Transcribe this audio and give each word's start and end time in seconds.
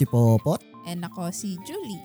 si 0.00 0.08
Popot. 0.08 0.64
And 0.88 1.04
ako 1.04 1.28
si 1.28 1.60
Julie. 1.68 2.00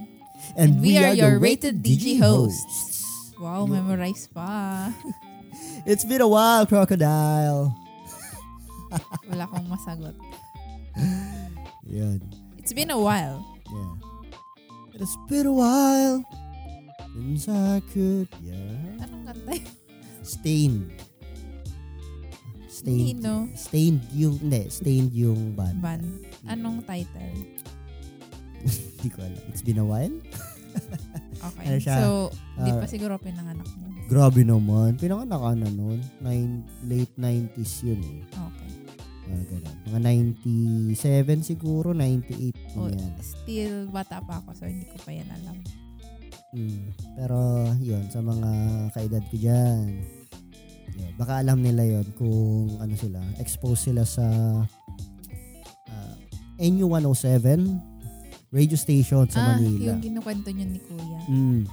And, 0.59 0.83
we, 0.83 0.99
are, 0.99 1.15
your 1.15 1.39
the 1.39 1.39
Rated 1.39 1.79
DG 1.79 2.19
hosts. 2.19 3.31
Wow, 3.39 3.63
memorize 3.63 4.27
pa. 4.27 4.91
It's 5.87 6.03
been 6.03 6.19
a 6.19 6.27
while, 6.27 6.67
Crocodile. 6.67 7.71
Wala 9.31 9.47
akong 9.47 9.71
masagot. 9.71 10.11
Yan. 11.87 12.19
It's 12.59 12.75
been 12.75 12.91
a 12.91 12.99
while. 12.99 13.39
Yeah. 13.71 13.93
It's 14.99 15.15
been 15.31 15.47
a 15.47 15.55
while 15.55 16.25
since 17.15 17.47
I 17.47 17.79
could, 17.95 18.27
yeah. 18.43 18.99
Anong 19.07 19.23
kanta 19.23 19.55
yun? 19.55 19.75
Stained. 20.25 20.91
Stained. 22.67 23.23
Nino. 23.23 23.47
Stained 23.55 24.03
yung, 24.11 24.35
hindi, 24.43 24.67
stained 24.67 25.15
yung 25.15 25.55
band. 25.55 25.79
Band. 25.79 26.03
Anong 26.49 26.83
title? 26.83 27.54
Hindi 28.65 29.09
ko 29.09 29.19
alam. 29.21 29.41
It's 29.49 29.61
been 29.61 29.77
a 29.77 29.85
while? 29.85 30.13
Okay. 31.35 31.67
Ano 31.67 31.77
siya? 31.77 31.95
So, 32.01 32.09
di 32.57 32.71
pa 32.73 32.83
Ah. 32.83 32.89
siguro 32.89 33.15
pinanganak 33.15 33.69
mo. 33.77 33.85
Grabe 34.07 34.41
naman. 34.41 34.97
Pinanganak 34.97 35.37
ka 35.37 35.51
na 35.53 35.69
noon. 35.69 35.99
Nine, 36.19 36.65
late 36.83 37.13
90s 37.15 37.85
yun 37.85 38.01
eh. 38.01 38.19
Okay. 38.25 38.71
Ah, 39.25 39.43
ganun. 39.45 39.75
Mga 39.85 39.99
97 40.89 41.45
siguro, 41.45 41.93
98 41.93 42.55
Oh, 42.75 42.89
yan. 42.89 43.13
still 43.21 43.87
bata 43.87 44.19
pa 44.19 44.41
ako 44.41 44.51
so 44.53 44.65
hindi 44.65 44.83
ko 44.85 44.97
pa 44.99 45.11
yan 45.11 45.29
alam. 45.29 45.57
Mm. 46.51 46.81
Pero 47.13 47.39
yun, 47.79 48.03
sa 48.09 48.19
mga 48.19 48.49
kaedad 48.91 49.23
ko 49.27 49.35
dyan, 49.35 50.01
yun, 50.91 51.11
baka 51.15 51.39
alam 51.39 51.59
nila 51.59 51.83
yon 51.83 52.07
kung 52.15 52.79
ano 52.79 52.95
sila, 52.95 53.21
exposed 53.37 53.85
sila 53.85 54.01
sa 54.01 54.25
uh, 55.87 56.13
NU107 56.57 57.45
radio 58.55 58.79
station 58.79 59.27
sa 59.27 59.43
ah, 59.43 59.59
Manila. 59.59 59.91
yung 59.91 59.99
kinukwento 59.99 60.47
niyo 60.47 60.63
ni 60.71 60.79
Kuya. 60.79 61.19
Mm. 61.27 61.67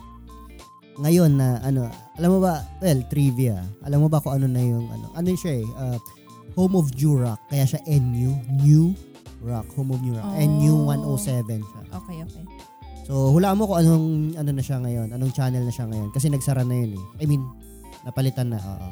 Ngayon 0.98 1.30
na 1.39 1.62
ano, 1.62 1.86
alam 2.19 2.30
mo 2.34 2.39
ba, 2.42 2.66
well, 2.83 2.98
trivia. 3.06 3.62
Alam 3.86 4.05
mo 4.05 4.08
ba 4.11 4.19
kung 4.19 4.34
ano 4.34 4.50
na 4.50 4.58
yung 4.58 4.91
ano? 4.91 5.14
Ano 5.14 5.30
siya 5.39 5.62
eh, 5.62 5.66
uh, 5.78 5.97
Home 6.58 6.74
of 6.77 6.91
New 6.98 7.22
Rock. 7.22 7.39
Kaya 7.48 7.64
siya 7.64 7.80
NU, 7.86 8.34
New 8.66 8.92
Rock, 9.47 9.70
Home 9.78 9.94
of 9.94 10.02
New 10.02 10.19
Rock. 10.19 10.27
Oh. 10.27 10.36
NU107 10.36 11.62
siya. 11.62 11.83
Okay, 12.02 12.19
okay. 12.27 12.44
So, 13.06 13.30
hulaan 13.30 13.56
mo 13.56 13.70
kung 13.70 13.78
anong 13.83 14.36
ano 14.36 14.50
na 14.50 14.62
siya 14.62 14.83
ngayon, 14.83 15.14
anong 15.14 15.33
channel 15.33 15.62
na 15.62 15.72
siya 15.72 15.86
ngayon 15.86 16.11
kasi 16.11 16.27
nagsara 16.28 16.67
na 16.67 16.74
yun 16.77 16.98
eh. 16.98 17.05
I 17.22 17.27
mean, 17.30 17.46
napalitan 18.02 18.52
na, 18.52 18.58
oo. 18.58 18.91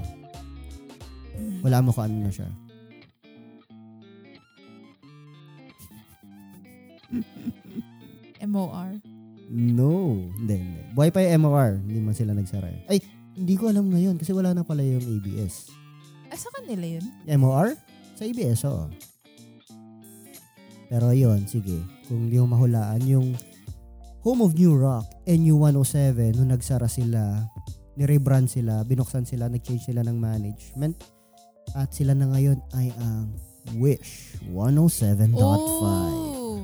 Mhm. 1.37 1.61
Hulaan 1.67 1.85
mo 1.85 1.91
kung 1.91 2.07
ano 2.07 2.17
na 2.27 2.33
siya. 2.33 2.49
MOR. 8.45 9.01
No, 9.51 10.15
hindi, 10.39 10.57
hindi. 10.63 10.81
Buhay 10.95 11.11
pa 11.11 11.21
yung 11.27 11.45
MOR, 11.45 11.83
hindi 11.83 12.01
man 12.01 12.15
sila 12.15 12.33
nagsara. 12.33 12.71
Ay, 12.87 13.03
hindi 13.35 13.55
ko 13.59 13.69
alam 13.69 13.91
ngayon 13.91 14.17
kasi 14.17 14.31
wala 14.31 14.55
na 14.55 14.63
pala 14.63 14.85
yung 14.87 15.03
ABS. 15.03 15.75
Ah, 16.31 16.39
sa 16.39 16.49
kanila 16.55 16.87
yun? 16.87 17.05
MOR? 17.27 17.75
Sa 18.15 18.23
ABS, 18.23 18.63
oo. 18.69 18.87
Pero 20.91 21.11
yun, 21.15 21.47
sige. 21.47 21.83
Kung 22.07 22.27
hindi 22.27 22.39
mo 22.39 22.55
mahulaan, 22.55 23.03
yung 23.07 23.35
Home 24.27 24.45
of 24.45 24.53
New 24.59 24.77
Rock, 24.77 25.07
NU107, 25.25 26.37
nung 26.37 26.53
nagsara 26.53 26.91
sila, 26.91 27.49
ni-rebrand 27.97 28.51
sila, 28.51 28.85
binuksan 28.85 29.25
sila, 29.25 29.49
nag-change 29.49 29.89
sila 29.89 30.05
ng 30.05 30.19
management, 30.19 31.01
at 31.75 31.95
sila 31.95 32.13
na 32.15 32.29
ngayon 32.31 32.59
ay 32.75 32.91
ang 32.99 33.31
Wish 33.79 34.41
107.5. 34.51 35.37
Oh, 35.39 36.59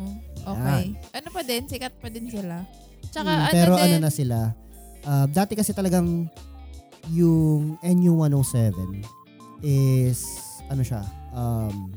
okay. 0.46 0.84
Ano 1.12 1.28
pa 1.28 1.42
din? 1.42 1.62
Sikat 1.64 1.94
pa 1.98 2.08
din 2.08 2.26
sila. 2.26 2.62
Tsaka 3.06 3.28
Mm, 3.28 3.42
ano 3.42 3.52
pero 3.52 3.72
din, 3.74 3.84
ano 3.84 3.96
na 4.00 4.10
sila, 4.10 4.38
ah, 5.02 5.26
dati 5.26 5.52
kasi 5.52 5.70
talagang 5.70 6.26
yung 7.08 7.78
NU107 7.80 8.74
is, 9.60 10.42
ano 10.66 10.82
siya, 10.82 11.02
um, 11.32 11.90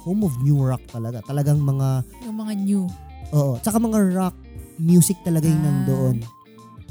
home 0.00 0.22
of 0.22 0.34
new 0.40 0.58
rock 0.58 0.80
talaga. 0.88 1.20
Talagang 1.22 1.58
mga, 1.58 2.06
yung 2.22 2.38
mga 2.38 2.54
new. 2.56 2.82
oo, 3.28 3.58
tsaka 3.58 3.76
mga 3.76 3.98
rock 4.14 4.36
music 4.78 5.18
talaga 5.20 5.44
yung 5.44 5.60
Ah. 5.60 5.66
nandoon. 5.68 6.16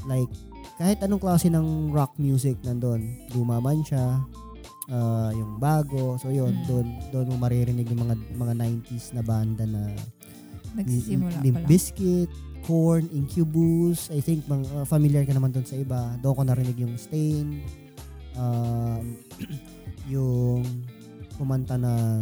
Like, 0.06 0.30
kahit 0.76 1.00
anong 1.02 1.18
klase 1.18 1.48
ng 1.48 1.90
rock 1.90 2.14
music 2.18 2.60
nandoon, 2.62 3.02
lumaman 3.34 3.82
siya, 3.82 4.22
ah, 4.88 5.32
yung 5.32 5.60
bago, 5.60 6.16
so 6.16 6.32
yun, 6.32 6.52
Mm. 6.54 6.66
doon 6.66 6.88
doon 7.12 7.26
mo 7.32 7.36
maririnig 7.40 7.88
yung 7.88 8.08
mga 8.08 8.16
mga 8.36 8.54
90s 8.56 9.12
na 9.12 9.24
banda 9.24 9.64
na 9.64 9.92
Nagsisimula 10.76 11.42
Limp. 11.42 11.64
Bizkit, 11.66 12.30
Korn, 12.68 13.10
Incubus. 13.10 14.12
I 14.12 14.20
think 14.20 14.46
mga 14.46 14.66
uh, 14.76 14.86
familiar 14.86 15.24
ka 15.26 15.34
naman 15.34 15.50
doon 15.50 15.66
sa 15.66 15.74
iba. 15.74 16.14
Doon 16.22 16.36
ko 16.36 16.42
narinig 16.44 16.78
yung 16.78 16.94
Stain. 17.00 17.64
Um, 18.38 19.18
yung 20.14 20.62
kumanta 21.40 21.80
ng 21.80 22.22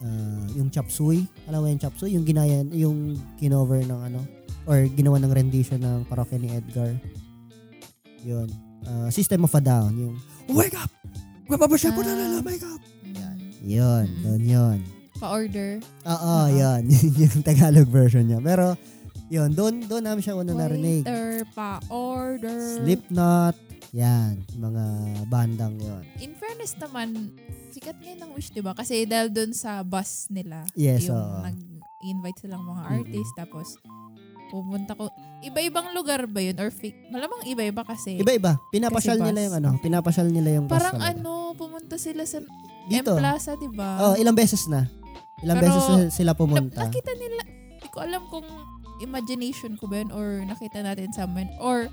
uh, 0.00 0.44
yung 0.56 0.72
Chop 0.72 0.88
Suey. 0.88 1.26
Alam 1.50 1.64
mo 1.64 1.66
yung 1.68 1.82
Chop 1.82 1.96
Suey? 1.98 2.16
Yung 2.16 2.24
ginaya, 2.24 2.64
yung 2.72 3.18
kinover 3.36 3.82
ng 3.84 4.00
ano 4.08 4.20
or 4.64 4.84
ginawa 4.92 5.16
ng 5.20 5.32
rendition 5.32 5.80
ng 5.80 6.04
parokya 6.08 6.38
ni 6.40 6.48
Edgar. 6.52 6.92
Yun. 8.24 8.48
Uh, 8.88 9.08
System 9.12 9.44
of 9.44 9.52
a 9.52 9.60
Down. 9.60 9.92
Yung 9.96 10.14
Wake 10.48 10.76
up! 10.80 10.88
Mapapasya 11.48 11.90
po 11.90 12.00
na 12.00 12.12
Ah. 12.12 12.18
nila, 12.18 12.38
wake 12.42 12.62
up! 12.62 12.80
Mm. 13.02 13.36
Yun. 13.64 14.04
Mm. 14.06 14.22
Doon 14.22 14.42
yun. 14.44 14.78
Pa-order. 15.18 15.70
Oo, 16.06 16.14
Oo. 16.14 16.52
yan. 16.52 16.82
yung 17.20 17.42
Tagalog 17.42 17.88
version 17.88 18.22
niya. 18.22 18.38
Pero, 18.38 18.76
yun, 19.26 19.50
doon, 19.50 19.82
doon 19.82 20.04
namin 20.04 20.22
siya 20.22 20.36
una 20.36 20.52
narinig. 20.52 21.02
Waiter, 21.02 21.42
pa-order. 21.52 22.78
Slipknot, 22.78 23.56
yan, 23.90 24.44
mga 24.54 24.84
bandang 25.26 25.74
yon. 25.76 26.04
In 26.18 26.32
fairness 26.32 26.76
naman, 26.76 27.32
sikat 27.68 27.98
ngayon 27.98 28.20
ng 28.22 28.32
Wish, 28.32 28.52
di 28.52 28.60
ba? 28.60 28.72
Kasi 28.72 29.04
dahil 29.04 29.28
doon 29.28 29.50
sa 29.50 29.80
bus 29.82 30.28
nila, 30.28 30.62
Yes, 30.72 31.08
yung 31.08 31.16
oo. 31.16 31.42
nag-invite 31.42 32.38
silang 32.40 32.62
mga 32.62 32.82
artist, 32.94 33.32
tapos 33.34 33.66
pumunta 34.48 34.92
ko, 34.92 35.08
iba-ibang 35.40 35.92
lugar 35.92 36.24
ba 36.24 36.40
yun? 36.40 36.56
Or 36.56 36.68
fake? 36.68 37.08
Malamang 37.08 37.44
iba-iba 37.44 37.82
kasi. 37.82 38.16
Iba-iba. 38.16 38.56
Pinapasyal 38.68 39.16
Kasi 39.16 39.26
nila 39.26 39.40
yung 39.42 39.56
ano, 39.56 39.70
pinapasyal 39.78 40.28
nila 40.28 40.48
yung 40.52 40.66
bus 40.66 40.74
Parang 40.74 40.96
talaga. 40.96 41.12
ano, 41.14 41.32
pumunta 41.54 41.94
sila 41.94 42.24
sa 42.24 42.40
Dito. 42.86 43.12
M 43.12 43.20
Plaza, 43.20 43.52
di 43.54 43.68
ba? 43.68 44.00
Oh, 44.02 44.14
ilang 44.14 44.32
beses 44.32 44.64
na. 44.66 44.88
Ilang 45.38 45.56
Pero, 45.56 45.66
beses 45.68 45.84
na 45.86 45.96
sila 46.08 46.32
Na- 46.32 46.38
pumunta. 46.38 46.80
nakita 46.80 47.12
nila, 47.12 47.42
hindi 47.46 47.86
ko 47.86 47.98
alam 48.00 48.22
kung 48.26 48.46
imagination 48.98 49.76
ko 49.76 49.86
ba 49.86 50.00
yun 50.00 50.10
or 50.10 50.42
nakita 50.42 50.80
natin 50.80 51.12
somewhere 51.12 51.46
or 51.58 51.86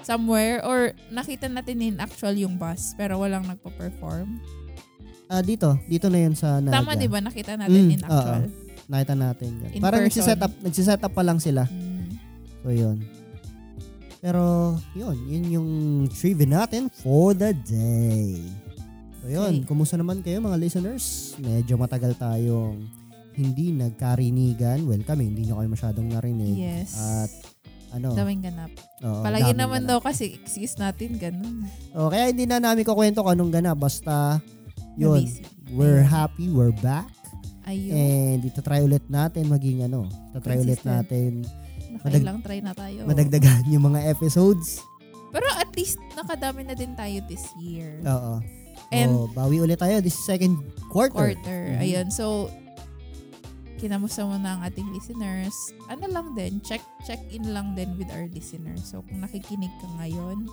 somewhere 0.00 0.60
or 0.60 0.92
nakita 1.08 1.46
natin 1.46 1.80
in 1.80 1.96
actual 1.96 2.32
yung 2.32 2.56
bus 2.56 2.92
pero 2.94 3.16
walang 3.16 3.44
nagpo-perform. 3.44 4.40
Ah, 5.26 5.40
dito. 5.40 5.78
Dito 5.86 6.08
na 6.08 6.18
yun 6.18 6.34
sa 6.34 6.58
Naga. 6.58 6.82
Tama 6.82 6.92
'di 6.92 7.06
ba 7.06 7.20
nakita 7.20 7.54
natin 7.54 7.80
Mm, 7.80 7.94
in 7.94 8.02
actual. 8.02 8.42
Nakita 8.90 9.14
natin 9.14 9.50
yun. 9.56 9.70
In 9.70 9.80
Parang 9.80 10.02
nagsiset 10.02 10.36
up, 10.36 10.52
nagsiset 10.58 10.98
up 10.98 11.12
pa 11.14 11.22
lang 11.22 11.38
sila. 11.38 11.64
Mm. 11.64 11.99
So, 12.60 12.70
yun. 12.70 13.00
Pero, 14.20 14.76
yun. 14.92 15.16
Yun 15.24 15.44
yung 15.50 15.68
trivia 16.10 16.44
natin 16.46 16.92
for 16.92 17.32
the 17.32 17.56
day. 17.56 18.36
So, 19.20 19.28
yun. 19.28 19.64
Okay. 19.64 19.66
Kumusta 19.66 19.96
naman 19.96 20.20
kayo 20.20 20.38
mga 20.38 20.60
listeners? 20.60 21.34
Medyo 21.36 21.76
matagal 21.76 22.16
tayong 22.16 22.84
hindi 23.32 23.72
nagkarinigan. 23.72 24.84
Well, 24.84 25.00
kami, 25.00 25.32
hindi 25.32 25.48
nyo 25.48 25.56
kayo 25.56 25.68
masyadong 25.68 26.12
narinig. 26.12 26.52
Yes. 26.52 26.92
At, 26.96 27.32
ano, 27.90 28.12
Daming 28.12 28.44
ganap. 28.44 28.70
oo, 29.02 29.24
Palagi 29.24 29.50
daming 29.50 29.58
naman 29.58 29.80
ganap. 29.82 29.90
daw 29.90 29.98
kasi 30.04 30.36
excuse 30.36 30.76
natin 30.76 31.16
ganun. 31.16 31.64
Oh, 31.90 32.06
kaya 32.06 32.30
hindi 32.30 32.44
na 32.44 32.60
namin 32.60 32.84
kukwento 32.84 33.24
kung 33.24 33.34
anong 33.34 33.50
ganap. 33.50 33.76
Basta, 33.76 34.38
yun. 34.94 35.24
We're 35.72 36.04
Ayun. 36.04 36.06
happy. 36.06 36.46
We're 36.46 36.76
back. 36.76 37.08
Ayun. 37.64 37.94
And 37.94 38.38
itatry 38.42 38.82
ulit 38.82 39.06
natin 39.06 39.46
maging 39.46 39.86
ano. 39.86 40.06
Itatry 40.30 40.60
ulit 40.60 40.78
Consistent. 40.78 40.90
natin 40.90 41.30
Nakailang 41.90 42.38
try 42.40 42.60
na 42.60 42.72
tayo. 42.72 43.02
madagdagan 43.04 43.66
yung 43.66 43.84
mga 43.86 44.06
episodes. 44.06 44.82
Pero 45.30 45.46
at 45.54 45.70
least 45.74 45.98
nakadami 46.14 46.66
na 46.66 46.74
din 46.74 46.94
tayo 46.94 47.22
this 47.26 47.46
year. 47.56 48.02
Oo. 48.02 48.42
And 48.90 49.10
oh, 49.10 49.30
bawi 49.30 49.62
ulit 49.62 49.78
tayo 49.78 50.02
this 50.02 50.18
second 50.18 50.58
quarter. 50.90 51.14
quarter. 51.34 51.60
Mhm. 51.74 51.82
Ayun. 51.82 52.06
So, 52.10 52.50
kinamusta 53.78 54.26
mo 54.26 54.36
na 54.36 54.58
ang 54.58 54.62
ating 54.66 54.90
listeners. 54.90 55.54
Ano 55.86 56.04
lang 56.10 56.34
din, 56.34 56.58
check 56.60 56.82
check 57.06 57.22
in 57.30 57.54
lang 57.54 57.72
din 57.72 57.94
with 57.96 58.10
our 58.10 58.26
listeners. 58.28 58.82
So, 58.84 59.00
kung 59.06 59.22
nakikinig 59.22 59.72
ka 59.80 59.88
ngayon, 59.96 60.44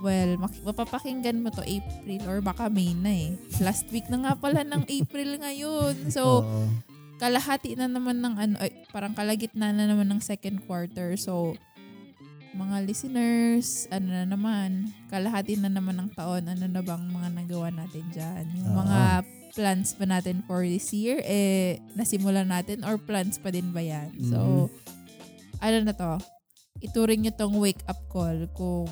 well, 0.00 0.30
mak- 0.38 0.62
mapapakinggan 0.62 1.42
mo 1.42 1.50
to 1.50 1.66
April 1.66 2.22
or 2.24 2.38
baka 2.40 2.70
May 2.70 2.96
na 2.96 3.12
eh. 3.12 3.30
Last 3.60 3.90
week 3.90 4.08
na 4.08 4.22
nga 4.22 4.32
pala 4.36 4.62
ng 4.62 4.88
April 4.88 5.36
ngayon. 5.36 6.08
So, 6.08 6.46
Oo. 6.46 6.64
Kalahati 7.16 7.76
na 7.76 7.88
naman 7.88 8.20
ng 8.20 8.34
ano, 8.36 8.54
ay, 8.60 8.72
parang 8.92 9.16
kalagitna 9.16 9.72
na 9.72 9.88
naman 9.88 10.08
ng 10.12 10.20
second 10.20 10.60
quarter. 10.64 11.16
So, 11.16 11.56
mga 12.56 12.88
listeners, 12.88 13.84
ano 13.92 14.08
na 14.08 14.24
naman, 14.24 14.88
kalahati 15.12 15.60
na 15.60 15.68
naman 15.68 16.00
ng 16.00 16.10
taon, 16.16 16.48
ano 16.48 16.64
na 16.64 16.80
bang 16.80 17.04
mga 17.04 17.28
nagawa 17.36 17.68
natin 17.68 18.04
dyan? 18.12 18.44
Yung 18.56 18.72
Oo. 18.72 18.80
mga 18.80 19.00
plans 19.52 19.96
ba 19.96 20.04
natin 20.08 20.40
for 20.44 20.64
this 20.64 20.92
year, 20.92 21.20
eh, 21.24 21.80
nasimulan 21.96 22.48
natin 22.48 22.84
or 22.84 22.96
plans 22.96 23.36
pa 23.36 23.52
din 23.52 23.72
ba 23.72 23.84
yan? 23.84 24.12
So, 24.24 24.68
ano 25.60 25.76
na 25.84 25.92
to? 25.92 26.16
Ituring 26.84 27.24
nyo 27.24 27.32
tong 27.32 27.56
wake 27.56 27.80
up 27.88 28.00
call 28.12 28.36
kung 28.52 28.88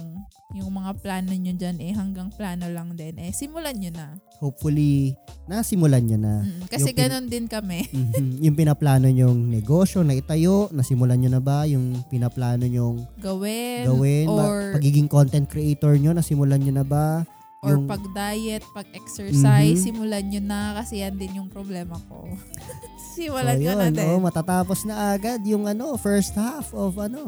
yung 0.56 0.73
mga 0.73 0.97
plano 1.05 1.32
nyo 1.35 1.53
dyan 1.53 1.76
eh 1.82 1.93
hanggang 1.93 2.32
plano 2.32 2.71
lang 2.71 2.97
din 2.97 3.19
eh 3.21 3.35
simulan 3.35 3.76
nyo 3.76 3.93
na. 3.93 4.09
Hopefully, 4.36 5.14
nasimulan 5.44 6.02
nyo 6.02 6.19
na. 6.19 6.34
Mm, 6.40 6.66
kasi 6.66 6.81
Yung 6.84 6.88
pin- 6.90 7.00
ganun 7.00 7.26
din 7.26 7.46
kami. 7.46 7.81
Mhm. 7.92 8.42
Yung 8.42 8.56
pinaplano 8.56 9.06
nyong 9.06 9.48
negosyo 9.48 10.00
na 10.00 10.12
itayo, 10.12 10.69
nasimulan 10.70 11.16
nyo 11.16 11.31
na 11.31 11.40
ba? 11.40 11.64
Yung 11.64 12.02
pinaplano 12.06 12.64
nyong 12.64 13.06
Gawin, 13.16 13.84
gawin, 13.86 14.26
ma- 14.26 14.44
or, 14.44 14.58
pagiging 14.72 15.06
content 15.06 15.46
creator 15.46 15.94
nyo, 15.94 16.10
nasimulan 16.10 16.58
nyo 16.58 16.75
na 16.75 16.84
ba? 16.84 17.22
or 17.60 17.81
yung- 17.81 17.88
pag-diet, 17.88 18.60
pag-exercise, 18.72 19.81
Mhm. 19.81 19.84
simulan 19.86 20.25
nyo 20.26 20.40
na 20.42 20.76
kasi 20.76 21.00
yan 21.00 21.16
din 21.16 21.32
yung 21.34 21.48
problema 21.48 21.96
ko. 22.04 22.28
simulan 23.16 23.56
so, 23.56 23.64
yun, 23.64 23.76
na 23.78 23.88
din. 23.88 24.04
oh, 24.04 24.20
matatapos 24.20 24.84
na 24.84 25.16
agad 25.16 25.40
yung 25.44 25.64
ano, 25.64 25.96
first 25.96 26.34
half 26.34 26.69
of 26.72 27.00
ano, 27.00 27.25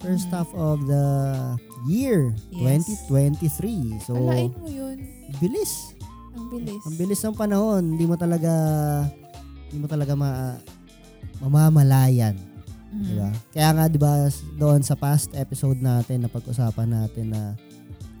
first 0.00 0.26
Mhm. 0.26 0.34
half 0.34 0.50
of 0.52 0.82
the 0.82 1.04
year, 1.86 2.34
Yes. 2.50 2.82
2023. 3.06 3.94
So, 4.02 4.18
Alain 4.18 4.50
mo 4.52 4.66
yun. 4.66 5.06
bilis. 5.38 5.94
Ang 6.36 6.46
bilis. 6.50 6.82
Ang 6.86 6.96
bilis 6.96 7.20
ng 7.22 7.36
panahon. 7.36 7.82
Hindi 7.96 8.04
mo 8.06 8.14
talaga, 8.14 8.52
hindi 9.68 9.78
mo 9.82 9.86
talaga 9.90 10.12
ma, 10.14 10.56
mamamalayan. 11.42 12.36
Mhm. 12.90 13.04
Di 13.06 13.12
ba? 13.18 13.30
Kaya 13.54 13.68
nga, 13.74 13.84
di 13.86 13.98
ba, 13.98 14.12
doon 14.58 14.82
sa 14.82 14.98
past 14.98 15.30
episode 15.38 15.78
natin, 15.78 16.26
na 16.26 16.28
pag-usapan 16.30 16.88
natin 16.90 17.30
na, 17.30 17.54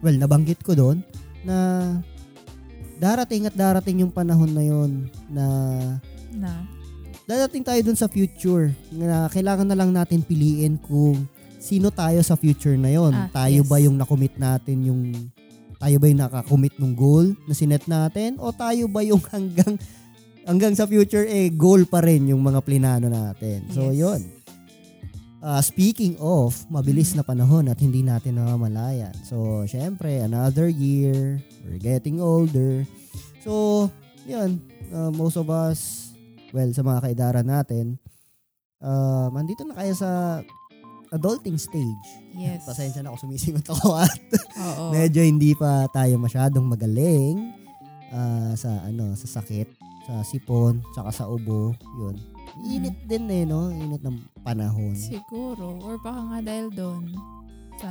well, 0.02 0.14
nabanggit 0.14 0.62
ko 0.62 0.78
doon, 0.78 1.02
na 1.42 1.56
darating 3.00 3.48
at 3.48 3.56
darating 3.56 4.04
yung 4.04 4.12
panahon 4.12 4.52
na 4.52 4.60
yun 4.60 5.08
na 5.32 5.44
Na. 6.36 6.68
dadating 7.24 7.64
tayo 7.64 7.80
dun 7.80 7.96
sa 7.96 8.12
future 8.12 8.76
na 8.92 9.24
kailangan 9.32 9.64
na 9.64 9.78
lang 9.78 9.88
natin 9.88 10.20
piliin 10.20 10.76
kung 10.76 11.24
sino 11.56 11.88
tayo 11.88 12.20
sa 12.20 12.36
future 12.36 12.76
na 12.76 12.92
yon. 12.92 13.12
Ah, 13.12 13.28
tayo 13.32 13.64
yes. 13.64 13.68
ba 13.68 13.76
yung 13.80 13.96
nakomit 13.96 14.36
natin 14.36 14.84
yung 14.84 15.00
tayo 15.80 15.96
ba 15.96 16.06
yung 16.12 16.20
nakakommit 16.20 16.76
ng 16.76 16.92
goal 16.92 17.32
na 17.48 17.56
sinet 17.56 17.88
natin 17.88 18.36
o 18.36 18.52
tayo 18.52 18.84
ba 18.86 19.00
yung 19.00 19.20
hanggang 19.32 19.80
hanggang 20.44 20.76
sa 20.76 20.84
future 20.84 21.24
eh 21.24 21.48
goal 21.48 21.88
pa 21.88 22.04
rin 22.04 22.28
yung 22.28 22.44
mga 22.44 22.60
plinano 22.60 23.08
natin. 23.08 23.64
So 23.72 23.88
Yes. 23.88 23.96
yon. 23.96 24.20
Ah, 25.40 25.64
speaking 25.64 26.20
of, 26.20 26.52
mabilis 26.68 27.16
na 27.16 27.24
panahon 27.24 27.72
at 27.72 27.80
hindi 27.80 28.04
natin 28.04 28.36
namamalayan. 28.36 29.16
So, 29.24 29.64
syempre, 29.64 30.20
another 30.20 30.68
year, 30.68 31.40
we're 31.64 31.80
getting 31.80 32.20
older. 32.20 32.84
So, 33.40 33.88
yun, 34.28 34.60
uh, 34.92 35.08
most 35.08 35.40
of 35.40 35.48
us, 35.48 36.12
well, 36.52 36.68
sa 36.76 36.84
mga 36.84 37.00
kaidara 37.08 37.40
natin, 37.40 37.96
um, 38.84 39.32
andito 39.32 39.64
na 39.64 39.80
kaya 39.80 39.96
sa 39.96 40.10
adulting 41.08 41.56
stage. 41.56 42.19
Yes. 42.32 42.62
Pasensya 42.64 43.02
na 43.02 43.10
ako, 43.10 43.26
sumisingot 43.26 43.66
ako 43.68 43.96
at 44.06 44.20
Oo. 44.56 44.94
medyo 44.94 45.20
hindi 45.20 45.52
pa 45.52 45.90
tayo 45.90 46.16
masyadong 46.16 46.66
magaling 46.66 47.52
ah, 48.10 48.54
sa 48.54 48.86
ano 48.86 49.14
sa 49.14 49.40
sakit, 49.40 49.68
sa 50.06 50.22
sipon, 50.22 50.82
tsaka 50.92 51.10
sa 51.10 51.24
ubo, 51.26 51.74
yun. 52.00 52.16
Init 52.66 53.06
din 53.06 53.24
eh, 53.30 53.44
no? 53.46 53.70
Init 53.70 54.02
ng 54.02 54.18
panahon. 54.42 54.98
Siguro. 54.98 55.78
Or 55.80 55.96
baka 56.02 56.18
nga 56.18 56.38
dahil 56.42 56.68
doon 56.74 57.04
sa 57.78 57.90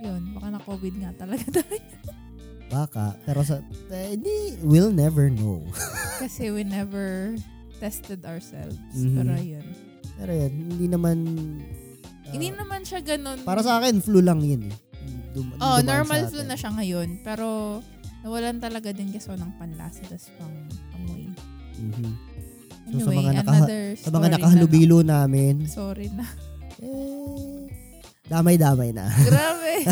yun, 0.00 0.32
baka 0.32 0.46
na 0.48 0.60
COVID 0.64 0.94
nga 1.00 1.12
talaga 1.16 1.44
tayo. 1.60 1.80
Baka. 2.70 3.18
Pero 3.26 3.42
sa, 3.42 3.58
eh, 3.90 4.14
hindi, 4.16 4.56
we'll 4.62 4.94
never 4.94 5.28
know. 5.28 5.60
Kasi 6.22 6.48
we 6.54 6.62
never 6.62 7.34
tested 7.82 8.24
ourselves. 8.24 8.76
Mhm. 8.94 9.16
Pero 9.16 9.32
yun. 9.36 9.66
Pero 10.20 10.32
yun, 10.36 10.52
hindi 10.70 10.86
naman, 10.86 11.16
Hindi 12.30 12.48
naman 12.50 12.80
siya 12.82 13.00
ganun. 13.00 13.42
para 13.42 13.60
sa 13.60 13.78
akin, 13.78 13.98
flu 13.98 14.18
lang 14.18 14.40
yun 14.40 14.66
eh. 14.66 14.74
Dum- 15.30 15.54
Oh, 15.56 15.78
normal 15.80 16.26
flu 16.26 16.42
na 16.42 16.54
siya 16.54 16.70
ngayon. 16.70 17.22
Pero 17.22 17.78
nawalan 18.20 18.58
talaga 18.58 18.90
din 18.90 19.08
kasi 19.08 19.30
ng 19.30 19.54
panlasa 19.56 20.02
tas 20.04 20.26
pang 20.34 20.54
amoy. 20.92 21.30
Mhm. 21.76 22.10
So, 22.90 23.06
Anyway, 23.06 23.06
sa 23.06 23.10
mga 23.16 23.32
naka- 23.36 23.54
another 23.54 23.82
Sa 23.94 24.10
mga 24.10 24.28
nakahalubilo 24.32 24.98
namin, 25.00 25.54
na 25.56 25.62
lang. 25.62 25.70
Sorry 25.70 26.08
na. 26.10 26.26
eh, 26.80 27.70
damay-damay 28.26 28.90
na. 28.90 29.06
Grabe. 29.28 29.86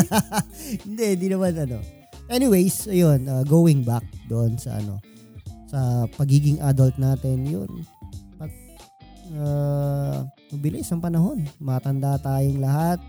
hindi, 0.83 1.03
hindi 1.15 1.27
naman 1.27 1.55
ano. 1.57 1.79
Anyways, 2.27 2.85
ayun, 2.85 3.23
uh, 3.25 3.41
going 3.43 3.81
back 3.81 4.03
doon 4.27 4.53
sa 4.55 4.77
ano, 4.77 4.99
sa 5.65 5.79
pagiging 6.13 6.59
adult 6.59 6.93
natin, 6.95 7.41
yun. 7.41 7.69
Uh, 9.29 10.25
mabilis 10.49 10.89
ang 10.89 11.01
panahon. 11.01 11.45
Matanda 11.61 12.17
tayong 12.17 12.61
lahat. 12.61 12.99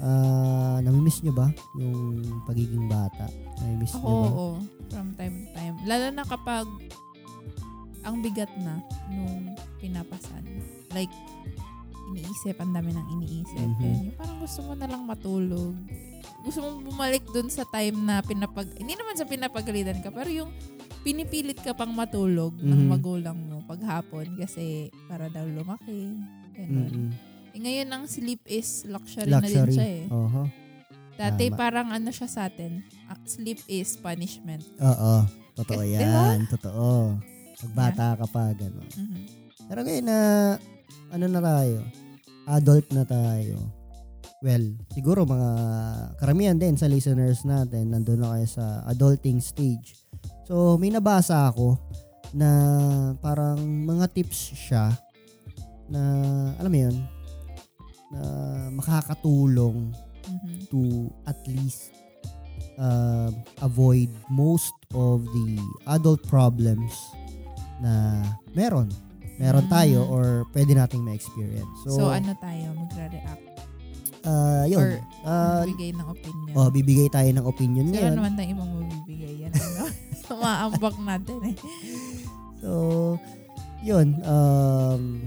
Uh, 0.00 0.80
namimiss 0.80 1.20
nyo 1.20 1.32
ba 1.36 1.52
yung 1.76 2.24
pagiging 2.48 2.88
bata? 2.88 3.28
Namimiss 3.60 3.92
Ako, 3.96 4.00
nyo 4.00 4.08
ba? 4.08 4.28
oo. 4.28 4.48
From 4.88 5.08
time 5.16 5.34
to 5.44 5.48
time. 5.52 5.74
Lalo 5.84 6.06
na 6.12 6.24
kapag 6.24 6.66
ang 8.00 8.24
bigat 8.24 8.48
na 8.64 8.80
nung 9.12 9.52
pinapasan. 9.76 10.44
Like, 10.96 11.12
iniisip, 12.10 12.56
ang 12.58 12.72
dami 12.72 12.96
ng 12.96 13.06
iniisip. 13.20 13.60
Mhm. 13.60 13.80
Yun, 13.80 13.98
yung 14.10 14.16
parang 14.16 14.38
gusto 14.40 14.60
mo 14.64 14.72
na 14.72 14.88
lang 14.88 15.02
matulog. 15.04 15.76
Gusto 16.40 16.58
mo 16.64 16.68
bumalik 16.80 17.24
dun 17.30 17.52
sa 17.52 17.68
time 17.68 17.96
na 18.00 18.24
pinapag... 18.24 18.72
Hindi 18.80 18.96
naman 18.96 19.14
sa 19.20 19.28
pinapagalitan 19.28 20.00
ka, 20.00 20.08
pero 20.08 20.32
yung 20.32 20.50
pinipilit 21.00 21.56
ka 21.56 21.72
pang 21.72 21.90
matulog 21.90 22.52
ng 22.54 22.80
Mhm. 22.82 22.88
magulang 22.88 23.38
mo 23.38 23.64
paghapon 23.64 24.36
kasi 24.36 24.88
para 25.06 25.26
daw 25.26 25.44
lumaki. 25.44 26.12
Ganun. 26.52 26.90
Mm-mm. 26.90 27.08
Eh, 27.50 27.58
ngayon 27.58 27.88
ang 27.88 28.04
sleep 28.04 28.44
is 28.46 28.84
luxury, 28.84 29.26
na 29.26 29.40
din 29.40 29.58
Luxury. 29.58 29.74
siya 29.74 29.86
eh. 29.98 30.04
Oho. 30.08 30.42
Dati 31.14 31.44
Tama. 31.46 31.56
parang 31.56 31.88
ano 31.90 32.08
siya 32.08 32.26
sa 32.26 32.46
atin, 32.46 32.80
ah, 33.04 33.18
sleep 33.24 33.58
is 33.66 33.96
punishment. 33.96 34.62
Oo. 34.78 35.26
Totoo 35.54 35.82
yan. 35.94 36.46
Totoo. 36.46 37.18
Pag 37.60 37.72
bata 37.74 38.16
ka 38.16 38.26
pa, 38.26 38.54
gano'n. 38.54 38.88
Mhm. 38.90 39.20
Pero 39.66 39.80
ngayon 39.82 40.06
na, 40.06 40.18
ano 41.10 41.24
na 41.26 41.40
tayo, 41.40 41.78
adult 42.46 42.88
na 42.90 43.04
tayo. 43.04 43.60
Well, 44.40 44.64
siguro 44.88 45.22
mga 45.22 45.50
karamihan 46.16 46.56
din 46.56 46.72
sa 46.74 46.88
listeners 46.88 47.44
natin, 47.44 47.92
nandun 47.92 48.24
na 48.24 48.32
kayo 48.32 48.48
sa 48.48 48.64
adulting 48.86 49.36
stage. 49.38 49.99
So, 50.50 50.74
may 50.74 50.90
nabasa 50.90 51.46
ako 51.46 51.78
na 52.34 52.50
parang 53.22 53.54
mga 53.86 54.10
tips 54.10 54.50
siya 54.50 54.90
na, 55.86 56.02
alam 56.58 56.66
mo 56.66 56.78
yun, 56.80 56.96
na 58.10 58.20
makakatulong 58.74 59.94
Mhm. 60.26 60.66
to 60.66 60.80
at 61.22 61.38
least 61.46 61.94
uh, 62.74 63.30
avoid 63.60 64.10
most 64.26 64.74
of 64.90 65.22
the 65.22 65.54
adult 65.86 66.18
problems 66.26 66.98
na 67.78 68.18
meron. 68.50 68.90
Meron 69.38 69.64
Mm. 69.64 69.72
tayo 69.72 70.02
or 70.04 70.26
pwede 70.50 70.74
nating 70.74 71.00
ma-experience. 71.00 71.70
So, 71.86 71.94
So, 71.94 72.04
ano 72.10 72.34
tayo, 72.36 72.74
magre-react 72.74 73.46
uh, 74.22 74.66
yun. 74.66 74.80
or 74.80 74.90
Uh, 75.20 75.62
magbigay 75.62 75.90
ng 75.94 76.08
opinion. 76.08 76.54
oh, 76.56 76.68
bibigay 76.68 77.08
tayo 77.08 77.30
ng 77.30 77.44
opinion 77.44 77.86
Sila 77.86 77.94
ngayon. 78.02 78.14
naman 78.16 78.32
tayong 78.34 78.52
ibang 78.52 78.70
mabibigay 78.74 79.34
yan. 79.38 79.52
Ano? 80.34 80.42
Maambak 80.46 80.96
natin 81.00 81.38
eh. 81.50 81.56
So, 82.60 82.70
yun. 83.80 84.20
Um, 84.22 85.24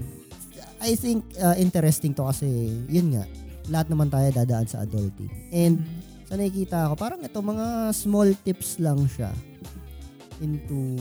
I 0.80 0.94
think 0.94 1.24
uh, 1.40 1.56
interesting 1.56 2.12
to 2.14 2.28
kasi, 2.28 2.70
yun 2.88 3.16
nga, 3.16 3.24
lahat 3.72 3.88
naman 3.88 4.12
tayo 4.12 4.28
dadaan 4.30 4.68
sa 4.68 4.84
adulting. 4.84 5.32
And 5.50 5.80
Mhm. 5.80 6.28
sa 6.28 6.34
nakikita 6.36 6.88
ko, 6.88 6.94
parang 6.96 7.20
ito 7.24 7.38
mga 7.40 7.92
small 7.92 8.32
tips 8.44 8.80
lang 8.80 9.00
siya 9.08 9.32
into 10.42 10.98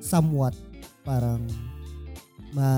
somewhat 0.00 0.56
parang 1.04 1.44
ma 2.52 2.68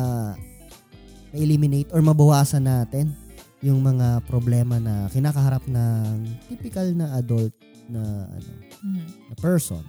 ma-eliminate 1.35 1.91
or 1.91 1.99
mabawasan 1.99 2.63
natin 2.63 3.11
yung 3.59 3.83
mga 3.83 4.23
problema 4.29 4.79
na 4.79 5.11
kinakaharap 5.11 5.67
ng 5.67 6.31
typical 6.47 6.95
na 6.95 7.19
adult 7.19 7.51
na 7.87 8.03
ano 8.27 8.51
Mhm. 8.83 9.05
na 9.29 9.35
person. 9.37 9.85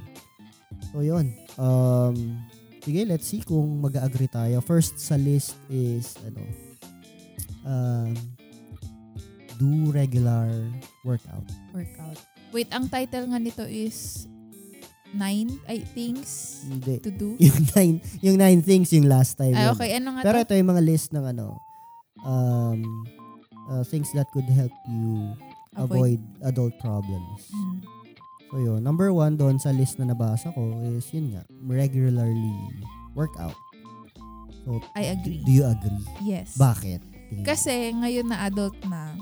So 0.91 0.99
yun. 0.99 1.31
Um 1.55 2.41
sige, 2.81 3.01
let's 3.03 3.25
see 3.25 3.41
kung 3.41 3.79
mag-agree 3.79 4.27
tayo. 4.27 4.59
First 4.59 4.97
sa 4.97 5.15
list 5.15 5.55
is 5.67 6.15
ano 6.23 6.43
um 7.63 8.11
do 9.55 9.89
regular 9.89 10.51
workout. 11.01 11.47
Workout. 11.71 12.19
Wait, 12.51 12.67
ang 12.71 12.87
title 12.87 13.27
nga 13.27 13.39
nito 13.39 13.63
is 13.63 14.27
Nine, 15.15 15.47
I 15.63 15.79
things 15.95 16.59
Hindi. 16.67 16.99
to 16.99 17.07
do. 17.07 17.29
Yung 17.39 17.63
nine, 17.71 17.95
yung 18.19 18.35
nine 18.35 18.59
things 18.59 18.91
yung 18.91 19.07
last 19.07 19.39
time. 19.39 19.55
Ay, 19.55 19.63
yun. 19.63 19.71
okay. 19.71 19.89
Ano 19.95 20.11
nga 20.11 20.27
Pero 20.27 20.37
to? 20.37 20.43
ito 20.43 20.53
yung 20.59 20.69
mga 20.75 20.83
list 20.83 21.15
ng 21.15 21.23
ano 21.25 21.55
um 22.27 22.83
uh, 23.71 23.79
things 23.87 24.11
that 24.11 24.27
could 24.35 24.43
help 24.51 24.73
you 24.91 25.31
avoid, 25.75 26.19
adult 26.43 26.75
problems. 26.79 27.51
Mhm. 27.51 27.77
So 28.51 28.55
yun, 28.61 28.79
number 28.83 29.11
one 29.11 29.35
doon 29.35 29.59
sa 29.59 29.75
list 29.75 29.99
na 29.99 30.07
nabasa 30.07 30.53
ko 30.55 30.61
is 30.95 31.07
yun 31.11 31.35
nga, 31.35 31.43
regularly 31.67 32.55
work 33.17 33.33
out. 33.39 33.57
So, 34.65 34.81
I 34.97 35.13
agree. 35.13 35.45
do 35.45 35.51
you 35.51 35.65
agree? 35.67 36.03
Yes. 36.25 36.57
Bakit? 36.57 37.03
Kasi 37.45 37.93
ngayon 37.93 38.31
na 38.31 38.47
adult 38.49 38.77
na, 38.87 39.13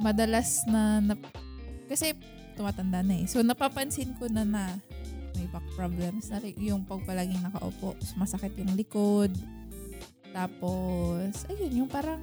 madalas 0.00 0.64
na, 0.70 1.00
na 1.04 1.14
kasi 1.90 2.16
tumatanda 2.54 3.02
na 3.02 3.14
eh. 3.20 3.26
So 3.28 3.42
napapansin 3.44 4.16
ko 4.16 4.30
na 4.30 4.46
na 4.46 4.78
may 5.34 5.50
back 5.50 5.66
problems 5.74 6.30
na 6.30 6.38
yung 6.56 6.86
pag 6.86 7.02
palaging 7.02 7.42
nakaupo, 7.42 7.98
masakit 8.14 8.54
yung 8.54 8.72
likod. 8.78 9.34
Tapos, 10.34 11.46
ayun, 11.46 11.84
yung 11.84 11.90
parang 11.90 12.18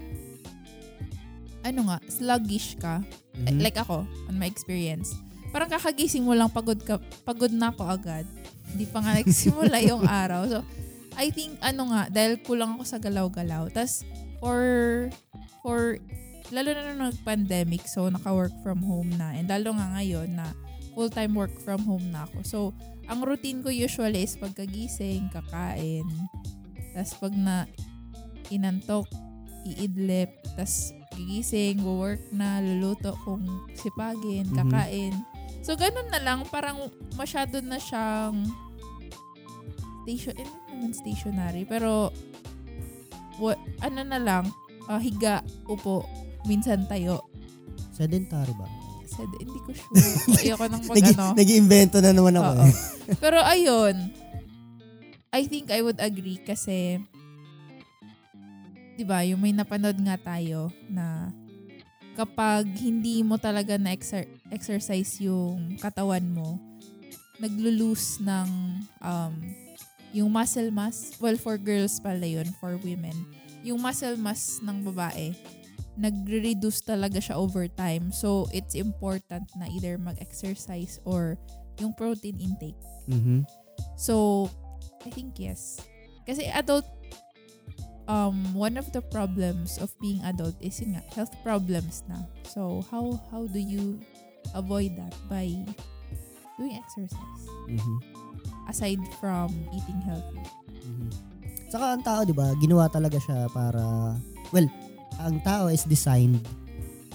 ano 1.62 1.90
nga, 1.90 1.98
sluggish 2.10 2.78
ka. 2.78 3.02
Mhm. 3.38 3.62
Like 3.62 3.78
ako, 3.78 4.06
on 4.30 4.36
my 4.38 4.50
experience. 4.50 5.14
Parang 5.52 5.68
kakagising 5.68 6.24
mo 6.24 6.32
lang 6.32 6.48
pagod 6.48 6.80
ka, 6.82 6.98
pagod 7.28 7.52
na 7.52 7.70
ako 7.74 7.84
agad. 7.88 8.26
Hindi 8.72 8.88
pa 8.88 9.04
nga 9.04 9.20
nagsimula 9.20 9.78
yung 9.92 10.08
araw. 10.08 10.48
So, 10.48 10.60
I 11.20 11.28
think, 11.28 11.60
ano 11.60 11.92
nga, 11.92 12.08
dahil 12.08 12.40
kulang 12.40 12.80
ako 12.80 12.84
sa 12.88 12.98
galaw-galaw. 13.04 13.68
Tapos, 13.76 14.08
for, 14.40 14.64
for, 15.60 16.00
lalo 16.56 16.70
na 16.72 16.96
nung 16.96 17.12
nag-pandemic, 17.12 17.84
so 17.84 18.08
naka-work 18.08 18.56
from 18.64 18.80
home 18.80 19.12
na. 19.20 19.36
And 19.36 19.52
lalo 19.52 19.76
nga 19.76 20.00
ngayon 20.00 20.40
na 20.40 20.56
full-time 20.96 21.36
work 21.36 21.56
from 21.60 21.84
home 21.84 22.08
na 22.16 22.24
ako. 22.28 22.38
So, 22.48 22.60
ang 23.12 23.28
routine 23.28 23.60
ko 23.60 23.68
usually 23.68 24.24
is 24.24 24.40
pagkagising, 24.40 25.36
kakain. 25.36 26.08
Tapos 26.96 27.12
pag 27.20 27.34
na 27.36 27.68
inantok, 28.48 29.08
iidlip. 29.68 30.32
Tapos 30.56 30.96
gigising, 31.22 31.78
work 31.82 32.18
na, 32.30 32.58
luluto 32.58 33.14
kung 33.22 33.46
sipagin, 33.74 34.48
Mhm. 34.48 34.58
kakain. 34.58 35.14
So, 35.62 35.74
ganun 35.74 36.10
na 36.10 36.18
lang. 36.18 36.42
Parang 36.48 36.90
masyado 37.14 37.62
na 37.62 37.78
siyang 37.78 38.50
station, 40.02 40.34
eh, 40.36 40.50
naman 40.72 40.92
stationary. 40.92 41.64
Pero, 41.64 42.10
wa, 43.38 43.54
ano 43.80 44.02
na 44.02 44.18
lang, 44.18 44.50
ah, 44.86 44.98
higa, 44.98 45.40
upo, 45.66 46.02
minsan 46.44 46.86
tayo. 46.86 47.22
Sedentary 47.92 48.50
ba? 48.56 48.66
Said, 49.06 49.30
hindi 49.38 49.60
ko 49.62 49.70
sure. 49.70 49.94
Ayoko 50.42 50.66
nang 50.66 50.82
mag 50.82 50.96
Nag- 50.96 51.14
ano. 51.14 51.26
Nag-iimbento 51.36 51.98
na 52.00 52.12
naman 52.12 52.34
ako 52.34 52.52
eh. 52.64 52.74
Pero 53.20 53.38
ayun, 53.38 53.96
I 55.30 55.46
think 55.46 55.70
I 55.70 55.80
would 55.80 56.00
agree 56.00 56.40
kasi 56.40 57.00
'di 58.96 59.04
ba, 59.08 59.24
yung 59.24 59.42
may 59.42 59.54
napanood 59.56 59.98
nga 60.02 60.18
tayo 60.20 60.72
na 60.92 61.32
kapag 62.16 62.68
hindi 62.80 63.24
mo 63.24 63.40
talaga 63.40 63.80
na 63.80 63.96
exer- 63.96 64.28
exercise 64.52 65.18
yung 65.24 65.80
katawan 65.80 66.28
mo, 66.28 66.60
naglo-lose 67.40 68.20
ng 68.22 68.50
um, 69.02 69.34
yung 70.12 70.30
muscle 70.30 70.70
mass. 70.70 71.16
Well, 71.24 71.40
for 71.40 71.56
girls 71.56 71.98
pala 72.04 72.28
yun, 72.28 72.48
for 72.60 72.76
women. 72.84 73.16
Yung 73.64 73.80
muscle 73.80 74.20
mass 74.20 74.60
ng 74.60 74.84
babae, 74.92 75.32
nagre-reduce 75.96 76.84
talaga 76.84 77.24
siya 77.24 77.40
over 77.40 77.68
time. 77.72 78.12
So, 78.12 78.48
it's 78.52 78.76
important 78.76 79.48
na 79.56 79.72
either 79.72 79.96
mag-exercise 79.96 81.00
or 81.08 81.40
yung 81.80 81.96
protein 81.96 82.38
intake. 82.40 82.80
Mhm. 83.08 83.48
So, 83.96 84.48
I 85.08 85.10
think 85.10 85.40
yes. 85.40 85.80
Kasi 86.28 86.46
adult, 86.52 86.86
um, 88.12 88.36
one 88.52 88.76
of 88.76 88.92
the 88.92 89.00
problems 89.00 89.80
of 89.80 89.96
being 90.04 90.20
adult 90.28 90.56
is 90.60 90.84
yun 90.84 91.00
nga, 91.00 91.04
health 91.16 91.32
problems 91.48 92.04
na. 92.12 92.20
So, 92.44 92.84
how 92.92 93.16
how 93.32 93.48
do 93.48 93.60
you 93.64 94.04
avoid 94.52 95.00
that 95.00 95.16
by 95.32 95.48
doing 96.60 96.76
exercise? 96.76 97.44
Mhm. 97.72 97.98
Aside 98.68 99.02
from 99.24 99.56
eating 99.72 100.04
healthy. 100.04 100.44
Mhm. 100.84 101.10
Saka 101.72 101.96
ang 101.96 102.04
tao, 102.04 102.28
'di 102.28 102.36
ba, 102.36 102.52
ginawa 102.60 102.92
talaga 102.92 103.16
siya 103.16 103.48
para 103.56 104.14
well, 104.52 104.68
ang 105.24 105.40
tao 105.48 105.72
is 105.72 105.88
designed 105.88 106.44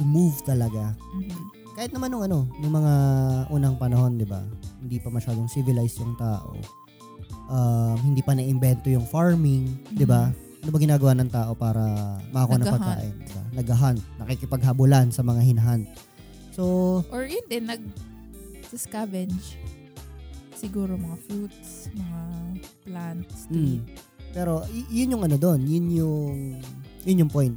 to 0.00 0.02
move 0.02 0.40
talaga. 0.48 0.96
Mhm. 1.20 1.44
Kahit 1.76 1.92
naman 1.92 2.08
nung 2.08 2.24
ano, 2.24 2.48
nung 2.56 2.72
mga 2.72 2.94
unang 3.52 3.76
panahon, 3.76 4.16
'di 4.16 4.24
ba? 4.24 4.40
Hindi 4.80 4.96
pa 4.96 5.12
masyadong 5.12 5.52
civilized 5.52 6.00
yung 6.00 6.16
tao. 6.16 6.56
Um, 7.46 8.00
hindi 8.00 8.24
pa 8.24 8.32
na-invento 8.32 8.88
yung 8.88 9.04
farming, 9.04 9.76
'di 9.92 10.08
ba? 10.08 10.32
Ano 10.66 10.74
ba 10.74 10.82
ginagawa 10.82 11.14
ng 11.14 11.30
tao 11.30 11.54
para 11.54 12.18
makakuha 12.34 12.58
ng 12.58 12.74
pagkain? 12.74 13.14
Diba? 13.22 13.42
Nag-hunt, 13.54 14.02
nakikipaghabulan 14.18 15.14
sa 15.14 15.22
mga 15.22 15.46
hinhunt. 15.46 15.86
So, 16.50 17.06
Or 17.14 17.22
yun 17.22 17.46
din, 17.46 17.70
nag 17.70 17.86
scavenge. 18.74 19.54
Siguro 20.58 20.98
mga 20.98 21.22
fruits, 21.22 21.86
mga 21.94 22.20
plants 22.82 23.46
Mm. 23.46 23.78
Pero 24.34 24.66
y- 24.66 25.06
yun 25.06 25.14
yung 25.14 25.22
ano 25.22 25.38
doon, 25.38 25.62
yun 25.70 25.86
yung 25.86 26.58
yun 27.06 27.22
yung 27.22 27.30
point. 27.30 27.54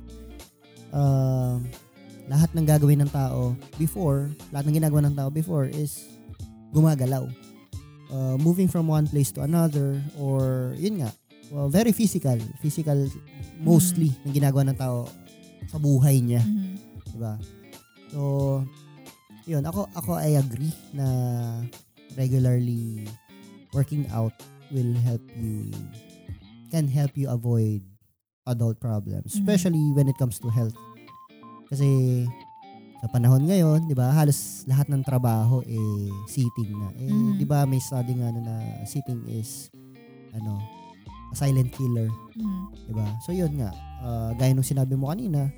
Uh, 0.93 1.57
lahat 2.29 2.53
ng 2.53 2.61
gagawin 2.61 3.01
ng 3.01 3.09
tao 3.09 3.57
before, 3.81 4.29
lahat 4.53 4.69
ng 4.69 4.85
ginagawa 4.85 5.01
ng 5.09 5.17
tao 5.17 5.33
before 5.33 5.65
is 5.65 6.05
gumagalaw. 6.77 7.25
Uh, 8.13 8.37
moving 8.37 8.69
from 8.69 8.85
one 8.85 9.09
place 9.09 9.33
to 9.33 9.41
another 9.41 9.97
or 10.13 10.77
yun 10.77 11.01
nga, 11.01 11.09
well, 11.51 11.69
very 11.69 11.91
physical, 11.91 12.37
physical 12.61 12.97
mostly 13.59 14.13
ng 14.23 14.33
ginagawa 14.33 14.63
ng 14.69 14.77
tao 14.77 15.05
sa 15.67 15.77
buhay 15.77 16.21
niya, 16.23 16.41
Mhm. 16.41 16.73
'di 17.09 17.17
ba? 17.19 17.33
So 18.09 18.19
yun, 19.45 19.65
ako 19.65 19.89
ako 19.93 20.17
I 20.17 20.37
agree 20.37 20.73
na 20.93 21.05
regularly 22.17 23.05
working 23.73 24.05
out 24.09 24.33
will 24.73 24.93
help 25.05 25.21
you 25.37 25.69
can 26.69 26.85
help 26.85 27.13
you 27.17 27.29
avoid 27.29 27.81
adult 28.45 28.77
problems, 28.81 29.33
Mhm. 29.33 29.41
especially 29.41 29.83
when 29.93 30.09
it 30.09 30.17
comes 30.17 30.37
to 30.41 30.49
health. 30.49 30.77
Kasi 31.69 32.25
sa 32.99 33.07
panahon 33.09 33.45
ngayon, 33.45 33.85
'di 33.85 33.93
ba, 33.93 34.09
halos 34.09 34.65
lahat 34.65 34.89
ng 34.89 35.05
trabaho 35.05 35.61
eh 35.65 36.09
sitting 36.25 36.69
na. 36.73 36.89
Eh, 36.97 37.09
Mhm. 37.09 37.37
'di 37.37 37.45
ba, 37.45 37.65
may 37.69 37.77
study 37.79 38.17
nga 38.17 38.33
ano 38.33 38.41
na 38.41 38.55
sitting 38.85 39.21
is 39.29 39.69
ano, 40.33 40.57
silent 41.33 41.69
killer, 41.71 42.09
Mhm. 42.35 42.61
'di 42.87 42.93
ba? 42.93 43.07
So 43.21 43.31
'yun 43.31 43.53
nga, 43.57 43.69
ah, 44.01 44.31
gaya 44.33 44.53
nung 44.53 44.65
sinabi 44.65 44.93
mo 44.93 45.09
kanina, 45.09 45.49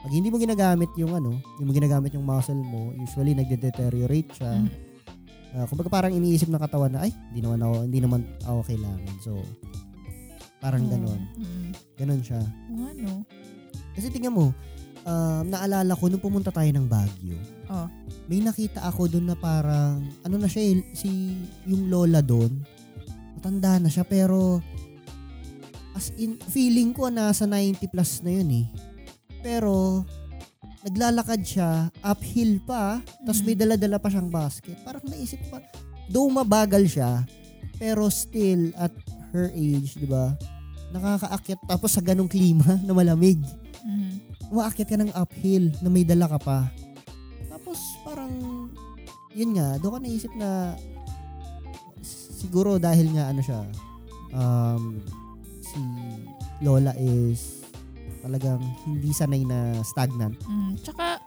pag 0.00 0.12
hindi 0.12 0.32
mo 0.32 0.40
ginagamit 0.40 0.90
yung 0.96 1.12
ano, 1.12 1.36
hindi 1.56 1.64
mo 1.64 1.72
ginagamit 1.72 2.10
yung 2.16 2.24
muscle 2.24 2.56
mo, 2.56 2.90
usually 2.96 3.36
nagde-deteriorate 3.36 4.30
siya. 4.32 4.52
Mhm. 4.56 4.70
Ah, 5.50 5.66
kumbaga 5.66 5.90
parang 5.90 6.14
iniisip 6.14 6.46
ng 6.46 6.62
katawan 6.62 6.94
na 6.94 7.04
ay, 7.04 7.12
hindi 7.30 7.42
naman 7.42 7.58
ako, 7.58 7.74
hindi 7.82 7.98
naman 8.00 8.20
ako 8.46 8.58
kailangan. 8.64 9.14
So 9.20 9.32
parang 10.60 10.86
Oo. 10.86 10.90
ganon. 10.92 11.20
Mhm. 11.36 11.68
Ganon 11.98 12.20
siya. 12.22 12.40
Oo, 12.70 12.84
ano? 12.86 13.12
Kasi 13.96 14.08
tingnan 14.08 14.32
mo, 14.32 14.52
um, 15.04 15.42
naalala 15.48 15.92
ko 15.96 16.06
nung 16.06 16.22
pumunta 16.22 16.48
tayo 16.48 16.68
ng 16.70 16.86
Baguio. 16.86 17.36
Oh. 17.70 17.86
May 18.30 18.40
nakita 18.40 18.82
ako 18.82 19.10
doon 19.10 19.26
na 19.30 19.36
parang 19.36 20.06
ano 20.22 20.36
na 20.38 20.46
siya, 20.46 20.62
eh, 20.70 20.82
si 20.94 21.34
yung 21.66 21.90
lola 21.90 22.22
doon. 22.22 22.62
Matanda 23.34 23.80
na 23.80 23.88
siya 23.90 24.04
pero 24.04 24.60
as 26.00 26.08
in 26.16 26.40
feeling 26.48 26.96
ko 26.96 27.12
nasa 27.12 27.44
90 27.44 27.92
plus 27.92 28.24
na 28.24 28.40
yun 28.40 28.64
eh. 28.64 28.66
Pero 29.44 30.00
naglalakad 30.80 31.44
siya 31.44 31.92
uphill 32.00 32.56
pa 32.64 33.04
tapos 33.20 33.44
may 33.44 33.52
Mhm. 33.52 33.60
dala-dala 33.60 34.00
pa 34.00 34.08
siyang 34.08 34.32
basket. 34.32 34.80
Parang 34.80 35.04
naisip 35.04 35.36
pa, 35.52 35.60
though 36.08 36.32
mabagal 36.32 36.88
siya, 36.88 37.28
pero 37.76 38.08
still 38.08 38.72
at 38.80 38.96
her 39.36 39.52
age, 39.52 40.00
di 40.00 40.08
ba? 40.08 40.32
Nakakaakyat 40.90 41.60
tapos 41.68 41.92
sa 41.92 42.00
ganong 42.00 42.32
klima 42.32 42.64
na 42.88 42.96
malamig. 42.96 43.36
Mhm. 43.84 44.10
Umaakyat 44.48 44.88
ka 44.88 44.96
ng 44.96 45.12
uphill 45.12 45.68
na 45.84 45.92
may 45.92 46.08
dala 46.08 46.24
ka 46.26 46.40
pa. 46.40 46.58
Tapos 47.46 47.76
parang, 48.00 48.32
yun 49.36 49.52
nga, 49.52 49.76
doon 49.76 49.94
ka 49.94 50.00
naisip 50.00 50.32
na 50.32 50.74
siguro 52.40 52.80
dahil 52.80 53.12
nga 53.12 53.28
ano 53.28 53.40
siya, 53.44 53.60
um, 54.32 54.96
si 55.70 55.82
Lola 56.60 56.92
is 56.98 57.62
talagang 58.20 58.60
hindi 58.84 59.10
sanay 59.14 59.46
na 59.46 59.80
stagnant. 59.80 60.36
Mm, 60.44 60.76
tsaka, 60.82 61.22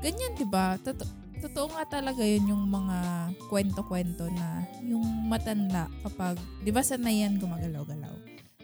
ganyan, 0.00 0.32
di 0.38 0.46
ba? 0.48 0.80
Toto- 0.80 1.08
totoo 1.44 1.76
nga 1.76 2.00
talaga 2.00 2.24
yun 2.24 2.56
yung 2.56 2.64
mga 2.72 3.28
kwento-kwento 3.52 4.24
na 4.32 4.64
yung 4.80 5.04
matanda 5.28 5.92
kapag, 6.00 6.40
di 6.64 6.72
ba 6.72 6.80
sanayan 6.80 7.36
gumagalaw-galaw. 7.36 8.14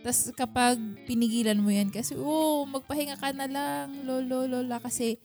Tapos 0.02 0.34
kapag 0.34 0.80
pinigilan 1.06 1.60
mo 1.62 1.70
yan 1.70 1.92
kasi, 1.92 2.18
oh, 2.18 2.66
magpahinga 2.66 3.20
ka 3.20 3.30
na 3.36 3.46
lang, 3.46 4.02
lolo, 4.02 4.50
lola, 4.50 4.82
kasi 4.82 5.20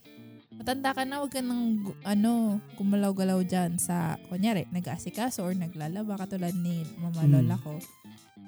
matanda 0.57 0.89
ka 0.91 1.05
na, 1.05 1.21
wag 1.21 1.31
ka 1.31 1.39
nang, 1.39 1.85
ano, 2.01 2.57
gumalaw-galaw 2.75 3.45
dyan 3.45 3.77
sa, 3.77 4.17
kunyari, 4.27 4.65
nag-aasikaso 4.73 5.45
or 5.45 5.53
naglalaba, 5.53 6.17
katulad 6.17 6.53
ni 6.57 6.81
mama 6.97 7.23
Mm. 7.23 7.31
lola 7.31 7.55
ko. 7.61 7.77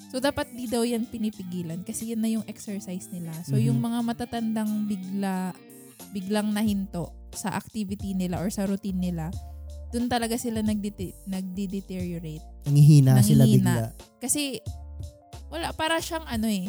So, 0.09 0.17
dapat 0.17 0.49
di 0.57 0.65
daw 0.65 0.81
yan 0.81 1.05
pinipigilan 1.05 1.85
kasi 1.85 2.09
yun 2.09 2.21
na 2.23 2.31
yung 2.31 2.45
exercise 2.49 3.05
nila. 3.13 3.29
So, 3.45 3.59
Mhm. 3.59 3.63
yung 3.69 3.79
mga 3.83 3.99
matatandang 4.01 4.89
bigla, 4.89 5.53
biglang 6.09 6.49
nahinto 6.49 7.13
sa 7.29 7.53
activity 7.53 8.17
nila 8.17 8.41
or 8.41 8.49
sa 8.49 8.65
routine 8.65 8.97
nila, 8.97 9.29
dun 9.93 10.09
talaga 10.09 10.33
sila 10.33 10.65
nagdete- 10.65 11.13
nagdi-deteriorate. 11.29 12.41
Nangihina 12.65 13.21
sila 13.21 13.45
Nangihina. 13.45 13.45
bigla. 13.45 13.85
Kasi, 14.17 14.57
wala, 15.53 15.69
para 15.77 16.01
siyang 16.01 16.25
ano 16.25 16.49
eh, 16.49 16.65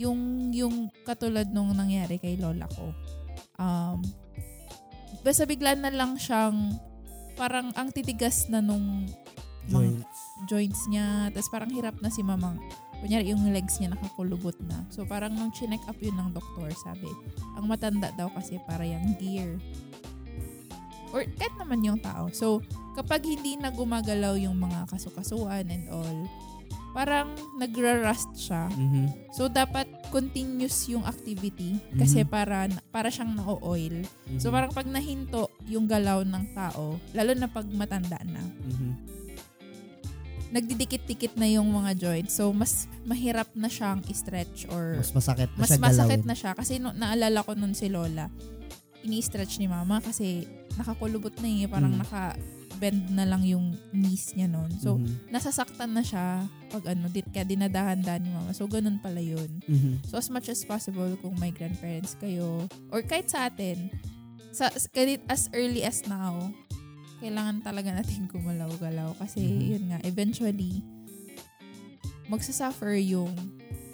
yung, 0.00 0.48
yung 0.56 0.88
katulad 1.04 1.52
nung 1.52 1.76
nangyari 1.76 2.16
kay 2.16 2.40
lola 2.40 2.64
ko. 2.72 2.96
Um, 3.60 4.00
basta 5.20 5.44
bigla 5.44 5.76
na 5.76 5.92
lang 5.92 6.16
siyang, 6.16 6.76
parang 7.36 7.72
ang 7.76 7.88
titigas 7.92 8.48
na 8.52 8.60
nung 8.60 9.08
Joints. 9.70 10.18
joints 10.48 10.80
niya. 10.90 11.30
Tapos 11.30 11.48
parang 11.52 11.70
hirap 11.70 11.94
na 12.02 12.10
si 12.10 12.24
mamang. 12.24 12.58
Kunyari, 13.00 13.32
yung 13.32 13.48
legs 13.48 13.80
niya 13.80 13.96
nakakulubot 13.96 14.56
na. 14.68 14.84
So, 14.92 15.08
parang 15.08 15.32
nung 15.32 15.54
chinek 15.56 15.80
up 15.88 15.96
yun 16.04 16.20
ng 16.20 16.36
doktor, 16.36 16.68
sabi, 16.84 17.08
ang 17.56 17.64
matanda 17.64 18.12
daw 18.12 18.28
kasi 18.36 18.60
para 18.68 18.84
yung 18.84 19.16
gear. 19.16 19.56
Or 21.10 21.24
kahit 21.24 21.54
naman 21.56 21.80
yung 21.80 21.96
tao. 22.04 22.28
So, 22.28 22.60
kapag 22.92 23.24
hindi 23.24 23.56
na 23.56 23.72
gumagalaw 23.72 24.36
yung 24.36 24.60
mga 24.60 24.92
kasukasuan 24.92 25.72
and 25.72 25.88
all, 25.88 26.18
parang 26.90 27.30
nagra-rust 27.56 28.34
siya. 28.34 28.66
Mhm. 28.70 29.30
So, 29.30 29.46
dapat 29.46 29.86
continuous 30.10 30.90
yung 30.90 31.06
activity 31.06 31.78
kasi 31.94 32.26
Mhm. 32.26 32.28
para, 32.28 32.66
para 32.90 33.08
siyang 33.08 33.38
na-oil. 33.38 34.02
So, 34.42 34.50
Mhm. 34.50 34.54
parang 34.54 34.72
pag 34.74 34.88
nahinto 34.90 35.46
yung 35.70 35.86
galaw 35.86 36.26
ng 36.26 36.44
tao, 36.50 36.98
lalo 37.14 37.30
na 37.38 37.46
pag 37.46 37.66
matanda 37.70 38.18
na, 38.26 38.42
Mhm. 38.42 38.90
nagdidikit-dikit 40.50 41.38
na 41.38 41.46
yung 41.46 41.70
mga 41.70 41.94
joints. 41.94 42.34
So, 42.34 42.50
mas 42.50 42.90
mahirap 43.06 43.54
na 43.54 43.70
siyang 43.70 44.02
i-stretch 44.10 44.66
or 44.74 44.98
Mas 44.98 45.14
masakit 45.14 45.46
na 45.54 45.62
mas 45.62 45.70
siya 45.70 45.78
masakit 45.78 46.22
na 46.26 46.34
siya. 46.34 46.52
Kasi 46.58 46.82
no, 46.82 46.90
naalala 46.90 47.46
ko 47.46 47.54
nun 47.54 47.70
si 47.70 47.86
Lola, 47.86 48.26
ini-stretch 49.06 49.62
ni 49.62 49.70
Mama 49.70 50.02
kasi 50.02 50.44
nakakulubot 50.74 51.32
na 51.38 51.48
eh. 51.48 51.70
Parang 51.70 51.94
Mm. 51.94 52.02
Naka-bend 52.70 53.10
na 53.10 53.26
lang 53.26 53.42
yung 53.42 53.74
knees 53.90 54.30
niya 54.38 54.46
nun. 54.46 54.70
So, 54.78 54.96
Mhm. 55.02 55.34
nasasaktan 55.34 55.90
na 55.90 56.06
siya 56.06 56.46
pag 56.70 56.86
ano, 56.94 57.10
di, 57.10 57.26
kaya 57.26 57.42
dinadahan-dahan 57.42 58.22
ni 58.22 58.30
Mama. 58.30 58.54
So, 58.54 58.70
ganun 58.70 59.02
pala 59.02 59.18
yun. 59.18 59.58
Mhm. 59.66 60.06
So, 60.06 60.22
as 60.22 60.30
much 60.30 60.46
as 60.46 60.62
possible 60.62 61.10
kung 61.18 61.34
may 61.42 61.50
grandparents 61.50 62.14
kayo, 62.14 62.70
or 62.94 63.02
kahit 63.02 63.26
sa 63.26 63.50
atin, 63.50 63.90
sa, 64.54 64.70
kahit 64.94 65.18
as 65.26 65.50
early 65.50 65.82
as 65.82 66.06
now, 66.06 66.54
kailangan 67.18 67.60
talaga 67.60 67.90
natin 67.90 68.30
gumalaw-galaw. 68.30 69.18
Kasi, 69.18 69.42
Mhm. 69.42 69.66
yun 69.66 69.84
nga, 69.90 69.98
eventually, 70.06 70.80
magsasuffer 72.30 72.94
yung 73.02 73.34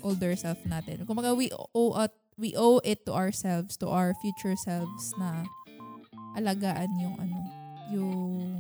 older 0.04 0.37
self 0.37 0.61
natin. 0.68 1.02
Kumbaga, 1.09 1.33
we 1.33 1.49
owe, 1.73 1.97
at, 1.97 2.12
we 2.37 2.52
owe 2.52 2.78
it 2.85 3.09
to 3.09 3.16
ourselves, 3.16 3.80
to 3.80 3.88
our 3.88 4.12
future 4.21 4.54
selves 4.61 5.16
na 5.16 5.49
alagaan 6.37 6.92
yung 7.00 7.16
ano, 7.16 7.40
yung 7.90 8.50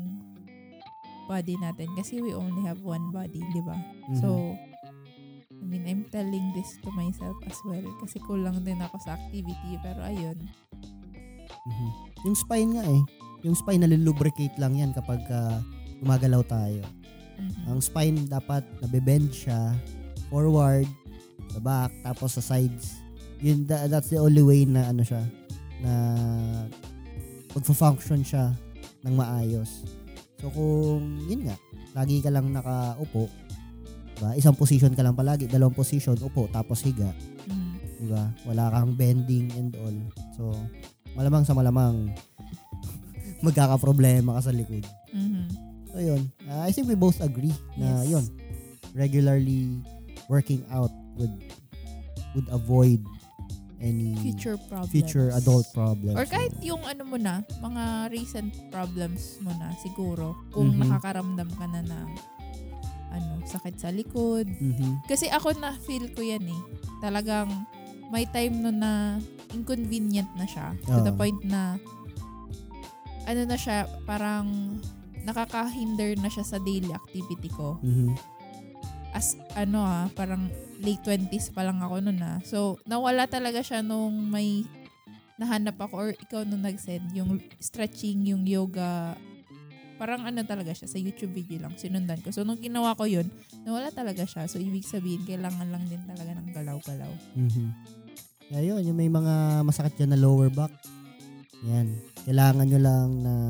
body 1.26 1.58
natin. 1.58 1.90
Kasi 1.98 2.22
we 2.22 2.32
only 2.32 2.62
have 2.62 2.78
one 2.82 3.10
body, 3.10 3.42
di 3.50 3.62
ba? 3.62 3.74
Mhm. 4.08 4.18
So, 4.22 4.54
I 5.50 5.64
mean, 5.66 5.82
I'm 5.84 6.06
telling 6.08 6.54
this 6.54 6.78
to 6.86 6.90
myself 6.94 7.34
as 7.44 7.58
well. 7.66 7.82
Kasi 7.98 8.22
kulang 8.22 8.62
din 8.62 8.78
ako 8.78 8.96
sa 9.02 9.18
activity. 9.18 9.74
Pero 9.82 10.00
ayun. 10.06 10.38
Mhm. 11.66 11.88
Yung 12.22 12.36
spine 12.38 12.70
nga 12.78 12.84
eh. 12.86 13.02
Yung 13.42 13.58
spine 13.58 13.82
nalilubricate 13.82 14.54
lang 14.58 14.78
yan 14.78 14.94
kapag 14.94 15.22
ah, 15.28 15.58
gumagalaw 15.98 16.46
tayo. 16.46 16.82
Mhm. 17.36 17.62
Ang 17.68 17.80
spine 17.82 18.16
dapat 18.30 18.62
nabe-bend 18.80 19.34
siya 19.34 19.74
forward, 20.30 20.86
sa 21.50 21.58
back, 21.62 21.90
tapos 22.02 22.38
sa 22.38 22.42
sides. 22.42 22.98
Yun, 23.38 23.66
tha- 23.66 23.86
that's 23.86 24.08
the 24.08 24.18
only 24.18 24.42
way 24.42 24.64
na 24.64 24.90
ano 24.90 25.04
siya, 25.04 25.22
na 25.84 25.92
magfa-function 27.52 28.24
siya 28.24 28.56
ng 29.06 29.14
maayos. 29.14 29.86
So 30.36 30.50
kung 30.50 31.22
yun 31.24 31.46
nga, 31.46 31.56
lagi 31.94 32.20
ka 32.20 32.28
lang 32.28 32.50
nakaupo, 32.52 33.30
diba? 34.12 34.34
isang 34.34 34.52
position 34.52 34.92
ka 34.92 35.00
lang 35.00 35.16
palagi, 35.16 35.48
dalawang 35.48 35.72
position, 35.72 36.18
upo, 36.18 36.50
tapos 36.50 36.82
higa, 36.82 37.08
Mhm. 37.46 37.72
di 38.02 38.06
ba? 38.10 38.28
Wala 38.44 38.68
kang 38.68 38.92
bending 38.92 39.48
and 39.54 39.72
all. 39.80 39.96
So, 40.36 40.52
malamang 41.16 41.46
sa 41.46 41.56
malamang 41.56 42.12
magkakaproblema 43.46 44.36
ka 44.36 44.50
sa 44.50 44.52
likod. 44.52 44.84
Mhm. 45.14 45.44
So 45.88 46.02
yun, 46.02 46.28
Uh, 46.44 46.62
I 46.62 46.70
think 46.70 46.86
we 46.86 46.94
both 46.94 47.18
agree 47.18 47.54
na 47.74 48.04
Yes. 48.04 48.12
yun, 48.12 48.24
regularly 48.92 49.80
working 50.28 50.60
out 50.68 50.92
would 51.16 51.32
would 52.36 52.48
avoid 52.52 53.00
any 53.86 54.18
Future 54.18 54.58
problems. 54.66 54.90
future 54.90 55.28
adult 55.32 55.70
problems. 55.70 56.18
Or 56.18 56.26
kahit 56.26 56.52
yung 56.60 56.82
ano 56.82 57.06
mo 57.06 57.14
na, 57.14 57.40
mga 57.62 58.10
recent 58.10 58.50
problems 58.68 59.38
mo 59.38 59.54
na 59.54 59.70
siguro. 59.78 60.34
Kung 60.50 60.74
Mhm. 60.74 60.82
nakakaramdam 60.82 61.50
ka 61.54 61.66
na 61.66 61.80
ng 61.80 62.08
ano, 63.08 63.40
sakit 63.46 63.78
sa 63.78 63.88
likod. 63.88 64.44
Mhm. 64.50 65.06
Kasi 65.06 65.30
ako 65.30 65.54
na 65.56 65.72
feel 65.80 66.10
ko 66.10 66.20
yan 66.20 66.42
eh. 66.44 66.62
Talagang 66.98 67.48
may 68.10 68.26
time 68.26 68.60
no 68.60 68.68
na 68.68 69.16
inconvenient 69.50 70.28
na 70.34 70.44
siya. 70.44 70.74
To 70.84 71.00
the 71.00 71.10
Oo. 71.10 71.16
point 71.16 71.40
na 71.42 71.78
ano 73.24 73.42
na 73.42 73.56
siya, 73.56 73.86
parang 74.04 74.78
nakakahinder 75.24 76.14
na 76.16 76.30
siya 76.30 76.44
sa 76.44 76.58
daily 76.58 76.92
activity 76.92 77.50
ko. 77.50 77.78
Mhm. 77.80 78.14
As 79.16 79.32
ano 79.56 79.80
ah, 79.80 80.12
parang 80.12 80.52
late 80.84 81.00
20s 81.00 81.56
pa 81.56 81.64
lang 81.64 81.80
ako 81.80 82.04
noon 82.04 82.20
ah. 82.20 82.36
So, 82.44 82.76
nawala 82.84 83.24
talaga 83.24 83.64
siya 83.64 83.80
nung 83.80 84.28
may 84.28 84.68
nahanap 85.40 85.80
ako 85.80 85.94
or 85.96 86.10
ikaw 86.12 86.44
nung 86.44 86.60
nag-send 86.60 87.16
yung 87.16 87.40
stretching, 87.56 88.28
yung 88.28 88.44
yoga. 88.44 89.16
Parang 89.96 90.28
ano 90.28 90.44
talaga 90.44 90.76
siya, 90.76 90.84
sa 90.84 91.00
YouTube 91.00 91.32
video 91.32 91.64
lang, 91.64 91.72
sinundan 91.80 92.20
ko. 92.20 92.28
So, 92.28 92.44
nung 92.44 92.60
ginawa 92.60 92.92
ko 92.92 93.08
yun, 93.08 93.32
nawala 93.64 93.88
talaga 93.88 94.28
siya. 94.28 94.44
So, 94.44 94.60
ibig 94.60 94.84
sabihin, 94.84 95.24
kailangan 95.24 95.72
lang 95.72 95.88
din 95.88 96.04
talaga 96.04 96.36
ng 96.36 96.52
galaw-galaw. 96.52 97.12
Mhm. 97.40 97.68
Kaya 98.52 98.62
yun, 98.62 98.84
yung 98.84 98.98
may 99.00 99.08
mga 99.08 99.64
masakit 99.64 99.96
dyan 99.96 100.12
na 100.12 100.20
lower 100.20 100.52
back. 100.52 100.72
Yan. 101.64 101.96
Kailangan 102.26 102.66
nyo 102.66 102.80
lang 102.82 103.08
ng 103.22 103.48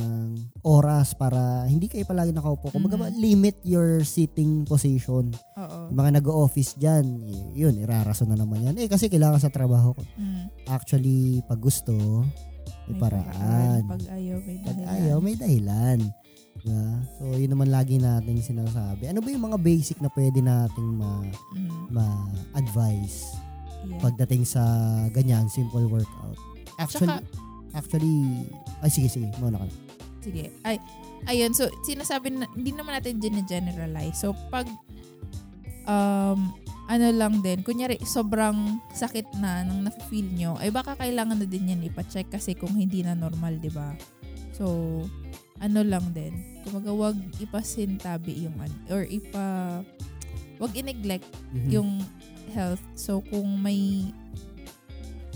oras 0.61 1.17
para 1.17 1.65
hindi 1.65 1.89
kayo 1.89 2.05
palagi 2.05 2.29
nakaupo. 2.29 2.69
Kung 2.69 2.85
Mhm. 2.85 3.17
limit 3.17 3.57
your 3.65 4.05
sitting 4.05 4.69
position. 4.69 5.33
Oo. 5.57 5.79
Yung 5.89 5.97
mga 5.97 6.21
nag-office 6.21 6.77
dyan, 6.77 7.25
yun, 7.57 7.73
irarason 7.81 8.29
na 8.29 8.37
naman 8.37 8.61
yan. 8.61 8.77
Eh, 8.77 8.85
kasi 8.85 9.09
kailangan 9.09 9.41
sa 9.41 9.49
trabaho 9.49 9.97
ko. 9.97 10.05
Mm. 10.21 10.45
Actually, 10.69 11.41
pag 11.43 11.57
gusto, 11.57 11.97
may, 12.85 13.01
paraan. 13.01 13.81
Pag 13.89 14.13
ayaw, 14.13 14.37
may 14.45 14.61
Pag 14.61 14.77
dahilan. 14.77 14.93
ayaw, 14.93 15.17
may 15.25 15.35
dahilan. 15.35 15.99
Diba? 16.57 16.85
So, 17.17 17.23
yun 17.33 17.53
naman 17.53 17.69
lagi 17.69 17.97
nating 17.97 18.41
sinasabi. 18.41 19.09
Ano 19.09 19.21
ba 19.21 19.29
yung 19.31 19.45
mga 19.47 19.57
basic 19.57 20.01
na 20.01 20.13
pwede 20.13 20.41
nating 20.41 20.91
ma, 20.93 21.25
Mm. 21.55 21.89
ma-advise 21.91 23.33
Yeah. 23.87 24.03
pagdating 24.03 24.43
sa 24.43 24.63
ganyan, 25.11 25.47
simple 25.47 25.87
workout? 25.87 26.37
Actually, 26.77 27.09
Tsaka- 27.09 27.25
actually, 27.73 28.51
ay 28.85 28.91
sige, 28.93 29.09
sige, 29.09 29.29
muna 29.41 29.61
ka 29.61 29.67
na. 29.67 29.75
Sige. 30.27 30.45
Ay, 30.67 30.77
ayun. 31.31 31.55
So, 31.55 31.71
sinasabi 31.87 32.35
na, 32.35 32.51
hindi 32.53 32.75
naman 32.75 32.99
natin 32.99 33.23
generalize. 33.23 34.19
So, 34.19 34.35
pag, 34.51 34.67
um, 35.87 36.51
ano 36.87 37.07
lang 37.11 37.43
din, 37.43 37.63
kunyari, 37.63 37.99
sobrang 38.03 38.79
sakit 38.95 39.39
na 39.43 39.67
nang 39.67 39.87
nafe-feel 39.87 40.27
nyo, 40.39 40.55
ay 40.59 40.71
baka 40.71 40.95
kailangan 40.95 41.39
na 41.43 41.47
din 41.47 41.71
yan 41.75 41.83
ipacheck 41.83 42.31
kasi 42.31 42.55
kung 42.55 42.75
hindi 42.75 43.03
na 43.03 43.15
normal, 43.15 43.59
di 43.59 43.71
ba? 43.71 43.95
So, 44.55 45.03
ano 45.59 45.81
lang 45.83 46.15
din, 46.15 46.63
kumaga 46.63 46.91
wag 46.95 47.19
ipasintabi 47.43 48.47
yung, 48.47 48.55
or 48.91 49.03
ipa, 49.07 49.81
wag 50.63 50.73
i-neglect 50.79 51.27
Mhm. 51.55 51.71
yung 51.75 51.91
health. 52.55 52.83
So, 52.95 53.19
kung 53.27 53.59
may 53.63 54.11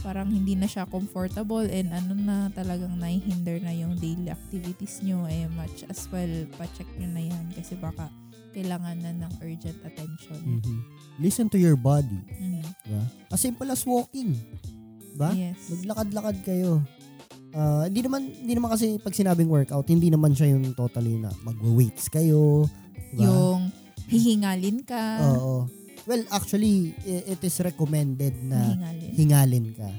parang 0.01 0.33
hindi 0.33 0.57
na 0.57 0.67
siya 0.67 0.89
comfortable 0.89 1.65
and 1.69 1.93
ano 1.93 2.13
na 2.17 2.37
talagang 2.53 2.97
naihinder 2.97 3.61
na 3.61 3.73
yung 3.73 3.97
daily 4.01 4.33
activities 4.33 5.01
nyo, 5.05 5.29
eh, 5.29 5.47
much 5.57 5.85
as 5.89 6.09
well, 6.09 6.31
pa-check 6.57 6.89
nyo 6.97 7.09
na 7.13 7.23
yan 7.25 7.45
kasi 7.53 7.77
baka 7.77 8.09
kailangan 8.51 8.99
na 8.99 9.13
ng 9.15 9.33
urgent 9.45 9.79
attention. 9.87 10.41
Mhm. 10.59 10.79
Listen 11.23 11.47
to 11.47 11.61
your 11.61 11.79
body. 11.79 12.19
Mhm. 12.27 12.65
Diba? 12.83 13.05
As 13.31 13.39
simple 13.39 13.69
as 13.71 13.87
walking. 13.87 14.35
Diba? 15.15 15.31
Yes. 15.37 15.71
Maglakad-lakad 15.71 16.37
kayo. 16.43 16.83
Ah, 17.51 17.87
hindi 17.87 18.07
naman 18.07 18.31
hindi 18.31 18.55
naman 18.55 18.71
kasi 18.71 18.95
pag 19.03 19.15
sinabing 19.15 19.51
workout, 19.51 19.87
hindi 19.91 20.07
naman 20.07 20.35
siya 20.35 20.55
yung 20.55 20.71
totally 20.75 21.19
na 21.19 21.35
magwa-weights 21.43 22.07
kayo, 22.07 22.67
diba? 23.11 23.27
Yung 23.27 23.75
hihingalin 24.07 24.87
ka. 24.87 25.19
Oo. 25.35 25.67
Well, 26.11 26.27
actually, 26.29 26.91
it 27.07 27.39
is 27.39 27.57
recommended 27.63 28.35
na 28.43 28.75
hihingalin. 28.75 29.11
hingalin 29.15 29.67
ka. 29.79 29.91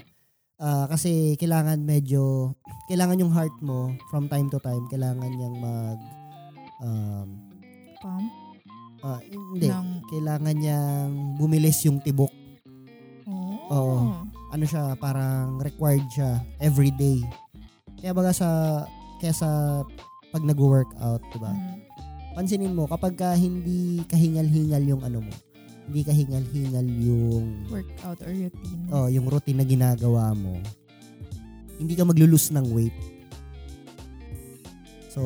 Ah, 0.60 0.86
kasi 0.86 1.40
kailangan 1.40 1.80
medyo 1.82 2.52
kailangan 2.86 3.18
yung 3.18 3.32
heart 3.32 3.56
mo 3.64 3.96
from 4.12 4.28
time 4.28 4.46
to 4.46 4.60
time 4.60 4.86
kailangan 4.86 5.32
niyang 5.32 5.58
mag 5.58 6.00
um 6.84 7.30
Pump. 7.98 8.28
ah, 9.02 9.18
hindi 9.24 9.72
Ng, 9.72 9.90
kailangan 10.06 10.54
niyang 10.54 11.12
bumilis 11.40 11.80
yung 11.88 11.98
tibok. 11.98 12.30
oh. 13.26 13.72
Oo. 13.72 13.98
Ano 14.52 14.68
siya, 14.68 15.00
parang 15.00 15.64
required 15.64 16.04
siya 16.12 16.44
every 16.60 16.92
day. 16.92 17.24
Kaya 17.98 18.12
baga 18.12 18.36
sa 18.36 18.50
kaya 19.18 19.32
sa 19.32 19.82
pag 20.30 20.44
nag-workout, 20.44 21.24
di 21.32 21.40
ba? 21.40 21.56
Mhm. 21.56 21.78
Pansinin 22.32 22.76
mo, 22.76 22.84
kapag 22.86 23.16
ka 23.16 23.32
hindi 23.34 24.04
kahingal-hingal 24.06 24.84
yung 24.84 25.02
ano 25.02 25.24
mo, 25.24 25.34
hindi 25.90 26.02
kahingal-hingal 26.06 26.88
yung 26.88 27.46
Workout 27.72 28.20
or 28.22 28.32
routine. 28.32 28.82
oh, 28.94 29.08
yung 29.10 29.26
routine 29.28 29.60
na 29.60 29.68
ginagawa 29.68 30.32
mo, 30.38 30.62
hindi 31.82 31.94
ka 31.98 32.06
maglulus 32.06 32.54
ng 32.54 32.66
weight. 32.72 32.96
So, 35.12 35.22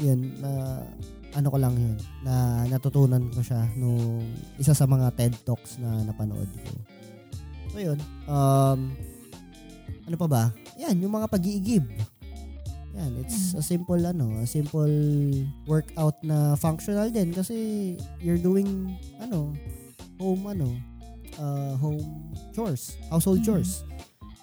yun, 0.00 0.32
na, 0.40 0.80
ano 1.36 1.48
ko 1.52 1.58
lang 1.60 1.74
yun, 1.76 1.98
na 2.24 2.64
natutunan 2.64 3.28
ko 3.28 3.44
siya 3.44 3.68
nung 3.76 4.24
isa 4.56 4.72
sa 4.72 4.88
mga 4.88 5.12
TED 5.12 5.34
Talks 5.44 5.76
na 5.76 6.00
napanood 6.06 6.48
ko. 6.48 6.72
So, 7.72 7.80
yun, 7.80 7.98
um, 8.24 8.92
ano 10.08 10.16
pa 10.16 10.28
ba? 10.28 10.44
Yan, 10.80 10.96
yung 11.00 11.12
mga 11.12 11.28
pag-iigib. 11.28 11.84
Yan, 12.92 13.12
it's 13.18 13.52
Mm. 13.52 13.58
a 13.58 13.62
simple, 13.62 14.02
ano, 14.02 14.26
a 14.36 14.44
simple 14.44 14.92
workout 15.64 16.20
na 16.20 16.52
functional 16.54 17.08
din 17.08 17.32
kasi 17.32 17.56
you're 18.20 18.36
doing, 18.36 18.92
ano, 19.18 19.56
home, 20.16 20.44
ano, 20.46 20.68
uh, 21.36 21.74
home 21.76 22.00
chores, 22.52 23.00
household 23.08 23.40
Mm. 23.40 23.46
chores. 23.48 23.72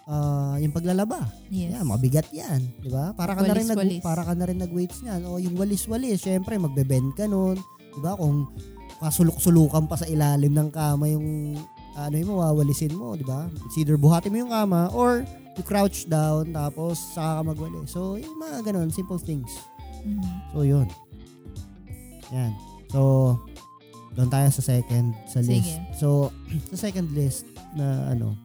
Ah, 0.10 0.58
yung 0.58 0.74
paglalaba. 0.74 1.30
Yes. 1.54 1.78
Yan, 1.78 1.86
mabigat 1.86 2.26
'yan, 2.34 2.66
'di 2.82 2.90
ba? 2.90 3.14
Para 3.14 3.38
ka 3.38 3.46
na 3.46 3.54
rin 3.54 3.70
nag 3.70 3.78
Walis-walis. 3.78 4.02
para 4.02 4.26
ka 4.26 4.34
na 4.34 4.50
rin 4.50 4.58
nag-weights 4.58 5.06
niyan. 5.06 5.22
O 5.30 5.38
yung 5.38 5.54
walis-walis, 5.54 6.26
syempre 6.26 6.58
magbe-bend 6.58 7.14
ka 7.14 7.30
noon, 7.30 7.62
'di 7.94 8.02
ba? 8.02 8.18
Kung 8.18 8.50
kasulok-sulukan 8.98 9.86
pa 9.86 9.96
sa 9.96 10.10
ilalim 10.10 10.50
ng 10.50 10.74
kama 10.74 11.08
yung 11.08 11.54
ano 12.08 12.16
yung 12.16 12.32
mawawalisin 12.32 12.96
mo, 12.96 13.18
'di 13.20 13.28
ba? 13.28 13.52
It's 13.68 13.76
either 13.76 14.00
buhatin 14.00 14.32
mo 14.32 14.38
yung 14.48 14.54
kama 14.54 14.94
or 14.96 15.28
you 15.60 15.64
crouch 15.68 16.08
down 16.08 16.56
tapos 16.56 16.96
saka 17.12 17.42
ka 17.42 17.52
magwali. 17.52 17.84
So, 17.90 18.16
yung 18.16 18.40
mga 18.40 18.72
ganun, 18.72 18.88
simple 18.94 19.20
things. 19.20 19.52
Mhm. 20.08 20.24
So, 20.56 20.64
yun. 20.64 20.88
Yan. 22.32 22.54
So, 22.94 23.02
doon 24.16 24.30
tayo 24.32 24.48
sa 24.52 24.64
second 24.64 25.12
sa 25.28 25.44
list. 25.44 25.76
Sige. 25.76 25.84
So, 26.00 26.32
sa 26.72 26.90
second 26.90 27.12
list 27.12 27.44
na 27.76 28.16
ano, 28.16 28.38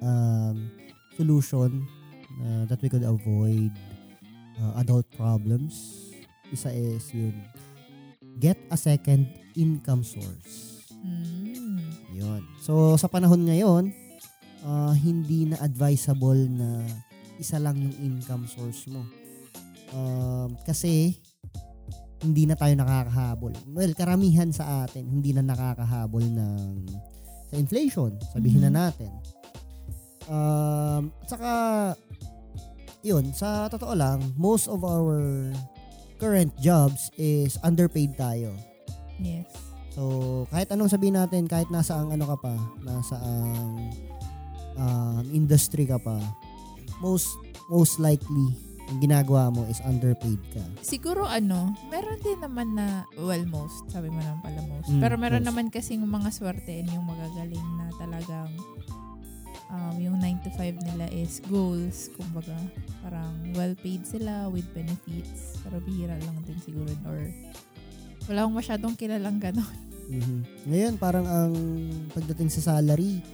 um, 0.00 0.72
solution 1.16 1.84
uh, 2.42 2.64
that 2.66 2.80
we 2.82 2.88
could 2.88 3.04
avoid 3.04 3.70
uh, 4.60 4.80
adult 4.80 5.06
problems. 5.14 6.10
Isa 6.52 6.70
is 6.70 7.10
yun, 7.10 7.34
get 8.38 8.58
a 8.70 8.76
second 8.78 9.26
income 9.56 10.04
source. 10.04 10.84
Mm. 11.04 11.53
Yun. 12.14 12.42
So, 12.62 12.94
sa 12.94 13.10
panahon 13.10 13.42
ngayon, 13.42 13.90
uh, 14.62 14.94
hindi 14.94 15.50
na 15.50 15.58
advisable 15.58 16.38
na 16.48 16.86
isa 17.42 17.58
lang 17.58 17.74
yung 17.82 17.94
income 17.98 18.46
source 18.46 18.86
mo. 18.86 19.02
Um, 19.90 20.54
kasi, 20.62 21.18
hindi 22.24 22.48
na 22.48 22.56
tayo 22.56 22.72
nakakahabol. 22.72 23.52
Well, 23.68 23.92
karamihan 23.92 24.48
sa 24.54 24.86
atin, 24.86 25.04
hindi 25.10 25.36
na 25.36 25.44
nakakahabol 25.44 26.24
ng 26.24 26.88
sa 27.52 27.54
inflation, 27.60 28.16
sabihin 28.32 28.64
Mhm. 28.64 28.66
na 28.70 28.88
natin. 28.88 29.12
Um, 30.24 31.12
at 31.20 31.28
saka, 31.28 31.50
yun, 33.04 33.28
sa 33.36 33.68
totoo 33.68 33.92
lang, 33.92 34.32
most 34.40 34.72
of 34.72 34.80
our 34.80 35.52
current 36.16 36.56
jobs 36.56 37.12
is 37.20 37.60
underpaid 37.60 38.16
tayo. 38.16 38.56
Yes. 39.20 39.63
So, 39.94 40.02
kahit 40.50 40.74
anong 40.74 40.90
sabihin 40.90 41.14
natin, 41.14 41.46
kahit 41.46 41.70
nasa 41.70 41.94
ang 41.94 42.10
ano 42.10 42.26
ka 42.26 42.36
pa, 42.42 42.54
nasa 42.82 43.14
ang 43.22 43.94
um, 44.74 45.24
industry 45.30 45.86
ka 45.86 46.02
pa, 46.02 46.18
most 46.98 47.30
most 47.70 48.02
likely, 48.02 48.50
ang 48.90 48.98
ginagawa 49.00 49.48
mo 49.48 49.64
is 49.70 49.80
underpaid 49.86 50.42
ka. 50.52 50.60
Siguro 50.84 51.24
ano, 51.24 51.72
meron 51.88 52.20
din 52.20 52.42
naman 52.42 52.76
na, 52.76 53.08
well, 53.16 53.40
most. 53.48 53.88
Sabi 53.88 54.12
mo 54.12 54.20
naman 54.20 54.44
pala 54.44 54.60
most. 54.66 54.90
Mm, 54.92 55.00
Pero 55.00 55.14
meron 55.16 55.40
most. 55.40 55.48
naman 55.48 55.66
kasing 55.72 56.04
mga 56.04 56.28
swerte 56.34 56.74
yung 56.84 57.06
magagaling 57.08 57.68
na 57.80 57.86
talagang 57.96 58.50
um, 59.72 59.94
yung 59.96 60.16
9 60.20 60.44
to 60.44 60.50
5 60.52 60.88
nila 60.92 61.06
is 61.14 61.40
goals. 61.48 62.12
Kumbaga, 62.12 62.56
parang 63.00 63.32
well-paid 63.56 64.04
sila 64.04 64.52
with 64.52 64.66
benefits. 64.76 65.56
Pero 65.64 65.80
bihira 65.80 66.20
lang 66.20 66.36
din 66.44 66.58
siguro. 66.60 66.92
Or 67.08 67.24
wala 68.28 68.44
akong 68.44 68.58
masyadong 68.58 68.94
kilalang 68.96 69.38
ganon. 69.38 69.74
Mhm. 70.04 70.68
Ngayon, 70.68 70.94
parang 71.00 71.24
ang 71.24 71.52
pagdating 72.12 72.52
sa 72.52 72.76
salary, 72.76 73.24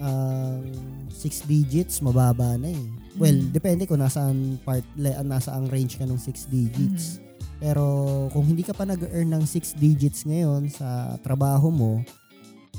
ang 0.00 0.64
six 1.10 1.44
digits, 1.44 2.00
mababa 2.00 2.56
na 2.56 2.70
eh. 2.70 2.84
Well, 3.18 3.36
Mhm. 3.36 3.50
depende 3.52 3.82
kung 3.84 4.00
nasaan 4.00 4.62
part, 4.62 4.86
le, 4.94 5.12
nasa 5.26 5.52
ang 5.52 5.66
range 5.68 5.98
ka 5.98 6.06
ng 6.06 6.16
six 6.16 6.46
digits. 6.46 7.18
Mhm. 7.18 7.28
Pero 7.60 7.84
kung 8.32 8.48
hindi 8.48 8.64
ka 8.64 8.72
pa 8.72 8.88
nag-earn 8.88 9.36
ng 9.36 9.44
six 9.44 9.76
digits 9.76 10.24
ngayon 10.24 10.72
sa 10.72 11.20
trabaho 11.20 11.68
mo, 11.68 12.00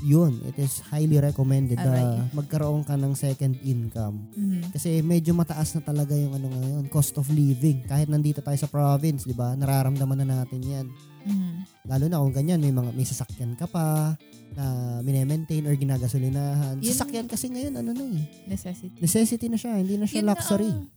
yun, 0.02 0.42
it 0.44 0.56
is 0.56 0.82
highly 0.84 1.16
recommended 1.16 1.76
na 1.76 1.88
Aray. 1.88 2.18
magkaroon 2.32 2.82
ka 2.82 2.94
ng 2.94 3.14
second 3.14 3.54
income. 3.60 4.26
Mhm. 4.32 4.70
Kasi 4.70 4.98
medyo 5.00 5.32
mataas 5.32 5.72
na 5.72 5.80
talaga 5.80 6.12
yung 6.12 6.34
ano 6.34 6.50
ngayon, 6.50 6.84
cost 6.88 7.14
of 7.16 7.26
living. 7.28 7.82
Kahit 7.84 8.06
nandito 8.06 8.38
tayo 8.38 8.54
sa 8.54 8.66
province, 8.66 9.22
di 9.22 9.32
ba? 9.32 9.54
Nararamdaman 9.54 10.18
na 10.20 10.42
natin 10.42 10.60
yan. 10.60 10.86
Mhm. 11.22 11.52
Lalo 11.86 12.04
na 12.04 12.18
kung 12.18 12.34
ganyan, 12.34 12.58
may 12.58 12.70
mga 12.70 12.90
may 12.90 13.04
sasakyan 13.04 13.54
ka 13.54 13.64
pa 13.64 14.18
na 14.52 14.64
mine-maintain 15.00 15.62
or 15.62 15.72
ginagasolinahan. 15.72 16.76
Yun- 16.76 16.90
Sasakyan 16.90 17.24
kasi 17.24 17.46
ngayon, 17.48 17.74
ano 17.74 17.90
na 17.90 18.04
eh. 18.12 18.26
Necessity. 18.46 18.98
Necessity 18.98 19.46
na 19.46 19.56
siya, 19.56 19.78
hindi 19.78 19.96
na 19.96 20.04
siya 20.04 20.18
Yun 20.18 20.28
luxury. 20.28 20.68
ang- 20.68 20.90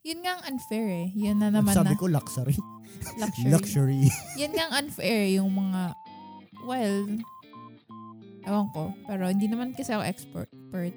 yun 0.00 0.18
nga 0.20 0.32
ang 0.34 0.42
unfair 0.50 0.86
eh. 0.88 1.08
Yun 1.12 1.36
na 1.36 1.48
naman 1.48 1.72
Sabi 1.72 1.94
na 1.94 1.96
ko 1.96 2.06
luxury. 2.06 2.56
luxury. 3.22 3.48
luxury. 3.48 4.02
Yan 4.36 4.52
nga 4.52 4.64
ang 4.66 4.74
unfair 4.82 5.30
yung 5.30 5.48
mga, 5.48 5.94
well, 6.64 6.96
ewan 8.46 8.68
ko, 8.70 8.94
pero 9.04 9.26
hindi 9.26 9.48
naman 9.48 9.74
kasi 9.74 9.90
ako 9.90 10.04
expert, 10.04 10.48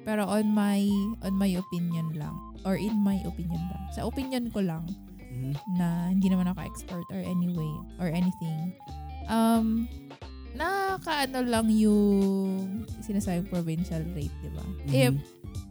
pero 0.06 0.28
on 0.28 0.52
my, 0.52 0.82
on 1.24 1.34
my 1.36 1.50
opinion 1.50 2.14
lang, 2.14 2.36
or 2.62 2.78
in 2.78 2.94
my 3.02 3.18
opinion 3.26 3.62
lang, 3.72 3.84
sa 3.92 4.06
opinion 4.06 4.52
ko 4.52 4.62
lang, 4.62 4.86
Mhm. 5.32 5.54
na 5.80 6.12
hindi 6.12 6.28
naman 6.28 6.52
ako 6.52 6.60
expert 6.62 7.06
or 7.10 7.22
anyway, 7.24 7.72
or 7.98 8.12
anything, 8.12 8.76
um, 9.26 9.88
nakakaano 10.54 11.40
lang 11.48 11.72
yung 11.72 12.84
sinasabing 13.00 13.48
provincial 13.48 14.04
rate, 14.12 14.36
di 14.44 14.52
ba? 14.52 14.66
Eh, 14.92 15.08
Mhm. 15.08 15.18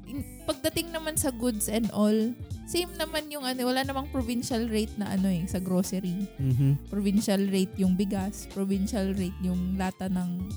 in- 0.09 0.26
pagdating 0.48 0.90
naman 0.90 1.14
sa 1.14 1.30
goods 1.30 1.68
and 1.68 1.92
all, 1.92 2.16
same 2.64 2.90
naman 2.96 3.28
yung 3.28 3.44
ano, 3.44 3.66
wala 3.66 3.83
namang 3.83 4.09
provincial 4.09 4.64
rate 4.66 4.90
na 4.96 5.12
ano 5.12 5.28
eh, 5.28 5.44
sa 5.44 5.59
grocery 5.59 6.24
Mhm. 6.38 6.88
provincial 6.88 7.42
rate 7.50 7.74
yung 7.76 7.94
bigas, 7.94 8.48
provincial 8.48 9.12
rate 9.12 9.37
yung 9.42 9.76
lata 9.76 10.09
ng 10.09 10.48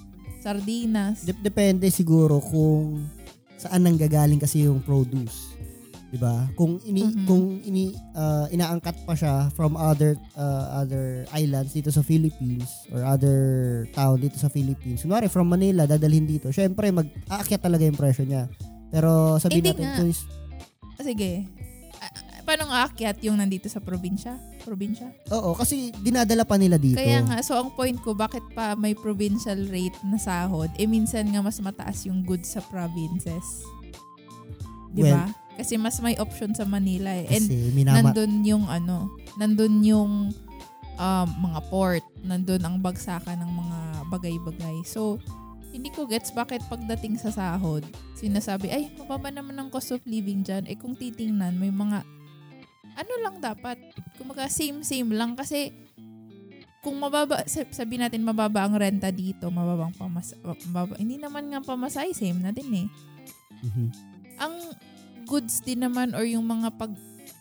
sardinas. 0.44 1.24
Dep- 1.24 1.40
depende 1.42 1.88
siguro 1.88 2.38
kung 2.38 3.08
saan 3.56 3.82
nanggagaling 3.82 4.38
kasi 4.38 4.68
yung 4.68 4.80
produce. 4.80 5.56
'Di 6.12 6.20
ba? 6.20 6.46
Kung 6.54 6.78
ini 6.84 7.02
Mhm. 7.02 7.26
kung 7.26 7.44
ini 7.60 7.90
ah, 8.14 8.46
inaangkat 8.48 9.02
pa 9.02 9.16
siya 9.16 9.50
from 9.50 9.74
other 9.74 10.14
ah, 10.36 10.84
other 10.84 11.26
islands 11.34 11.74
dito 11.74 11.90
sa 11.90 12.04
Philippines 12.04 12.70
or 12.92 13.02
other 13.02 13.40
town 13.90 14.20
dito 14.20 14.36
sa 14.36 14.46
Philippines. 14.46 15.02
Kunwari 15.02 15.26
from 15.26 15.48
Manila 15.48 15.88
dadalhin 15.88 16.28
dito. 16.28 16.52
Syempre 16.52 16.92
mag-aakyat 16.92 17.58
talaga 17.60 17.82
yung 17.82 17.98
presyo 17.98 18.28
niya. 18.28 18.46
Pero 18.92 19.40
sabihin 19.40 19.64
Hindi 19.64 19.70
natin 19.74 19.86
nga. 19.88 19.96
kung 19.98 20.10
is- 20.12 20.28
Ah, 20.94 21.02
Sige. 21.02 21.50
Paano 22.44 22.68
nga 22.68 22.88
aakyat 22.88 23.24
yung 23.24 23.40
nandito 23.40 23.72
sa 23.72 23.80
probinsya? 23.80 24.36
Probinsya? 24.68 25.08
Oo, 25.32 25.56
kasi 25.56 25.96
dinadala 26.04 26.44
pa 26.44 26.60
nila 26.60 26.76
dito. 26.76 27.00
Kaya 27.00 27.24
nga, 27.24 27.40
so 27.40 27.56
ang 27.56 27.72
point 27.72 27.96
ko, 28.04 28.12
bakit 28.12 28.44
pa 28.52 28.76
may 28.76 28.92
provincial 28.92 29.58
rate 29.72 29.96
na 30.04 30.20
sahod? 30.20 30.68
Eh 30.76 30.84
minsan 30.84 31.24
nga 31.32 31.40
mas 31.40 31.56
mataas 31.64 32.04
yung 32.04 32.20
goods 32.28 32.52
sa 32.52 32.62
provinces. 32.68 33.64
Di 34.92 35.08
ba? 35.08 35.32
Kasi 35.56 35.80
mas 35.80 35.96
may 36.04 36.20
option 36.20 36.52
sa 36.52 36.68
Manila 36.68 37.16
eh. 37.16 37.32
And 37.32 37.48
minama 37.72 38.12
nandun 38.12 38.44
yung 38.44 38.66
ano, 38.68 39.16
nandun 39.40 39.76
yung 39.86 40.12
um, 40.98 41.28
mga 41.40 41.60
port, 41.70 42.04
nandun 42.26 42.62
ang 42.62 42.82
bagsakan 42.84 43.40
ng 43.40 43.52
mga 43.56 43.78
bagay-bagay. 44.10 44.78
So, 44.84 45.22
hindi 45.74 45.90
ko 45.90 46.06
gets 46.06 46.30
bakit 46.30 46.62
pagdating 46.70 47.18
sa 47.18 47.34
sahod, 47.34 47.82
sinasabi, 48.14 48.70
ay, 48.70 48.94
mababa 48.94 49.34
naman 49.34 49.58
ang 49.58 49.70
cost 49.74 49.90
of 49.90 50.06
living 50.06 50.46
dyan. 50.46 50.70
Eh 50.70 50.78
kung 50.78 50.94
titingnan, 50.94 51.58
may 51.58 51.74
mga, 51.74 52.06
ano 52.94 53.14
lang 53.22 53.36
dapat, 53.40 53.78
kumaga 54.16 54.46
same-same 54.48 55.14
lang 55.14 55.34
kasi 55.34 55.74
kung 56.84 57.00
mababa, 57.00 57.48
sab- 57.48 57.72
sabi 57.72 57.96
natin 57.96 58.28
mababa 58.28 58.68
ang 58.68 58.76
renta 58.76 59.08
dito, 59.08 59.48
mababa 59.48 59.88
ang 59.88 59.96
pamas, 59.96 60.36
mababa, 60.44 61.00
hindi 61.00 61.16
naman 61.16 61.48
nga 61.48 61.64
pamasay, 61.64 62.12
same 62.12 62.44
na 62.44 62.52
din 62.52 62.86
eh 62.86 62.88
Mhm. 63.64 63.88
ang 64.38 64.56
goods 65.24 65.64
din 65.64 65.80
naman 65.80 66.12
or 66.12 66.28
yung 66.28 66.44
mga 66.44 66.76
pag 66.76 66.92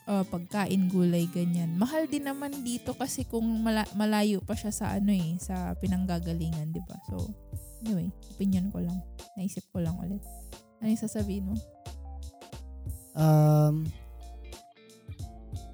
uh, 0.06 0.22
pagkain 0.22 0.86
gulay 0.86 1.26
ganyan. 1.26 1.74
Mahal 1.74 2.06
din 2.06 2.22
naman 2.22 2.62
dito 2.62 2.94
kasi 2.94 3.26
kung 3.26 3.42
mala- 3.58 3.90
malayo 3.94 4.38
pa 4.38 4.54
siya 4.54 4.70
sa 4.70 4.94
ano 4.94 5.10
eh, 5.10 5.34
sa 5.42 5.74
pinanggagalingan, 5.78 6.70
'di 6.70 6.82
ba? 6.86 6.94
So, 7.10 7.26
anyway, 7.82 8.06
opinion 8.30 8.70
ko 8.70 8.78
lang. 8.78 9.02
Naisip 9.34 9.66
ko 9.74 9.82
lang 9.82 9.98
ulit. 9.98 10.22
Ano 10.78 10.90
yung 10.90 11.02
sasabihin 11.02 11.50
mo? 11.50 11.56
um 13.12 13.84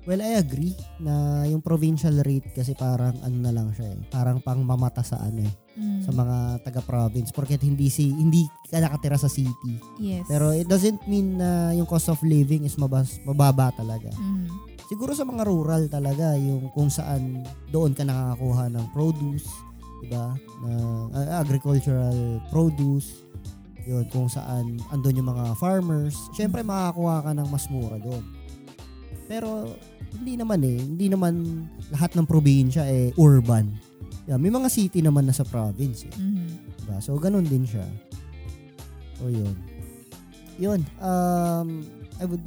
Well, 0.08 0.24
I 0.24 0.40
agree 0.40 0.72
na 1.04 1.44
yung 1.44 1.60
provincial 1.60 2.16
rate 2.24 2.56
kasi 2.56 2.72
parang 2.72 3.12
ano 3.20 3.36
na 3.44 3.52
lang 3.52 3.76
siya 3.76 3.92
eh. 3.92 4.00
Parang 4.08 4.40
pang 4.40 4.56
mamata 4.56 5.04
sa 5.04 5.20
ano 5.20 5.44
eh. 5.44 5.52
Mm. 5.76 6.00
Sa 6.00 6.16
mga 6.16 6.64
taga-province. 6.64 7.28
Porket 7.28 7.60
hindi, 7.60 7.92
si, 7.92 8.08
hindi 8.08 8.48
ka 8.72 8.80
nakatira 8.80 9.20
sa 9.20 9.28
city. 9.28 9.76
Yes. 10.00 10.24
Pero 10.24 10.56
it 10.56 10.64
doesn't 10.64 11.04
mean 11.04 11.36
na 11.36 11.76
yung 11.76 11.84
cost 11.84 12.08
of 12.08 12.16
living 12.24 12.64
is 12.64 12.80
mabas, 12.80 13.20
mababa 13.28 13.68
talaga. 13.76 14.08
Mm. 14.16 14.48
Siguro 14.88 15.12
sa 15.12 15.28
mga 15.28 15.44
rural 15.44 15.92
talaga, 15.92 16.32
yung 16.40 16.72
kung 16.72 16.88
saan 16.88 17.44
doon 17.68 17.92
ka 17.92 18.08
nakakakuha 18.08 18.72
ng 18.72 18.86
produce, 18.96 19.44
di 20.00 20.08
ba? 20.08 20.32
Ng 20.64 21.12
uh, 21.12 21.36
agricultural 21.36 22.40
produce, 22.48 23.28
yun, 23.84 24.08
kung 24.08 24.32
saan 24.32 24.80
andun 24.88 25.20
yung 25.20 25.28
mga 25.28 25.52
farmers, 25.60 26.16
syempre 26.32 26.64
makakakuha 26.64 27.28
ka 27.28 27.30
ng 27.36 27.48
mas 27.52 27.68
mura 27.68 28.00
doon. 28.00 28.37
Pero 29.28 29.76
hindi 30.16 30.40
naman 30.40 30.64
eh, 30.64 30.78
hindi 30.80 31.06
naman 31.12 31.68
lahat 31.92 32.16
ng 32.16 32.24
probinsya 32.24 32.88
eh 32.88 33.12
urban. 33.20 33.68
Yeah, 34.24 34.40
may 34.40 34.52
mga 34.52 34.68
city 34.72 35.00
naman 35.00 35.28
na 35.28 35.36
sa 35.36 35.44
province 35.44 36.08
eh. 36.08 36.14
Mhm. 36.16 36.48
Diba? 36.84 36.96
So, 37.00 37.16
ganun 37.20 37.44
din 37.48 37.64
siya. 37.64 37.84
So, 39.20 39.28
yun. 39.28 39.56
Yun. 40.60 40.80
Um, 41.00 41.84
I 42.20 42.24
would, 42.28 42.44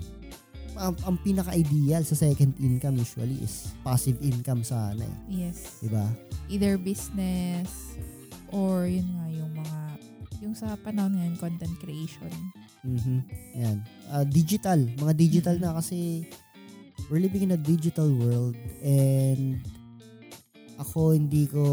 ang, 0.78 0.94
ang 1.06 1.18
pinaka-ideal 1.22 2.06
sa 2.06 2.14
second 2.14 2.54
income 2.62 2.98
usually 2.98 3.38
is 3.42 3.70
passive 3.86 4.18
income 4.22 4.62
sana 4.66 5.02
eh. 5.02 5.18
Yes. 5.50 5.82
Diba? 5.82 6.06
Either 6.50 6.78
business 6.78 7.98
or 8.54 8.86
yun 8.86 9.08
nga 9.18 9.26
yung 9.32 9.52
mga 9.56 9.80
yung 10.42 10.58
sa 10.58 10.74
panahon 10.82 11.14
ngayon 11.18 11.38
content 11.38 11.76
creation. 11.78 12.34
Mhm. 12.82 13.22
Yan. 13.62 13.78
Ah, 14.10 14.26
digital. 14.26 14.82
Mga 14.98 15.14
digital 15.14 15.56
na 15.62 15.78
kasi 15.78 16.26
we're 17.10 17.24
living 17.24 17.48
in 17.48 17.56
a 17.56 17.60
digital 17.60 18.08
world 18.12 18.54
and 18.84 19.64
ako 20.78 21.14
hindi 21.14 21.48
ko 21.48 21.64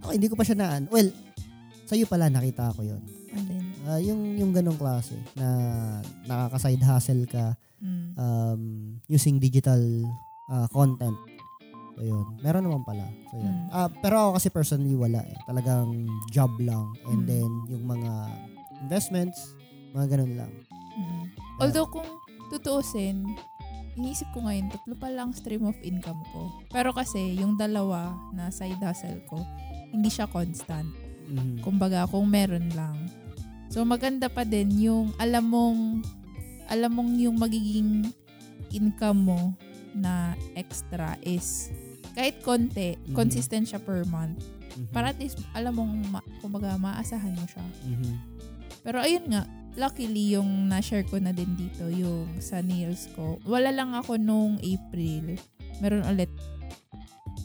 ako 0.00 0.10
hindi 0.10 0.28
ko 0.28 0.34
pa 0.34 0.44
siya 0.44 0.56
naan. 0.56 0.88
Well, 0.88 1.12
sa'yo 1.84 2.08
pala 2.08 2.32
nakita 2.32 2.72
ko 2.72 2.80
yon 2.82 3.02
Alin? 3.30 3.64
Ah, 3.84 4.00
yung 4.00 4.36
yung 4.36 4.50
ganong 4.50 4.76
klase 4.76 5.16
na 5.36 5.48
nakaka-side 6.26 6.84
hustle 6.84 7.24
ka 7.26 7.56
Mm. 7.80 8.12
um, 8.20 8.62
using 9.08 9.40
digital 9.40 9.80
ah, 10.52 10.68
content. 10.68 11.16
So 11.96 12.04
yun. 12.04 12.28
Meron 12.44 12.68
naman 12.68 12.84
pala. 12.84 13.08
So 13.32 13.40
yun. 13.40 13.56
Mm. 13.56 13.66
Ah, 13.72 13.88
pero 13.88 14.20
ako 14.20 14.30
kasi 14.36 14.48
personally 14.52 14.92
wala 14.92 15.24
eh. 15.24 15.32
Talagang 15.48 16.04
job 16.28 16.52
lang 16.60 16.92
and 17.08 17.24
Mm. 17.24 17.28
then 17.28 17.50
yung 17.72 17.84
mga 17.88 18.12
investments, 18.84 19.56
mga 19.96 20.12
ganun 20.12 20.32
lang. 20.36 20.52
Mm. 20.92 21.24
Although 21.56 21.88
kung 21.88 22.04
tutuusin, 22.50 23.22
inisip 23.94 24.26
ko 24.34 24.44
ngayon, 24.44 24.70
tatlo 24.70 24.94
pa 24.98 25.08
lang 25.10 25.30
stream 25.30 25.66
of 25.66 25.78
income 25.82 26.20
ko. 26.34 26.50
Pero 26.70 26.90
kasi, 26.90 27.38
yung 27.38 27.54
dalawa 27.54 28.14
na 28.34 28.50
side 28.50 28.78
hustle 28.82 29.22
ko, 29.30 29.38
hindi 29.90 30.10
siya 30.10 30.26
constant. 30.30 30.90
Mhm. 31.30 31.62
Kumbaga, 31.62 32.06
kung 32.10 32.26
meron 32.30 32.70
lang. 32.74 33.10
So, 33.70 33.86
maganda 33.86 34.26
pa 34.26 34.42
din 34.42 34.74
yung 34.82 35.14
alam 35.18 35.46
mong, 35.46 36.02
alam 36.66 36.90
mong 36.90 37.10
yung 37.18 37.38
magiging 37.38 38.10
income 38.74 39.30
mo 39.30 39.40
na 39.94 40.34
extra 40.54 41.18
is 41.22 41.70
kahit 42.14 42.42
konti, 42.42 42.98
Mhm. 42.98 43.14
consistent 43.14 43.70
siya 43.70 43.78
per 43.78 44.02
month. 44.10 44.42
Mhm. 44.74 44.90
Para 44.90 45.14
at 45.14 45.18
least, 45.18 45.38
alam 45.54 45.78
mong, 45.78 45.94
ma, 46.10 46.20
kumbaga, 46.42 46.74
maasahan 46.78 47.34
mo 47.34 47.46
siya. 47.46 47.66
Mhm. 47.86 48.12
Pero 48.82 48.98
ayun 49.02 49.26
nga, 49.30 49.46
luckily 49.78 50.34
yung 50.34 50.66
na-share 50.66 51.06
ko 51.06 51.18
na 51.18 51.30
din 51.30 51.54
dito, 51.54 51.86
yung 51.86 52.38
sa 52.42 52.62
nails 52.62 53.06
ko. 53.14 53.38
Wala 53.46 53.70
lang 53.70 53.94
ako 53.94 54.18
nung 54.18 54.58
April. 54.60 55.38
Meron 55.78 56.06
ulit 56.06 56.30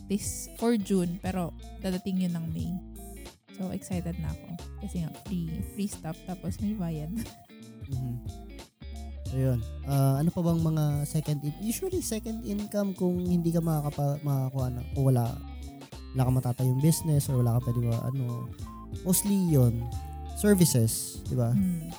this 0.05 0.49
for 0.57 0.77
June, 0.77 1.17
pero 1.21 1.53
dadating 1.81 2.25
yun 2.25 2.33
ng 2.33 2.45
May. 2.53 2.71
So, 3.55 3.71
excited 3.71 4.17
na 4.19 4.29
ako. 4.29 4.47
Kasi 4.83 5.01
nga, 5.01 5.11
free, 5.25 5.49
free 5.73 5.89
stuff, 5.89 6.17
tapos 6.25 6.57
may 6.61 6.73
bayad. 6.73 7.11
Mhm. 7.85 8.17
So 9.29 9.37
yun. 9.37 9.59
Ah, 9.85 10.17
ano 10.17 10.33
pa 10.33 10.41
bang 10.41 10.57
mga 10.57 11.05
second 11.05 11.37
in- 11.45 11.61
usually 11.61 12.01
second 12.01 12.41
income 12.41 12.97
kung 12.97 13.21
hindi 13.21 13.53
ka 13.53 13.61
makakapa, 13.61 14.17
makakuha 14.25 14.67
na 14.73 14.81
kung 14.93 15.05
wala 15.09 15.37
wala 16.13 16.21
ka 16.25 16.31
matatayong 16.33 16.81
business 16.81 17.29
or 17.29 17.45
wala 17.45 17.61
ka 17.61 17.69
pwede 17.69 17.89
ba 17.89 18.09
ano 18.09 18.49
mostly 19.05 19.37
yon 19.53 19.85
services, 20.33 21.21
di 21.25 21.35
ba? 21.35 21.51
Mm. 21.53 21.89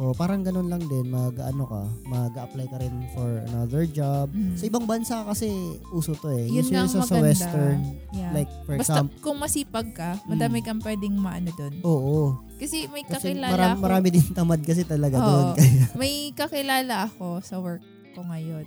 So 0.00 0.16
parang 0.16 0.40
ganun 0.40 0.72
lang 0.72 0.80
din 0.88 1.12
mag 1.12 1.36
ano 1.36 1.68
ka, 1.68 1.84
mag-apply 2.08 2.72
ka 2.72 2.80
rin 2.80 3.04
for 3.12 3.44
another 3.52 3.84
job. 3.84 4.32
Mm. 4.32 4.56
Sa 4.56 4.64
ibang 4.64 4.88
bansa 4.88 5.20
kasi 5.28 5.52
uso 5.92 6.16
to 6.16 6.32
eh. 6.32 6.48
Yun 6.48 6.64
Usually 6.64 6.88
sa, 6.88 7.04
sa 7.04 7.20
western 7.20 8.00
Yeah. 8.08 8.32
like 8.32 8.48
for 8.64 8.80
Basta 8.80 9.04
example, 9.04 9.20
kung 9.20 9.36
masipag 9.36 9.92
ka, 9.92 10.16
madami 10.24 10.64
kang 10.64 10.80
pwedeng 10.80 11.20
maano 11.20 11.52
doon. 11.52 11.74
oo. 11.84 12.32
Kasi 12.56 12.88
may 12.88 13.04
Kasi 13.04 13.36
kakilala 13.36 13.52
marami, 13.52 13.76
ako. 13.76 13.84
marami 13.84 14.08
din 14.08 14.26
tamad 14.32 14.60
kasi 14.64 14.82
talaga 14.88 15.16
Oo. 15.20 15.28
doon 15.28 15.46
kaya. 15.60 15.84
May 16.00 16.12
kakilala 16.32 16.96
ako 17.04 17.44
sa 17.44 17.60
work 17.60 17.84
ko 18.16 18.24
ngayon. 18.24 18.64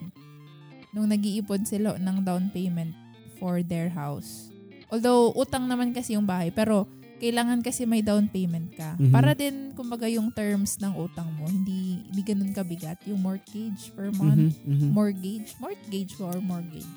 Nung 0.93 1.09
nag-iipon 1.09 1.65
sila 1.65 1.97
ng 1.97 2.21
down 2.21 2.53
payment 2.53 2.93
for 3.41 3.65
their 3.65 3.89
house. 3.89 4.53
Although, 4.93 5.33
utang 5.33 5.65
naman 5.65 5.89
kasi 5.89 6.13
yung 6.13 6.29
bahay. 6.29 6.53
Pero, 6.53 6.85
kailangan 7.23 7.63
kasi 7.63 7.87
may 7.87 8.03
down 8.03 8.27
payment 8.27 8.75
ka. 8.75 8.99
Mhm. 8.99 9.15
Para 9.15 9.31
din, 9.31 9.71
kumbaga, 9.71 10.11
yung 10.11 10.27
terms 10.35 10.75
ng 10.83 10.91
utang 10.99 11.31
mo, 11.39 11.47
hindi, 11.47 12.03
hindi 12.11 12.21
ganun 12.21 12.51
kabigat. 12.51 12.99
Yung 13.07 13.23
mortgage 13.23 13.95
per 13.95 14.11
month. 14.11 14.59
Mhm, 14.67 14.67
mhm. 14.67 14.89
Mortgage? 14.91 15.55
Mortgage 15.63 16.19
or 16.19 16.35
mortgage? 16.43 16.91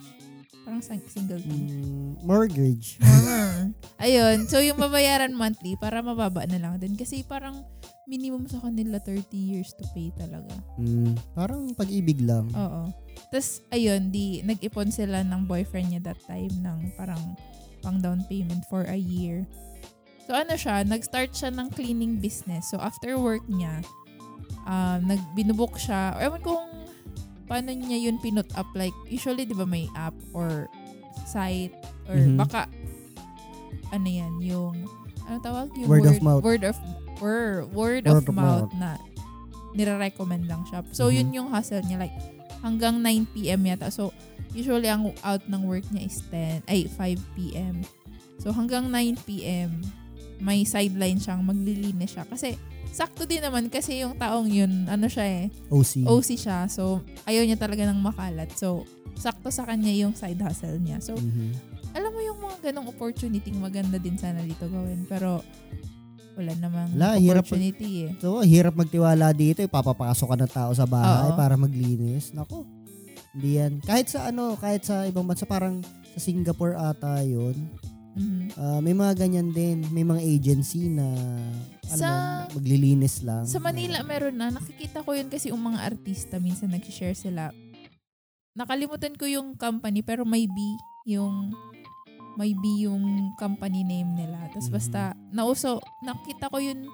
Parang 0.67 0.83
single 0.83 1.39
T. 1.39 1.47
Mm, 1.47 2.27
mortgage. 2.27 2.99
Ayun. 4.03 4.51
So, 4.51 4.59
yung 4.59 4.83
babayaran 4.83 5.31
monthly, 5.31 5.79
para 5.79 6.03
mababa 6.03 6.43
na 6.51 6.59
lang 6.59 6.83
din. 6.83 6.99
Kasi 6.99 7.23
parang 7.23 7.63
minimum 8.11 8.51
sa 8.51 8.59
kanila 8.59 8.99
30 8.99 9.31
years 9.39 9.71
to 9.79 9.87
pay 9.95 10.11
talaga. 10.19 10.59
Mm, 10.75 11.15
parang 11.39 11.71
pag-ibig 11.79 12.19
lang. 12.19 12.51
Oo. 12.51 12.91
Tapos, 13.31 13.63
ayun, 13.71 14.11
di, 14.11 14.43
nag-ipon 14.43 14.91
sila 14.91 15.23
ng 15.23 15.47
boyfriend 15.47 15.95
niya 15.95 16.03
that 16.03 16.19
time 16.27 16.51
ng 16.51 16.91
parang 16.99 17.39
pang 17.79 18.03
down 18.03 18.27
payment 18.27 18.67
for 18.67 18.83
a 18.91 18.99
year. 18.99 19.47
So, 20.27 20.35
ano 20.35 20.59
siya, 20.59 20.83
nag-start 20.83 21.31
siya 21.31 21.55
ng 21.55 21.71
cleaning 21.71 22.19
business. 22.19 22.75
So, 22.75 22.83
after 22.83 23.15
work 23.15 23.47
niya, 23.47 23.87
um, 24.67 25.07
nagbinubok 25.07 25.79
siya. 25.79 26.19
Ewan 26.19 26.43
kung 26.43 26.67
paano 27.47 27.71
niya 27.71 28.11
yun 28.11 28.19
pinut 28.19 28.51
up. 28.59 28.67
Like, 28.75 28.95
usually, 29.07 29.47
di 29.47 29.55
ba 29.55 29.63
may 29.63 29.87
app 29.95 30.19
or 30.35 30.67
site 31.31 31.71
or 32.11 32.19
Mhm. 32.19 32.43
baka, 32.43 32.67
ano 33.95 34.09
yan, 34.11 34.35
yung, 34.43 34.75
ano 35.31 35.39
tawag? 35.39 35.71
Yung 35.79 35.87
Word 35.87 36.11
of 36.11 36.19
mouth. 36.19 36.43
Word 36.43 36.63
of, 36.67 36.77
word, 37.23 37.71
word, 37.71 38.03
Word 38.03 38.05
of, 38.11 38.27
of 38.27 38.35
mouth, 38.35 38.71
na 38.75 38.99
nire-recommend 39.79 40.51
lang 40.51 40.67
siya. 40.67 40.83
So, 40.91 41.07
Mhm. 41.07 41.15
yun 41.15 41.29
yung 41.39 41.49
hustle 41.55 41.87
niya. 41.87 42.03
Like, 42.03 42.17
hanggang 42.67 42.99
9 42.99 43.31
p.m. 43.31 43.63
yata. 43.63 43.95
So, 43.95 44.11
usually, 44.51 44.91
ang 44.91 45.15
out 45.23 45.47
ng 45.47 45.63
work 45.63 45.87
niya 45.95 46.03
is 46.11 46.19
10, 46.35 46.67
ay, 46.67 46.91
5 46.99 47.23
p.m. 47.39 47.87
So, 48.43 48.51
hanggang 48.51 48.91
9 48.91 49.15
p.m., 49.23 49.87
may 50.39 50.65
sideline 50.65 51.19
siyang 51.19 51.43
maglilinis 51.43 52.17
siya. 52.17 52.25
Kasi, 52.25 52.57
sakto 52.91 53.29
din 53.29 53.45
naman 53.45 53.69
kasi 53.69 54.01
yung 54.01 54.17
taong 54.17 54.49
yun, 54.49 54.89
ano 54.89 55.07
siya 55.07 55.45
eh, 55.45 55.47
OC. 55.69 56.09
OC 56.09 56.29
siya. 56.37 56.65
So, 56.67 57.05
ayaw 57.25 57.45
niya 57.45 57.61
talaga 57.61 57.85
ng 57.89 58.01
makalat. 58.01 58.53
So, 58.57 58.89
sakto 59.17 59.53
sa 59.53 59.69
kanya 59.69 59.93
yung 59.93 60.17
side 60.17 60.41
hustle 60.41 60.81
niya. 60.81 61.01
So, 61.01 61.17
Mhm. 61.17 61.53
alam 61.93 62.13
mo 62.13 62.21
yung 62.21 62.41
mga 62.41 62.73
ganong 62.73 62.89
opportunity, 62.89 63.53
maganda 63.53 63.97
din 63.97 64.17
sana 64.17 64.41
dito 64.45 64.69
gawin. 64.69 65.05
Pero, 65.09 65.41
wala 66.37 66.53
namang 66.61 66.93
hirap 67.17 67.49
opportunity 67.49 68.09
eh. 68.09 68.11
So, 68.21 68.45
hirap 68.45 68.77
magtiwala 68.77 69.33
dito. 69.33 69.65
Ipapapasok 69.65 70.27
ka 70.29 70.37
ng 70.37 70.53
tao 70.53 70.71
sa 70.77 70.85
bahay 70.85 71.33
Oo. 71.33 71.37
para 71.37 71.57
maglinis. 71.57 72.37
Nako. 72.37 72.69
Hindi 73.33 73.61
yan. 73.61 73.81
Kahit 73.81 74.13
sa 74.13 74.29
ano, 74.29 74.57
kahit 74.57 74.85
sa 74.85 75.05
ibang 75.09 75.25
bansa, 75.25 75.49
parang 75.49 75.81
sa 76.13 76.21
Singapore 76.21 76.77
ata 76.77 77.21
yun. 77.21 77.57
Mhm. 78.17 78.57
Ah, 78.57 78.81
may 78.81 78.97
mga 78.97 79.13
ganyan 79.15 79.53
din. 79.53 79.85
May 79.93 80.03
mga 80.03 80.25
agency 80.25 80.89
na 80.89 81.05
alam 81.87 82.01
Sa- 82.01 82.49
maglilinis 82.51 83.21
lang. 83.21 83.45
Sa 83.45 83.61
Manila, 83.61 84.01
meron 84.03 84.35
na. 84.35 84.49
Nakikita 84.49 85.05
ko 85.05 85.13
yun 85.13 85.29
kasi 85.29 85.53
yung 85.53 85.61
mga 85.63 85.85
artista, 85.85 86.41
minsan 86.41 86.73
nag-share 86.73 87.13
sila. 87.13 87.53
Nakalimutan 88.57 89.13
ko 89.15 89.29
yung 89.29 89.53
company, 89.55 90.01
pero 90.01 90.25
may 90.25 90.49
B 90.49 90.57
yung 91.07 91.53
may 92.37 92.53
B 92.53 92.85
yung 92.85 93.33
company 93.35 93.81
name 93.81 94.13
nila. 94.15 94.49
Tapos 94.51 94.69
Mhm. 94.69 94.75
basta, 94.75 95.01
nauso, 95.31 95.81
nakita 96.03 96.49
ko 96.49 96.61
yun 96.61 96.85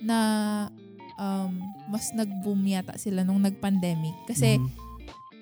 na 0.00 0.18
um, 1.14 1.50
mas 1.88 2.10
nag-boom 2.10 2.62
yata 2.64 2.94
sila 2.94 3.22
nung 3.22 3.38
nag-pandemic. 3.38 4.14
Kasi, 4.24 4.58
Mhm. 4.58 4.70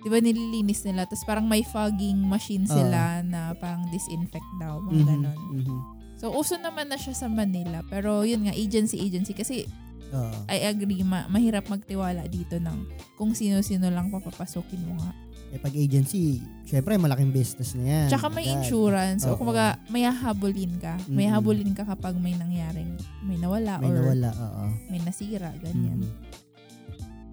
Di 0.02 0.08
ba 0.08 0.18
nililinis 0.18 0.82
nila, 0.82 1.06
tapos 1.06 1.22
parang 1.22 1.46
may 1.46 1.62
fogging 1.62 2.18
machine 2.18 2.66
sila 2.66 3.22
na 3.22 3.54
parang 3.54 3.86
disinfect 3.88 4.46
daw, 4.58 4.78
mga 4.80 4.92
Mhm. 4.92 5.06
ganon. 5.06 5.38
Mhm. 5.54 5.78
So, 6.18 6.30
uso 6.30 6.54
naman 6.56 6.86
na 6.86 6.94
siya 6.94 7.14
sa 7.14 7.26
Manila. 7.26 7.82
Pero 7.84 8.22
yun 8.22 8.46
nga, 8.46 8.54
agency-agency. 8.54 9.32
Kasi 9.32 9.66
Oo. 10.12 10.38
I 10.46 10.68
agree, 10.68 11.00
ma- 11.02 11.26
mahirap 11.26 11.66
magtiwala 11.66 12.28
dito 12.28 12.60
ng 12.60 12.84
kung 13.16 13.32
sino-sino 13.32 13.88
lang 13.88 14.06
papapasukin 14.06 14.84
mo 14.84 15.00
nga. 15.00 15.10
Eh, 15.50 15.58
pag 15.58 15.72
agency, 15.72 16.40
syempre, 16.64 16.96
malaking 16.96 17.28
business 17.28 17.72
na 17.72 17.84
yan. 17.84 18.08
Tsaka 18.08 18.28
may 18.28 18.44
insurance. 18.46 19.24
Oo. 19.24 19.34
O 19.34 19.36
kumbaga, 19.36 19.76
may 19.88 20.00
hahabulin 20.02 20.76
ka. 20.78 20.96
May 21.06 21.28
Mm. 21.28 21.32
habulin 21.32 21.70
ka 21.72 21.84
kapag 21.84 22.16
may 22.16 22.32
nangyaring, 22.32 22.92
may 23.20 23.36
nawala 23.36 23.76
May 23.76 23.88
or 23.88 23.96
nawala, 24.00 24.30
oo. 24.32 24.64
may 24.88 25.00
nasira. 25.00 25.52
Ganyan. 25.58 26.00
Mhm. 26.00 26.08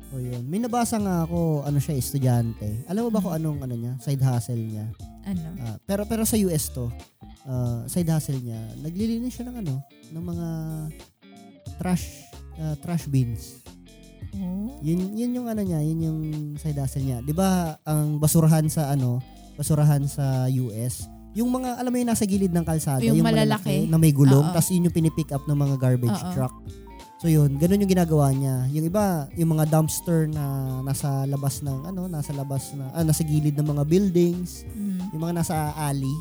O 0.09 0.17
yun. 0.17 0.41
May 0.49 0.57
nabasa 0.57 0.97
nga 0.97 1.21
ako, 1.21 1.69
ano 1.69 1.77
siya, 1.77 1.93
estudyante. 1.93 2.81
Alam 2.89 3.07
mo 3.07 3.09
ba 3.13 3.21
kung 3.21 3.33
anong 3.33 3.59
ano 3.61 3.75
niya? 3.77 3.93
Side 4.01 4.23
hustle 4.25 4.57
niya. 4.57 4.89
Ano? 5.29 5.49
Ah, 5.61 5.77
pero 5.85 6.09
pero 6.09 6.25
sa 6.25 6.33
US 6.41 6.73
to, 6.73 6.89
ah, 7.45 7.85
side 7.85 8.09
hustle 8.09 8.41
niya, 8.41 8.57
naglilinis 8.81 9.37
siya 9.37 9.53
ng 9.53 9.57
ano, 9.61 9.85
ng 10.09 10.23
mga 10.25 10.47
trash 11.77 12.25
ah, 12.57 12.73
trash 12.81 13.05
bins. 13.05 13.61
Oh. 14.33 14.73
Yun 14.81 15.13
yun 15.13 15.31
yung 15.41 15.47
ano 15.49 15.61
niya, 15.61 15.81
yun 15.85 15.99
yung 16.01 16.19
side 16.57 16.77
hustle 16.77 17.05
niya. 17.05 17.21
'Di 17.21 17.33
ba 17.33 17.77
ang 17.85 18.17
basurahan 18.17 18.65
sa 18.65 18.89
ano, 18.89 19.21
basurahan 19.53 20.01
sa 20.09 20.49
US, 20.49 21.05
yung 21.37 21.53
mga 21.53 21.77
alam 21.77 21.93
mo 21.93 21.97
yung 22.01 22.09
nasa 22.09 22.25
gilid 22.25 22.49
ng 22.49 22.65
kalsada, 22.65 23.05
Yung 23.05 23.21
malalaki 23.21 23.85
malalaki. 23.85 23.93
na 23.93 23.97
may 24.01 24.09
gulong, 24.09 24.49
tapos 24.49 24.73
yun 24.73 24.89
yung 24.89 24.95
pinipick 24.95 25.29
up 25.29 25.45
ng 25.45 25.57
mga 25.57 25.75
garbage 25.77 26.17
Oo. 26.17 26.33
truck. 26.33 26.55
So 27.19 27.27
yun, 27.27 27.59
ganun 27.59 27.83
yung 27.83 27.91
ginagawa 27.91 28.31
niya. 28.31 28.63
Yung 28.71 28.87
iba, 28.87 29.27
yung 29.35 29.51
mga 29.51 29.67
dumpster 29.67 30.31
na 30.31 30.43
nasa 30.81 31.27
labas 31.27 31.59
ng 31.59 31.83
ano, 31.85 32.07
nasa 32.07 32.31
labas 32.31 32.71
na 32.71 32.87
ah, 32.89 33.03
nasa 33.03 33.27
gilid 33.27 33.59
ng 33.59 33.67
mga 33.67 33.83
buildings, 33.83 34.63
Mm. 34.71 35.11
yung 35.11 35.21
mga 35.21 35.35
nasa 35.35 35.55
alley, 35.75 36.15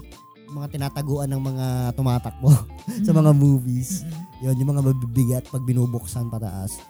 yung 0.50 0.58
mga 0.58 0.74
tinataguan 0.74 1.30
ng 1.30 1.38
mga 1.38 1.66
tumatakbo 1.94 2.50
sa 3.06 3.14
Mm. 3.14 3.18
mga 3.22 3.30
movies. 3.32 4.02
Mm-mm. 4.02 4.42
Yun, 4.42 4.54
yung 4.58 4.70
mga 4.74 4.82
mabibigat 4.84 5.44
pag 5.46 5.62
binubuksan 5.62 6.26
pataas. 6.26 6.82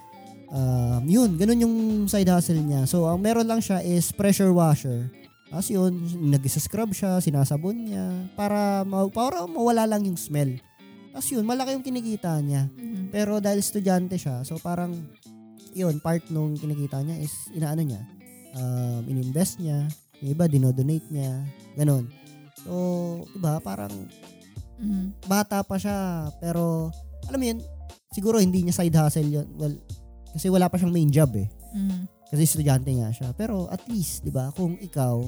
Um, 0.49 1.05
yun, 1.05 1.37
ganun 1.37 1.61
yung 1.61 1.75
side 2.09 2.25
hustle 2.25 2.57
niya. 2.57 2.89
So, 2.89 3.05
ang 3.05 3.21
meron 3.21 3.45
lang 3.45 3.61
siya 3.61 3.85
is 3.85 4.09
pressure 4.09 4.49
washer. 4.49 5.05
Tapos 5.45 5.69
yun, 5.69 5.93
nag-scrub 6.29 6.89
siya, 6.91 7.17
sinasabon 7.17 7.85
niya, 7.85 8.05
para, 8.33 8.81
ma- 8.81 9.09
para 9.09 9.45
mawala 9.45 9.85
lang 9.85 10.05
yung 10.05 10.17
smell. 10.17 10.57
Tapos 11.09 11.27
yun, 11.29 11.45
malaki 11.45 11.73
yung 11.73 11.85
kinikita 11.85 12.37
niya. 12.39 12.69
Mm. 12.77 13.09
Pero 13.09 13.41
dahil 13.41 13.59
estudyante 13.59 14.15
siya, 14.15 14.45
so 14.45 14.57
parang, 14.61 14.93
yun, 15.73 15.97
part 16.01 16.21
nung 16.29 16.53
kinikita 16.53 17.01
niya 17.01 17.17
is, 17.17 17.33
inaano 17.53 17.81
niya, 17.81 18.01
um, 18.55 19.01
ininvest 19.09 19.57
niya, 19.57 19.89
yung 20.21 20.29
iba, 20.35 20.45
dinodonate 20.45 21.07
niya, 21.09 21.43
ganun. 21.73 22.05
So, 22.61 22.73
diba, 23.33 23.57
parang 23.63 23.93
Mm. 24.79 25.11
bata 25.27 25.59
pa 25.65 25.75
siya, 25.75 26.29
pero, 26.39 26.93
alam 27.27 27.39
mo 27.39 27.45
yun, 27.45 27.59
siguro 28.15 28.39
hindi 28.39 28.63
niya 28.63 28.75
side 28.79 28.95
hustle 28.95 29.27
yun. 29.27 29.47
Well, 29.59 29.75
kasi 30.31 30.47
wala 30.47 30.69
pa 30.69 30.77
siyang 30.77 30.93
main 30.93 31.11
job 31.11 31.33
eh. 31.35 31.49
Mm. 31.75 32.05
Kasi 32.29 32.41
estudyante 32.45 32.93
nga 32.93 33.09
siya. 33.09 33.33
Pero 33.33 33.65
at 33.73 33.81
least, 33.89 34.21
di 34.21 34.29
ba, 34.29 34.53
kung 34.53 34.77
ikaw, 34.77 35.25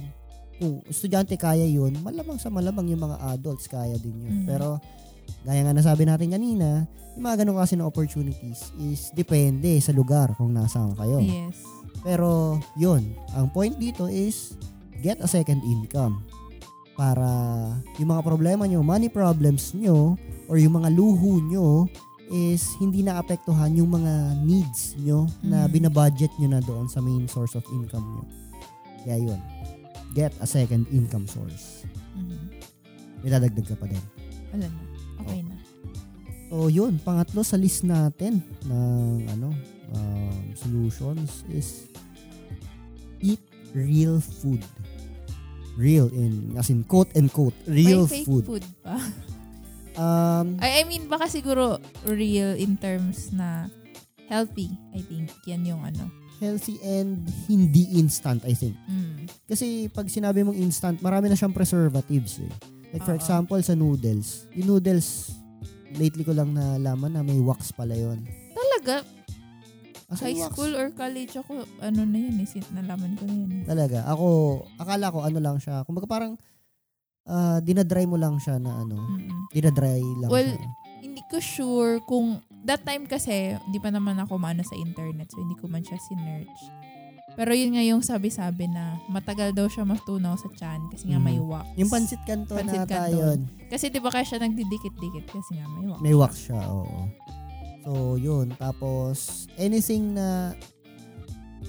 kung 0.61 0.85
estudyante 0.85 1.33
kaya 1.35 1.65
yun, 1.65 1.97
malamang 2.05 2.37
sa 2.37 2.53
malamang 2.53 2.93
yung 2.93 3.01
mga 3.01 3.17
adults 3.33 3.65
kaya 3.65 3.97
din 3.97 4.21
yun. 4.21 4.35
Mhm. 4.41 4.47
Pero, 4.47 4.77
gaya 5.41 5.61
nga 5.65 5.73
nasabi 5.73 6.05
natin 6.05 6.31
kanina, 6.31 6.85
yung 7.17 7.23
mga 7.25 7.43
ganun 7.43 7.57
kasi 7.59 7.73
na 7.75 7.89
opportunities 7.89 8.71
is 8.79 9.09
depende 9.11 9.75
sa 9.81 9.91
lugar 9.91 10.31
kung 10.37 10.53
nasaan 10.53 10.93
kayo. 10.95 11.19
Yes. 11.19 11.59
Pero, 12.01 12.57
yun, 12.77 13.13
ang 13.33 13.49
point 13.53 13.77
dito 13.77 14.09
is 14.09 14.57
get 15.01 15.21
a 15.21 15.29
second 15.29 15.61
income 15.61 16.21
para 16.93 17.25
yung 17.97 18.13
mga 18.13 18.21
problema 18.25 18.65
nyo, 18.65 18.81
money 18.81 19.09
problems 19.09 19.73
nyo, 19.73 20.17
or 20.45 20.57
yung 20.57 20.77
mga 20.77 20.89
luho 20.93 21.41
nyo 21.41 21.67
is 22.31 22.63
hindi 22.79 23.03
naapektuhan 23.03 23.75
yung 23.75 23.91
mga 23.91 24.39
needs 24.45 24.95
nyo 25.01 25.27
na 25.43 25.67
Mm. 25.67 25.71
binabudget 25.73 26.31
nyo 26.39 26.47
na 26.47 26.61
doon 26.63 26.87
sa 26.87 27.03
main 27.03 27.27
source 27.27 27.59
of 27.59 27.65
income 27.75 28.05
nyo. 28.05 28.23
Kaya 29.03 29.17
yun, 29.19 29.39
get 30.13 30.31
a 30.39 30.47
second 30.47 30.87
income 30.93 31.27
source. 31.27 31.83
Mm. 32.15 32.49
May 33.21 33.29
dadagdag 33.29 33.67
ka 33.67 33.75
pa 33.75 33.85
din. 33.89 34.01
Wala 34.55 34.67
na. 34.69 34.90
Okay 35.25 35.41
na. 35.45 35.55
So 36.51 36.67
yun, 36.67 36.99
pangatlo 36.99 37.41
sa 37.47 37.55
list 37.55 37.87
natin 37.87 38.43
ng 38.67 39.29
ano 39.31 39.55
um, 39.95 40.51
solutions 40.53 41.47
is 41.47 41.87
eat 43.23 43.41
real 43.71 44.19
food. 44.19 44.59
Real 45.79 46.11
in, 46.11 46.51
as 46.59 46.67
in 46.67 46.83
quote 46.83 47.09
and 47.15 47.31
quote, 47.31 47.55
real 47.63 48.03
May 48.03 48.21
fake 48.21 48.27
food. 48.27 48.43
food 48.43 48.65
pa. 48.83 48.99
Um, 49.91 50.55
I, 50.59 50.81
I 50.81 50.83
mean, 50.87 51.07
baka 51.11 51.27
siguro 51.27 51.79
real 52.07 52.55
in 52.55 52.75
terms 52.79 53.31
na 53.31 53.67
healthy. 54.27 54.71
I 54.91 55.03
think 55.03 55.31
yan 55.47 55.67
yung 55.67 55.83
ano. 55.83 56.11
healthy 56.41 56.81
and 56.81 57.29
hindi 57.45 57.85
instant, 58.01 58.41
I 58.41 58.57
think. 58.57 58.73
Mm. 58.89 59.29
Kasi 59.45 59.85
pag 59.93 60.09
sinabi 60.09 60.41
mong 60.41 60.57
instant, 60.57 60.97
marami 61.05 61.29
na 61.29 61.37
siyang 61.37 61.53
preservatives 61.53 62.41
eh. 62.41 62.51
Like 62.91 63.03
for 63.03 63.15
Oo. 63.15 63.19
example, 63.19 63.59
sa 63.63 63.73
noodles. 63.73 64.51
Yung 64.51 64.75
noodles, 64.75 65.31
lately 65.95 66.23
ko 66.23 66.35
lang 66.35 66.51
nalaman 66.51 67.15
na 67.15 67.23
may 67.23 67.39
wax 67.39 67.71
pala 67.71 67.95
yon. 67.95 68.23
Talaga, 68.51 69.07
As 70.11 70.19
in, 70.19 70.27
high 70.27 70.39
wax. 70.43 70.51
school 70.51 70.71
or 70.75 70.91
college 70.91 71.33
ako, 71.39 71.63
ano 71.79 72.03
na 72.03 72.19
yun 72.19 72.35
eh, 72.39 72.47
sin- 72.47 72.67
nalaman 72.75 73.15
ko 73.15 73.23
na 73.23 73.35
yun 73.35 73.51
eh. 73.51 73.63
Talaga. 73.63 74.03
Ako, 74.11 74.27
akala 74.75 75.07
ko 75.07 75.23
ano 75.23 75.39
lang 75.39 75.55
siya. 75.55 75.87
Kumbaga 75.87 76.07
parang 76.07 76.35
ah, 77.23 77.63
dinadry 77.63 78.03
mo 78.03 78.19
lang 78.19 78.35
siya 78.35 78.59
na 78.59 78.83
ano. 78.83 78.99
Mm-mm. 78.99 79.47
Dinadry 79.55 80.03
lang 80.19 80.29
Well, 80.29 80.51
siya. 80.51 80.79
Hindi 81.01 81.23
ko 81.31 81.41
sure 81.41 81.97
kung, 82.05 82.43
that 82.61 82.85
time 82.85 83.09
kasi, 83.09 83.57
hindi 83.57 83.79
pa 83.81 83.89
naman 83.89 84.19
ako 84.21 84.37
maano 84.37 84.61
sa 84.61 84.77
internet, 84.77 85.33
so 85.33 85.41
hindi 85.41 85.57
ko 85.57 85.65
man 85.65 85.81
siya 85.81 85.97
sinerch. 85.97 86.61
Pero 87.31 87.51
yun 87.51 87.71
nga 87.71 87.81
yung 87.81 88.01
sabi-sabi 88.01 88.67
na 88.67 88.99
matagal 89.07 89.51
daw 89.51 89.65
siya 89.65 89.81
matunaw 89.81 90.35
sa 90.35 90.51
chan 90.51 90.83
kasi 90.89 91.07
nga 91.07 91.17
may 91.17 91.35
Mhm. 91.35 91.47
wax. 91.47 91.65
Yung 91.75 91.89
pansit 91.89 92.21
kanto 92.21 92.53
na 92.53 92.59
Pansit 92.59 92.79
ata 92.81 92.95
canton. 93.01 93.15
yun. 93.15 93.39
Kasi 93.67 93.85
di 93.87 93.97
ba 93.97 94.09
kaya 94.09 94.25
siya 94.25 94.39
nagdidikit-dikit 94.39 95.25
kasi 95.29 95.51
nga 95.55 95.67
may 95.69 95.87
wax. 95.87 95.99
May 96.01 96.13
wax 96.13 96.33
siya, 96.43 96.61
oo. 96.65 96.99
So, 97.81 97.91
yun. 98.15 98.53
Tapos, 98.55 99.17
anything 99.55 100.13
na 100.13 100.53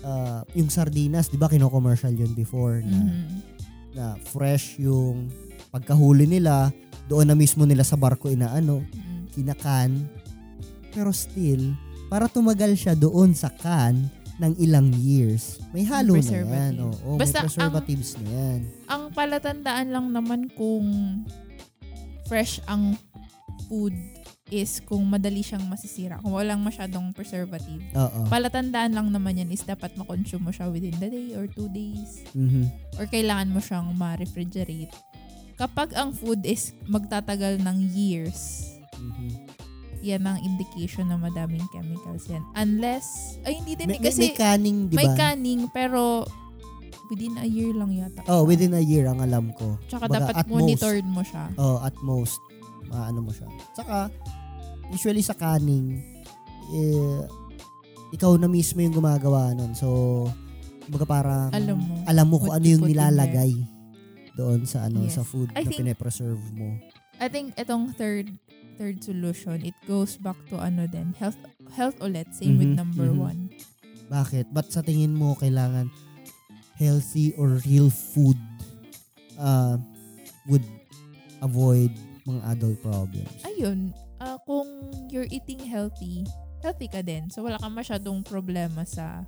ah, 0.00 0.42
yung 0.52 0.66
sardinas, 0.66 1.28
di 1.28 1.36
ba 1.36 1.46
kino-commercial 1.46 2.10
yun 2.10 2.32
before 2.32 2.82
na, 2.82 2.98
Mhm. 2.98 3.26
na 3.94 4.04
fresh 4.24 4.74
yung 4.76 5.30
pagkahuli 5.70 6.26
nila, 6.26 6.74
doon 7.06 7.28
na 7.28 7.36
mismo 7.36 7.62
nila 7.62 7.84
sa 7.84 7.94
barko 7.94 8.26
inaano, 8.26 8.82
Mhm. 8.82 9.30
kinakan. 9.30 10.10
Pero 10.90 11.14
still, 11.14 11.76
para 12.08 12.26
tumagal 12.26 12.74
siya 12.74 12.92
doon 12.92 13.30
sa 13.30 13.46
can 13.48 14.10
ng 14.42 14.58
ilang 14.58 14.90
years, 14.98 15.62
may 15.70 15.86
halo 15.86 16.18
na 16.18 16.42
yan. 16.42 16.74
Oo, 16.82 17.14
Basta 17.14 17.46
may 17.46 17.46
preservatives 17.46 18.18
na 18.18 18.26
yan. 18.26 18.60
Ang 18.90 19.02
palatandaan 19.14 19.88
lang 19.94 20.06
naman 20.10 20.50
kung 20.58 20.86
fresh 22.26 22.58
ang 22.66 22.98
food 23.70 23.94
is 24.52 24.84
kung 24.84 25.06
madali 25.08 25.40
siyang 25.40 25.64
masisira. 25.64 26.20
Kung 26.20 26.36
walang 26.36 26.60
masyadong 26.60 27.14
preservative. 27.16 27.80
Oo. 27.96 28.28
Palatandaan 28.28 28.92
lang 28.92 29.08
naman 29.08 29.40
yan 29.40 29.48
is 29.48 29.64
dapat 29.64 29.96
makonsume 29.96 30.50
mo 30.50 30.52
siya 30.52 30.68
within 30.68 30.92
the 31.00 31.08
day 31.08 31.32
or 31.32 31.48
two 31.48 31.72
days. 31.72 32.20
Mhm. 32.36 32.68
Or 33.00 33.08
kailangan 33.08 33.48
mo 33.48 33.64
siyang 33.64 33.94
ma-refrigerate. 33.96 34.92
Kapag 35.56 35.96
ang 35.96 36.12
food 36.12 36.44
is 36.44 36.76
magtatagal 36.84 37.64
ng 37.64 37.78
years. 37.94 38.71
Yan 40.02 40.26
ang 40.26 40.42
indication 40.42 41.06
na 41.06 41.16
madaming 41.16 41.62
chemicals 41.70 42.26
yan. 42.26 42.42
Unless, 42.52 43.38
ay 43.46 43.62
hindi 43.62 43.78
din 43.78 43.86
May, 43.88 43.96
eh, 43.96 44.02
may, 44.02 44.08
kasi 44.10 44.20
may 44.20 44.34
canning, 44.34 44.78
di 44.90 44.94
may 44.98 45.08
ba? 45.08 45.14
canning 45.14 45.70
pero 45.70 46.26
within 47.06 47.38
a 47.38 47.46
year 47.46 47.70
lang 47.70 47.94
yata. 47.94 48.20
Oh, 48.26 48.42
within 48.42 48.74
a 48.74 48.82
year 48.82 49.06
ang 49.06 49.22
alam 49.22 49.54
ko. 49.54 49.78
Tsaka 49.86 50.10
Baga, 50.10 50.18
dapat 50.18 50.34
at 50.34 50.46
monitored 50.50 51.06
mo 51.06 51.22
siya. 51.22 51.44
Oh, 51.54 51.78
at 51.78 51.94
most, 52.02 52.40
maano 52.90 53.22
mo 53.22 53.30
siya. 53.30 53.46
Saka, 53.72 54.10
usually 54.90 55.22
sa 55.22 55.38
canning, 55.38 56.02
eh, 56.74 57.20
ikaw 58.12 58.34
na 58.36 58.50
mismo 58.50 58.82
yung 58.82 58.92
gumagawa 58.92 59.54
nun. 59.54 59.72
So, 59.72 60.26
baga 60.90 61.06
parang, 61.06 61.48
Alam 61.54 61.78
mo. 61.78 61.94
alam 62.04 62.26
mo 62.26 62.36
kung 62.42 62.52
ano 62.52 62.66
yung 62.66 62.84
nilalagay 62.84 63.54
doon 64.34 64.64
sa 64.64 64.88
ano 64.88 65.04
Yes. 65.04 65.20
sa 65.20 65.22
food 65.22 65.52
I 65.52 65.62
na 65.62 65.68
think- 65.68 65.80
pine-preserve 65.84 66.42
mo. 66.56 66.80
I 67.20 67.28
think 67.28 67.54
itong 67.54 67.92
third 67.94 68.32
third 68.82 68.98
solution, 68.98 69.62
it 69.62 69.78
goes 69.86 70.18
back 70.18 70.34
to 70.50 70.58
ano 70.58 70.90
din, 70.90 71.14
health 71.14 71.38
health 71.78 71.94
ulit, 72.02 72.26
same 72.34 72.58
with 72.58 72.74
Mhm, 72.74 72.82
number 72.82 73.14
mhm. 73.14 73.22
one. 73.22 73.40
Bakit? 74.10 74.50
Ba't 74.50 74.74
sa 74.74 74.82
tingin 74.82 75.14
mo 75.14 75.38
kailangan 75.38 75.86
healthy 76.74 77.30
or 77.38 77.62
real 77.62 77.86
food 77.94 78.34
uh, 79.38 79.78
would 80.50 80.66
avoid 81.38 81.94
mga 82.26 82.42
adult 82.58 82.78
problems? 82.82 83.38
Ayun, 83.46 83.94
ah, 84.18 84.34
kung 84.42 84.66
you're 85.06 85.30
eating 85.30 85.62
healthy, 85.62 86.26
healthy 86.58 86.90
ka 86.90 87.06
din. 87.06 87.30
So 87.30 87.46
wala 87.46 87.62
kang 87.62 87.78
masyadong 87.78 88.26
problema 88.26 88.82
sa 88.82 89.22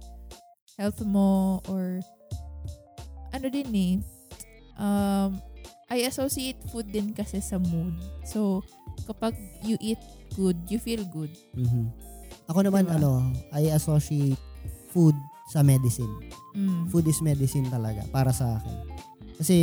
health 0.74 0.98
mo 1.06 1.62
or 1.70 2.02
ano 3.30 3.46
din 3.46 3.70
eh, 3.70 3.94
um, 4.82 5.38
I 5.94 6.10
associate 6.10 6.58
food 6.74 6.90
din 6.90 7.14
kasi 7.14 7.38
sa 7.38 7.60
mood. 7.60 7.94
So, 8.26 8.66
kapag 9.06 9.34
you 9.66 9.76
eat 9.82 10.00
good, 10.34 10.56
you 10.70 10.78
feel 10.78 11.02
good. 11.10 11.30
Mhm. 11.54 11.90
Ako 12.50 12.60
naman 12.60 12.84
Diba? 12.84 13.00
ano, 13.00 13.32
I 13.56 13.72
associate 13.72 14.40
food 14.92 15.16
sa 15.48 15.64
medicine. 15.64 16.10
Mm. 16.54 16.88
Food 16.88 17.08
is 17.08 17.20
medicine 17.24 17.68
talaga 17.68 18.04
para 18.12 18.30
sa 18.32 18.60
akin. 18.60 18.76
Kasi 19.40 19.56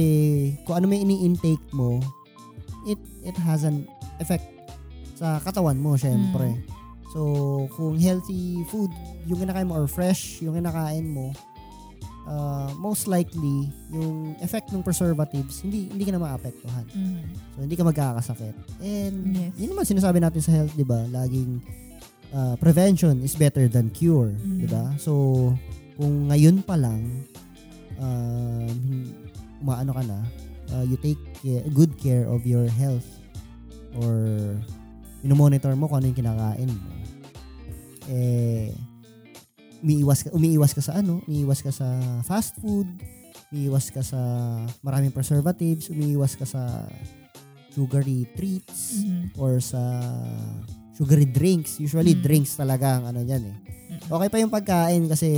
kung 0.68 0.82
ano 0.82 0.86
may 0.90 1.02
ini-intake 1.02 1.64
mo, 1.72 2.02
it 2.90 3.00
it 3.24 3.38
has 3.40 3.64
an 3.64 3.88
effect 4.20 4.46
sa 5.16 5.38
katawan 5.40 5.78
mo, 5.78 5.94
syempre. 5.94 6.58
Mm. 6.58 6.62
So, 7.12 7.22
kung 7.76 8.00
healthy 8.00 8.64
food, 8.72 8.90
yung 9.28 9.44
kinakain 9.44 9.68
mo 9.68 9.78
or 9.78 9.86
fresh, 9.86 10.40
yung 10.42 10.56
kinakain 10.56 11.12
mo, 11.12 11.36
uh, 12.28 12.70
most 12.78 13.08
likely, 13.08 13.70
yung 13.90 14.36
effect 14.42 14.70
ng 14.74 14.84
preservatives, 14.86 15.62
hindi 15.62 15.90
hindi 15.90 16.04
ka 16.06 16.12
na 16.16 16.22
maapektuhan. 16.22 16.86
Mm. 16.92 17.22
So, 17.56 17.58
hindi 17.62 17.76
ka 17.78 17.84
magkakasakit. 17.88 18.56
And, 18.82 19.18
Yes. 19.32 19.54
yun 19.58 19.70
naman 19.74 19.86
sinasabi 19.88 20.18
natin 20.22 20.42
sa 20.42 20.52
health, 20.52 20.74
di 20.76 20.86
ba? 20.86 21.06
Laging, 21.10 21.62
uh, 22.36 22.56
prevention 22.58 23.22
is 23.22 23.36
better 23.36 23.68
than 23.68 23.92
cure. 23.92 24.34
Mhm. 24.36 24.60
Di 24.66 24.68
ba? 24.68 24.96
So, 24.98 25.14
kung 26.00 26.32
ngayon 26.32 26.64
pa 26.66 26.76
lang, 26.80 27.28
um, 28.02 28.76
umaano 29.62 29.92
ka 29.94 30.04
na, 30.04 30.20
uh, 30.74 30.84
you 30.88 30.98
take 30.98 31.20
care- 31.44 31.68
good 31.76 31.94
care 32.02 32.26
of 32.26 32.48
your 32.48 32.66
health 32.66 33.06
or 34.02 34.16
minomonitor 35.22 35.76
mo 35.78 35.86
kung 35.86 36.02
ano 36.02 36.10
yung 36.10 36.20
kinakain 36.20 36.72
mo. 36.72 36.92
Eh, 38.10 38.74
umiiwas 39.82 40.24
ka, 40.24 40.30
umiiwas 40.32 40.72
ka 40.72 40.82
sa 40.82 41.02
ano, 41.02 41.22
umiiwas 41.26 41.60
ka 41.62 41.72
sa 41.74 41.88
fast 42.22 42.58
food, 42.62 42.88
umiiwas 43.52 43.90
ka 43.90 44.02
sa 44.02 44.20
maraming 44.80 45.12
preservatives, 45.12 45.90
umiiwas 45.90 46.38
ka 46.38 46.46
sa 46.46 46.88
sugary 47.72 48.28
treats, 48.36 49.02
Mhm. 49.02 49.36
or 49.36 49.58
sa 49.64 49.80
sugary 50.94 51.26
drinks. 51.26 51.80
Usually, 51.80 52.14
Mm. 52.14 52.22
drinks 52.22 52.54
talaga 52.56 53.00
ang 53.00 53.10
ano 53.10 53.24
yan 53.24 53.44
eh. 53.48 53.58
Mm. 53.92 54.02
Okay 54.08 54.28
pa 54.30 54.38
yung 54.38 54.54
pagkain 54.54 55.04
kasi 55.08 55.30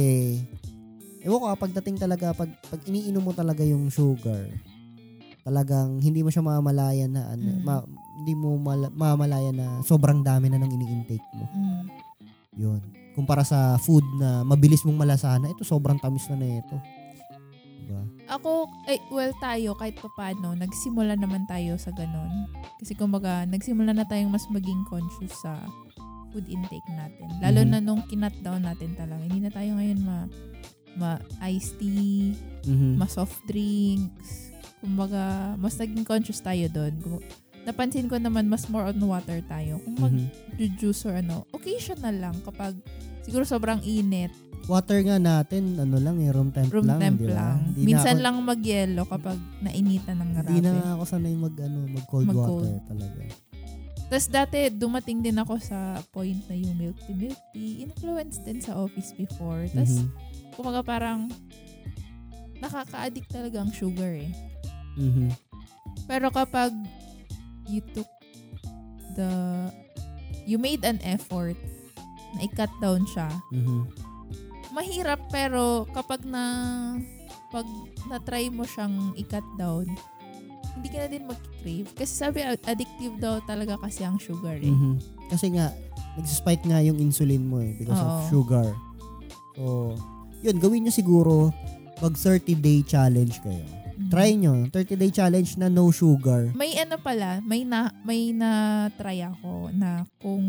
ewan 1.23 1.39
ko, 1.39 1.47
ah, 1.47 1.57
pagdating 1.57 1.95
talaga, 1.95 2.35
pag, 2.35 2.51
pag 2.67 2.81
iniinom 2.83 3.23
mo 3.23 3.31
talaga 3.31 3.63
yung 3.63 3.87
sugar, 3.87 4.49
talagang 5.43 5.99
hindi 5.99 6.23
mo 6.23 6.31
siya 6.31 6.43
mamalayan 6.43 7.13
na 7.13 7.31
ano, 7.31 7.47
Mm. 7.47 7.61
ma- 7.63 7.87
hindi 8.19 8.33
mo 8.33 8.55
mala- 8.57 8.93
mamalayan 8.93 9.55
na 9.55 9.67
sobrang 9.83 10.23
dami 10.23 10.47
na 10.47 10.57
nang 10.57 10.71
ini-intake 10.71 11.27
mo. 11.35 11.45
Mm. 11.53 11.85
Yun. 12.57 12.81
Kumpara 13.13 13.45
sa 13.45 13.77
food 13.77 14.03
na 14.17 14.41
mabilis 14.41 14.81
mong 14.81 14.97
malasahan, 14.97 15.45
ito 15.45 15.61
sobrang 15.61 16.01
tamis 16.01 16.25
na 16.33 16.37
na 16.37 16.59
ito. 16.59 16.77
Diba? 17.83 18.03
Ako, 18.31 18.65
ay, 18.87 18.97
well, 19.11 19.33
tayo, 19.37 19.75
kahit 19.75 19.99
pa 19.99 20.09
paano, 20.15 20.55
nagsimula 20.55 21.13
naman 21.13 21.43
tayo 21.45 21.75
sa 21.77 21.91
ganun. 21.91 22.47
Kasi 22.79 22.95
kumbaga, 22.95 23.43
nagsimula 23.45 23.91
na 23.91 24.07
tayong 24.07 24.31
mas 24.31 24.47
maging 24.49 24.81
conscious 24.87 25.35
sa 25.43 25.59
food 26.33 26.49
intake 26.49 26.89
natin. 26.89 27.29
Lalo 27.37 27.61
Mhm. 27.61 27.69
na 27.69 27.79
nung 27.83 28.01
kinat 28.09 28.33
down 28.41 28.65
natin 28.65 28.97
talaga. 28.97 29.21
Hindi 29.21 29.45
na 29.45 29.51
tayo 29.53 29.77
ngayon 29.77 29.99
ma, 30.01 30.17
ma 30.97 31.09
iced 31.45 31.77
tea, 31.77 32.33
Mhm. 32.65 32.97
ma 32.97 33.05
soft 33.05 33.37
drinks. 33.45 34.49
Kumbaga, 34.81 35.53
mas 35.61 35.77
naging 35.77 36.03
conscious 36.03 36.41
tayo 36.41 36.65
doon. 36.67 36.97
Kum- 37.63 37.65
Napansin 37.65 38.05
ko 38.05 38.19
naman 38.19 38.45
mas 38.45 38.67
more 38.67 38.85
on 38.85 38.99
water 38.99 39.39
tayo. 39.41 39.79
Kung 39.79 39.95
Mhm. 39.95 40.27
mag-juice 40.51 41.07
or 41.07 41.15
ano, 41.15 41.47
occasional 41.49 42.11
lang 42.13 42.35
kapag 42.43 42.75
siguro 43.21 43.43
sobrang 43.43 43.79
init, 43.81 44.31
Water 44.63 44.95
nga 45.01 45.15
natin, 45.15 45.75
ano 45.75 45.95
lang 45.97 46.15
eh, 46.19 46.31
room 46.31 46.47
temp 46.49 46.71
room 46.71 46.83
lang. 46.85 46.95
temp 46.97 47.19
di 47.19 47.27
ba? 47.27 47.35
lang. 47.35 47.55
Di 47.73 47.83
Minsan 47.83 48.15
ako- 48.15 48.23
lang 48.23 48.35
mag-yellow 48.41 49.03
kapag 49.05 49.35
nainitan 49.59 50.15
ng 50.17 50.29
Hindi 50.33 50.63
grabe. 50.63 50.71
na 50.71 50.95
ako 50.95 51.03
sanay 51.05 51.35
mag, 51.35 51.55
ano, 51.57 51.79
mag 51.85 52.05
cold 52.05 52.27
Mag-cold. 52.27 52.63
water 52.63 52.79
talaga. 52.85 53.19
Tapos 54.05 54.27
dati, 54.29 54.59
dumating 54.69 55.19
din 55.19 55.35
ako 55.35 55.59
sa 55.59 55.79
point 56.09 56.39
na 56.47 56.55
yung 56.55 56.75
milk 56.77 56.95
tea, 57.01 57.11
milk 57.13 57.39
tea, 57.49 57.81
influence 57.81 58.39
din 58.39 58.59
sa 58.59 58.75
office 58.77 59.11
before. 59.11 59.67
Tapos, 59.67 59.99
Mhm. 59.99 60.07
kumaga 60.53 60.79
parang, 60.81 61.27
nakaka-addict 62.57 63.27
talaga 63.29 63.59
ang 63.59 63.71
sugar 63.73 64.15
eh. 64.15 64.31
Mhm. 64.95 65.27
Pero 66.05 66.29
kapag 66.29 66.71
you 67.67 67.81
took 67.93 68.09
the, 69.13 69.29
you 70.43 70.57
made 70.57 70.83
an 70.83 70.99
effort 71.03 71.55
na 72.35 72.43
i-cut 72.43 72.71
down 72.79 73.05
siya, 73.05 73.29
Mhm. 73.51 73.87
mahirap 74.73 75.21
pero 75.29 75.85
kapag 75.93 76.25
na, 76.25 76.43
pag 77.53 77.65
na-try 78.09 78.49
mo 78.49 78.65
siyang 78.65 79.13
i-cut 79.13 79.45
down, 79.55 79.85
hindi 80.73 80.87
ka 80.89 81.05
na 81.05 81.07
din 81.07 81.29
mag-crave. 81.29 81.85
Kasi 81.93 82.11
sabi, 82.11 82.41
addictive 82.41 83.21
daw 83.21 83.37
talaga 83.45 83.77
kasi 83.77 84.01
ang 84.01 84.17
sugar 84.17 84.57
eh. 84.57 84.65
Mhm. 84.65 84.97
Kasi 85.29 85.53
nga, 85.53 85.69
nagsispike 86.17 86.65
nga 86.65 86.81
yung 86.81 86.97
insulin 86.97 87.45
mo 87.45 87.61
eh 87.61 87.77
because 87.77 88.01
of 88.01 88.09
Oo. 88.09 88.25
sugar. 88.29 88.67
So, 89.53 89.93
yun, 90.41 90.57
gawin 90.57 90.85
nyo 90.85 90.93
siguro 90.93 91.53
mag 92.01 92.17
30-day 92.17 92.81
challenge 92.83 93.37
kayo. 93.45 93.61
Mm. 93.93 94.09
Try 94.09 94.29
nyo, 94.33 94.53
30-day 94.67 95.11
challenge 95.11 95.55
na 95.55 95.67
no 95.67 95.89
sugar. 95.89 96.49
May 96.53 96.73
ano 96.75 96.97
pala, 96.97 97.39
may 97.41 97.61
na 97.61 97.93
may 98.01 98.33
na 98.33 98.49
try 98.93 99.21
ako 99.21 99.69
na 99.69 100.03
kung 100.17 100.43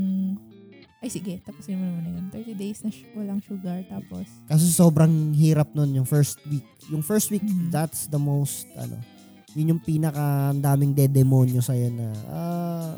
ay 0.99 1.13
sige, 1.13 1.37
tapusin 1.39 1.77
mo 1.77 1.85
naman 1.85 2.17
yun. 2.17 2.27
30 2.33 2.57
days 2.57 2.81
na 2.81 2.89
sh- 2.89 3.05
walang 3.13 3.37
sugar 3.39 3.85
tapos 3.85 4.25
Kasi 4.49 4.65
sobrang 4.67 5.37
hirap 5.37 5.69
nun 5.71 5.93
yung 5.93 6.09
first 6.09 6.41
week. 6.49 6.65
Yung 6.89 7.05
first 7.05 7.29
week, 7.29 7.45
Mhm. 7.45 7.69
that's 7.69 8.09
the 8.09 8.17
most, 8.17 8.65
ano, 8.75 8.97
yun 9.53 9.77
yung 9.77 9.83
pinaka 9.85 10.25
daming 10.57 10.97
dedemonyo 10.97 11.61
sa'yo 11.61 11.93
na, 11.93 12.09
ah, 12.27 12.93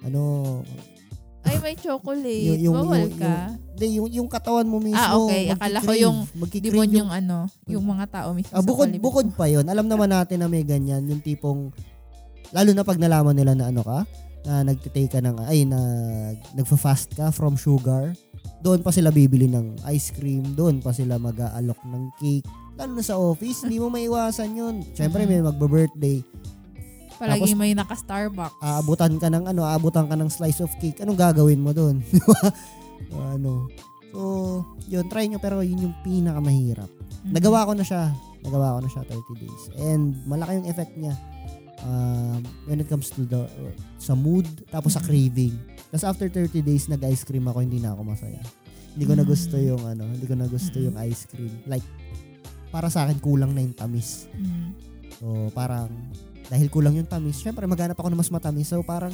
ano, 0.00 0.62
ay 1.44 1.56
may 1.60 1.76
chocolate, 1.76 2.46
Yung- 2.56 2.62
yung- 2.70 2.76
bawal 2.80 3.04
yung- 3.04 3.18
ka. 3.20 3.36
Hindi, 3.74 3.86
yung, 3.98 4.08
yung 4.22 4.28
katawan 4.30 4.68
mo 4.70 4.78
mismo. 4.78 4.96
Ah, 4.96 5.18
okay. 5.18 5.50
Akala 5.50 5.82
ko 5.82 5.92
yung 5.92 6.30
Demon 6.62 6.86
yung 6.88 6.94
yung 7.04 7.10
ano, 7.10 7.38
yung 7.66 7.84
mga 7.84 8.04
tao 8.06 8.28
mismo 8.30 8.54
Ah, 8.54 8.62
bukod, 8.62 8.88
bukod 9.02 9.26
pa 9.34 9.50
yon 9.50 9.66
Alam 9.66 9.90
naman 9.90 10.08
natin 10.08 10.40
na 10.40 10.48
may 10.48 10.62
ganyan. 10.62 11.02
Yung 11.10 11.18
tipong, 11.18 11.74
lalo 12.54 12.70
na 12.70 12.86
pag 12.86 13.02
nalaman 13.02 13.34
nila 13.34 13.52
na 13.58 13.74
ano 13.74 13.82
ka, 13.82 14.06
na 14.44 14.62
nagtitake 14.62 15.10
ka 15.10 15.20
ng, 15.24 15.40
ay, 15.48 15.64
na 15.64 15.80
nagfa-fast 16.54 17.16
ka 17.16 17.32
from 17.34 17.56
sugar, 17.56 18.12
doon 18.60 18.80
pa 18.80 18.92
sila 18.92 19.12
bibili 19.12 19.48
ng 19.48 19.76
ice 19.90 20.12
cream, 20.12 20.54
doon 20.54 20.80
pa 20.80 20.92
sila 20.92 21.20
mag-aalok 21.20 21.80
ng 21.84 22.04
cake. 22.20 22.48
Lalo 22.76 22.90
na 22.94 23.04
sa 23.04 23.16
office, 23.16 23.64
hindi 23.64 23.80
mo 23.80 23.88
maiwasan 23.88 24.50
yun. 24.54 24.74
Siyempre, 24.94 25.24
may 25.24 25.40
magba-birthday. 25.40 26.20
Palagi 27.24 27.40
tapos- 27.46 27.56
may 27.56 27.72
naka-Starbucks. 27.72 28.56
Aabutan 28.60 29.12
ka 29.16 29.28
ng 29.28 29.44
ano, 29.46 29.62
aabutan 29.62 30.04
ka 30.04 30.14
ng 30.14 30.28
slice 30.28 30.60
of 30.60 30.72
cake. 30.78 31.00
Anong 31.00 31.16
gagawin 31.16 31.58
mo 31.58 31.72
doon? 31.72 31.98
Ano. 33.14 33.68
So, 34.10 34.20
yun, 34.86 35.06
try 35.06 35.26
nyo. 35.26 35.38
Pero 35.38 35.60
yun 35.60 35.76
yung 35.82 35.96
pinakamahirap. 36.00 36.88
Mhm. 37.22 37.30
Nagawa 37.30 37.66
ko 37.66 37.72
na 37.74 37.82
siya. 37.82 38.10
Nagawa 38.40 38.74
ko 38.74 38.80
na 38.80 38.90
siya 38.90 39.02
30 39.04 39.34
days. 39.36 39.62
And 39.76 40.18
malaki 40.24 40.56
yung 40.56 40.68
effect 40.68 40.94
niya 40.94 41.14
um, 41.82 42.40
when 42.64 42.78
it 42.78 42.88
comes 42.88 43.10
to 43.10 43.22
the 43.22 43.44
uh, 43.44 43.72
sa 43.98 44.12
mood 44.12 44.44
tapos 44.68 44.94
sa 44.94 45.00
Mhm. 45.00 45.06
craving. 45.06 45.54
Tapos 45.88 46.04
after 46.06 46.26
30 46.28 46.58
days 46.60 46.86
nag-ice 46.86 47.22
cream 47.22 47.44
ako, 47.44 47.60
hindi 47.60 47.78
na 47.78 47.92
ako 47.92 48.02
masaya. 48.06 48.40
Hindi 48.94 49.04
ko 49.04 49.14
na 49.14 49.24
gusto 49.24 49.54
Mm. 49.54 49.66
yung 49.66 49.82
ano, 49.84 50.04
hindi 50.06 50.24
ko 50.24 50.34
na 50.34 50.46
gusto 50.46 50.76
yung 50.76 50.96
ice 51.00 51.26
cream. 51.26 51.50
Like 51.64 51.84
para 52.70 52.88
sa 52.88 53.04
akin 53.04 53.18
kulang 53.18 53.52
na 53.52 53.60
yung 53.60 53.74
tamis. 53.74 54.26
So 55.18 55.50
parang 55.50 55.90
dahil 56.46 56.68
kulang 56.68 56.94
yung 56.94 57.08
tamis, 57.08 57.38
syempre 57.38 57.64
maghanap 57.64 57.94
ako 57.94 58.08
ng 58.08 58.20
mas 58.20 58.28
matamis. 58.28 58.68
So 58.68 58.80
parang 58.80 59.12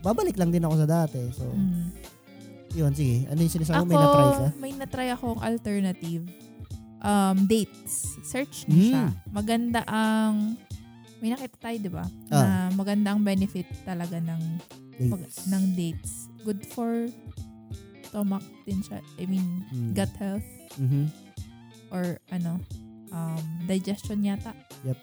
babalik 0.00 0.34
lang 0.34 0.48
din 0.48 0.62
ako 0.62 0.74
sa 0.78 0.88
dati. 0.88 1.20
So 1.30 1.44
Mhm. 1.44 1.82
yun, 2.72 2.92
sige. 2.94 3.26
Ano 3.26 3.38
yung 3.40 3.50
sinasabi 3.52 3.76
Ako, 3.76 3.84
mo? 3.84 3.90
May 3.90 3.98
na-try 3.98 4.28
ka? 4.30 4.46
may 4.56 4.72
na-try 4.74 5.08
akong 5.10 5.40
alternative. 5.40 6.24
Um, 7.00 7.36
dates. 7.44 7.92
Search 8.22 8.68
mo 8.68 8.76
Mm. 8.76 8.86
siya. 8.86 9.04
Maganda 9.26 9.80
ang, 9.84 10.54
may 11.18 11.32
nakita 11.32 11.56
tayo, 11.58 11.76
di 11.76 11.88
ba? 11.88 12.04
Ah. 12.28 12.68
Na 12.68 12.76
maganda 12.76 13.10
ang 13.10 13.20
benefit 13.20 13.64
talaga 13.82 14.20
ng, 14.20 14.42
pag, 15.08 15.20
Dates. 15.22 15.48
ng 15.48 15.64
dates. 15.74 16.12
Good 16.44 16.60
for 16.68 17.08
stomach 18.04 18.44
din 18.64 18.80
siya. 18.80 19.00
I 19.16 19.24
mean, 19.24 19.64
Mm. 19.70 19.92
gut 19.94 20.12
health 20.16 20.44
Mhm. 20.76 21.08
or 21.88 22.04
ano, 22.28 22.60
um, 23.08 23.38
digestion 23.64 24.20
yata. 24.20 24.52
Yep. 24.82 24.98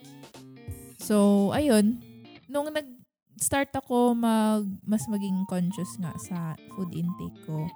So, 0.97 1.49
ayun. 1.53 2.01
Nung 2.49 2.73
nag-start 2.73 3.71
ako 3.77 4.17
mag, 4.17 4.65
mas 4.83 5.05
maging 5.07 5.45
conscious 5.45 5.93
nga 6.01 6.13
sa 6.17 6.57
food 6.73 6.91
intake 6.93 7.37
ko, 7.45 7.69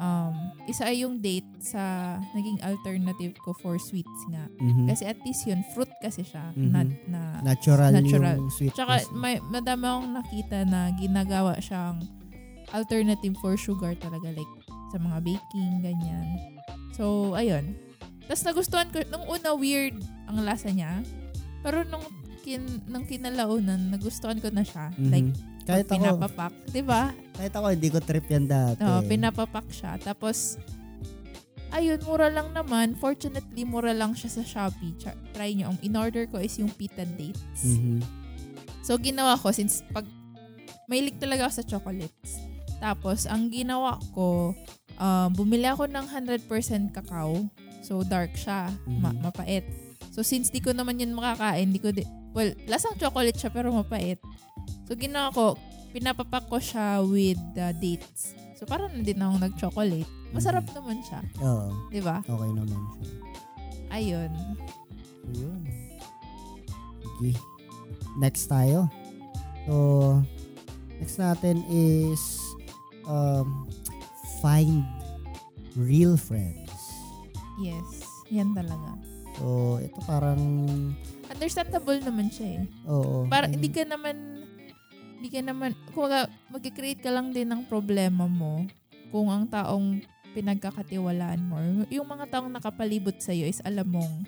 um, 0.00 0.34
isa 0.66 0.88
ay 0.88 1.04
yung 1.04 1.20
date 1.20 1.46
sa 1.60 2.16
naging 2.32 2.58
alternative 2.64 3.36
ko 3.44 3.54
for 3.60 3.76
sweets 3.78 4.20
nga. 4.32 4.48
Mhm. 4.58 4.88
Kasi 4.90 5.04
at 5.06 5.18
least 5.22 5.46
yun, 5.46 5.60
fruit 5.74 5.90
kasi 6.02 6.24
siya. 6.24 6.50
Mhm. 6.56 6.70
Na, 6.72 6.80
na, 7.06 7.20
natural, 7.44 7.92
natural. 7.94 8.38
yung 8.40 8.50
sweetness. 8.50 8.78
tsaka 8.78 8.94
may, 9.14 9.38
madami 9.52 9.84
akong 9.84 10.10
nakita 10.14 10.58
na 10.66 10.80
ginagawa 10.96 11.52
siyang 11.60 12.00
alternative 12.72 13.36
for 13.38 13.54
sugar 13.54 13.94
talaga. 13.98 14.32
Like, 14.34 14.50
sa 14.90 14.98
mga 14.98 15.18
baking, 15.26 15.72
ganyan. 15.82 16.26
So, 16.94 17.34
ayun. 17.34 17.74
Tapos 18.24 18.46
nagustuhan 18.46 18.88
ko, 18.88 19.02
nung 19.10 19.26
una 19.26 19.52
weird 19.52 19.98
ang 20.30 20.40
lasa 20.42 20.70
niya. 20.70 21.02
Pero 21.60 21.82
nung 21.84 22.04
kin, 22.44 22.60
nung 22.84 23.08
kinalaunan, 23.08 23.88
nagustuhan 23.88 24.36
ko 24.36 24.52
na 24.52 24.60
siya. 24.60 24.92
Mhm. 24.94 25.08
Like, 25.08 25.30
kahit 25.64 25.88
ako, 25.88 25.96
pinapapak. 25.96 26.52
'Di 26.68 26.82
ba? 26.84 27.16
kahit 27.32 27.54
ako, 27.56 27.66
hindi 27.72 27.88
ko 27.88 27.98
trip 27.98 28.28
yan 28.28 28.44
dati. 28.44 28.84
No, 28.84 29.00
pinapapak 29.00 29.64
siya. 29.72 29.96
Tapos, 29.96 30.60
ayun, 31.72 31.98
mura 32.04 32.28
lang 32.28 32.52
naman. 32.52 32.92
Fortunately, 32.94 33.64
mura 33.64 33.90
lang 33.90 34.12
siya 34.12 34.30
sa 34.30 34.44
Shopee. 34.44 34.92
Try, 35.00 35.16
try 35.32 35.50
nyo. 35.56 35.72
Ang 35.72 35.80
in-order 35.82 36.28
ko 36.28 36.38
is 36.38 36.54
yung 36.60 36.70
pita 36.70 37.02
dates. 37.16 37.64
Mhm. 37.64 38.04
So, 38.84 39.00
ginawa 39.00 39.34
ko, 39.34 39.48
since 39.50 39.80
pag, 39.90 40.04
mahilig 40.86 41.16
talaga 41.16 41.48
ako 41.48 41.52
sa 41.56 41.64
chocolates. 41.66 42.30
Tapos, 42.78 43.24
ang 43.24 43.48
ginawa 43.48 43.96
ko, 44.12 44.52
um, 45.00 45.28
bumili 45.32 45.64
ako 45.64 45.88
ng 45.88 46.04
100% 46.06 46.92
cacao. 46.92 47.48
So, 47.80 48.04
dark 48.04 48.36
siya. 48.36 48.68
Ma- 48.86 49.10
Mhm. 49.10 49.24
mapait. 49.24 49.64
So, 50.12 50.20
since 50.20 50.52
di 50.52 50.60
ko 50.60 50.70
naman 50.70 51.00
yun 51.00 51.16
makakain, 51.16 51.72
di 51.72 51.80
ko 51.80 51.90
di, 51.90 52.04
well, 52.34 52.50
lasang 52.66 52.98
chocolate 52.98 53.38
siya 53.38 53.54
pero 53.54 53.70
mapait. 53.70 54.18
So, 54.84 54.98
ginawa 54.98 55.30
ko, 55.32 55.54
pinapapak 55.94 56.50
ko 56.50 56.58
siya 56.58 57.00
with 57.00 57.38
the 57.54 57.72
dates. 57.78 58.34
So, 58.58 58.66
parang 58.66 58.92
na 58.92 59.06
din 59.06 59.22
akong 59.22 59.40
nag-chocolate. 59.40 60.10
Masarap 60.34 60.66
naman 60.74 60.98
siya. 61.06 61.22
Oo. 61.40 61.88
Di 61.94 62.02
ba? 62.02 62.20
Okay 62.26 62.50
naman 62.50 62.80
siya. 62.98 63.06
Ayun. 63.94 64.32
So, 65.22 65.26
yun. 65.32 65.62
Sige. 67.00 67.32
Next 68.18 68.50
tayo. 68.50 68.90
So, 69.64 69.74
next 70.98 71.16
natin 71.16 71.62
is 71.70 72.42
um, 73.06 73.70
find 74.42 74.82
real 75.78 76.18
friends. 76.18 76.74
Yes. 77.62 78.02
Yan 78.34 78.54
talaga. 78.54 78.98
So, 79.38 79.78
ito 79.78 79.98
parang 80.06 80.42
Understandable 81.34 81.98
naman 82.00 82.30
siya 82.30 82.62
eh. 82.62 82.62
oo. 82.86 83.26
Para 83.26 83.50
hindi 83.50 83.68
mean, 83.68 83.76
ka 83.76 83.84
naman 83.84 84.16
hindi 85.18 85.28
ka 85.30 85.40
naman 85.40 85.70
kung 85.96 86.12
mag-create 86.52 87.00
ka 87.00 87.10
lang 87.10 87.32
din 87.32 87.48
ng 87.48 87.64
problema 87.64 88.28
mo 88.28 88.68
kung 89.08 89.32
ang 89.32 89.48
taong 89.48 90.04
pinagkakatiwalaan 90.34 91.40
mo 91.46 91.56
yung 91.88 92.04
mga 92.04 92.26
taong 92.28 92.50
nakapalibot 92.50 93.14
sa 93.22 93.30
is 93.30 93.62
alam 93.62 93.86
mong 93.86 94.26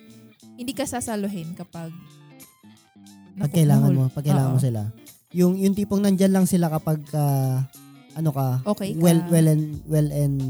hindi 0.56 0.72
ka 0.72 0.86
sasaluhin 0.88 1.52
kapag 1.52 1.92
pag 3.36 3.52
kailangan 3.52 3.92
mo, 3.92 4.08
pag 4.08 4.24
kailangan 4.24 4.56
mo 4.56 4.60
sila. 4.60 4.82
Yung 5.36 5.60
yung 5.60 5.76
tipong 5.76 6.00
nandyan 6.00 6.32
lang 6.32 6.46
sila 6.48 6.72
kapag 6.72 7.04
ah, 7.12 7.68
ano 8.16 8.30
ka, 8.32 8.64
Okay 8.64 8.96
ka. 8.96 9.00
well 9.04 9.20
well 9.28 9.46
and 9.52 9.64
well 9.84 10.08
and 10.08 10.40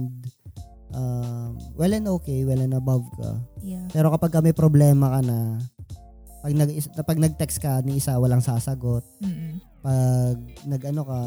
um, 0.95 1.59
well 1.75 1.91
and 1.91 2.07
okay, 2.07 2.47
well 2.47 2.63
and 2.63 2.79
above 2.79 3.03
ka. 3.19 3.43
Yeah. 3.67 3.91
Pero 3.91 4.15
kapag 4.15 4.31
ka 4.31 4.39
may 4.39 4.55
problema 4.55 5.19
ka 5.19 5.21
na 5.27 5.59
pag 6.47 6.55
nag 6.55 6.71
pag 7.03 7.19
nag-text 7.19 7.59
ka 7.59 7.83
ni 7.83 7.99
isa 7.99 8.15
walang 8.23 8.39
sasagot, 8.39 9.03
Mm-mm. 9.19 9.59
pag 9.83 10.39
nag-ano 10.63 11.03
ka, 11.03 11.23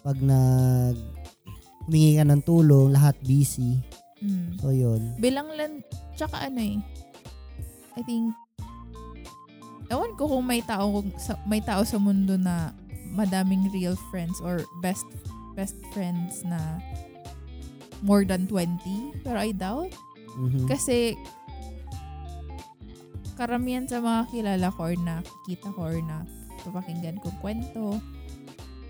pag 0.00 0.16
nag 0.24 0.96
humingi 1.84 2.16
ka 2.16 2.24
ng 2.24 2.40
tulong, 2.48 2.96
lahat 2.96 3.12
busy. 3.20 3.76
Mm. 4.24 4.56
So 4.56 4.72
yun. 4.72 5.20
Bilang 5.20 5.52
lang, 5.52 5.84
tsaka 6.16 6.48
ano 6.48 6.64
eh, 6.64 6.80
I 7.92 8.02
think, 8.08 8.32
ewan 9.92 10.16
ko 10.16 10.32
kung 10.32 10.48
may 10.48 10.64
tao, 10.64 11.04
sa- 11.20 11.40
may 11.44 11.60
tao 11.60 11.84
sa 11.84 12.00
mundo 12.00 12.40
na 12.40 12.72
madaming 13.12 13.68
real 13.68 14.00
friends 14.08 14.40
or 14.40 14.64
best 14.80 15.04
best 15.52 15.76
friends 15.92 16.40
na 16.48 16.80
more 18.00 18.24
than 18.24 18.48
20. 18.48 18.80
Pero 19.28 19.36
I 19.36 19.52
doubt. 19.52 19.92
Mhm. 20.40 20.64
Kasi, 20.70 21.18
karamihan 23.38 23.86
sa 23.86 24.02
mga 24.02 24.26
kilala 24.28 24.66
ko 24.74 24.80
or 24.84 24.94
nakikita 24.98 25.68
ko 25.70 25.80
or 25.86 25.98
na 26.02 26.26
papakinggan 26.66 27.22
ko 27.22 27.30
kwento, 27.38 28.02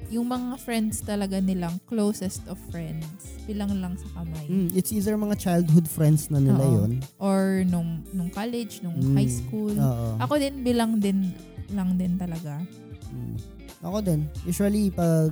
yung 0.09 0.24
mga 0.24 0.57
friends 0.57 1.05
talaga 1.05 1.36
nilang 1.36 1.76
closest 1.84 2.40
of 2.49 2.57
friends, 2.72 3.36
bilang 3.44 3.76
lang 3.76 3.92
sa 3.94 4.09
kamay. 4.16 4.49
Mm, 4.49 4.72
it's 4.72 4.88
either 4.88 5.12
mga 5.14 5.36
childhood 5.36 5.84
friends 5.84 6.32
na 6.32 6.40
nila 6.40 6.64
Oo. 6.64 6.74
yun. 6.80 6.92
or 7.20 7.61
nung 7.68 8.01
nung 8.11 8.32
college, 8.32 8.80
nung 8.80 8.96
Mm. 8.96 9.14
high 9.14 9.28
school. 9.28 9.76
Oo. 9.76 10.16
Ako 10.16 10.40
din 10.40 10.64
bilang 10.64 10.96
din 10.96 11.28
lang 11.68 12.01
din 12.01 12.16
talaga. 12.16 12.64
Mm. 13.12 13.36
Ako 13.84 14.01
din. 14.01 14.24
Usually, 14.42 14.88
pag 14.88 15.28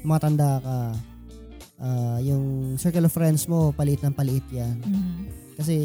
tumatanda 0.00 0.58
ka, 0.58 0.76
ah, 1.78 2.18
yung 2.18 2.74
circle 2.74 3.04
of 3.04 3.12
friends 3.12 3.44
mo, 3.44 3.70
palit 3.70 4.00
ng 4.00 4.16
palit 4.16 4.42
yan. 4.48 4.80
Mhm. 4.80 5.12
Kasi, 5.54 5.76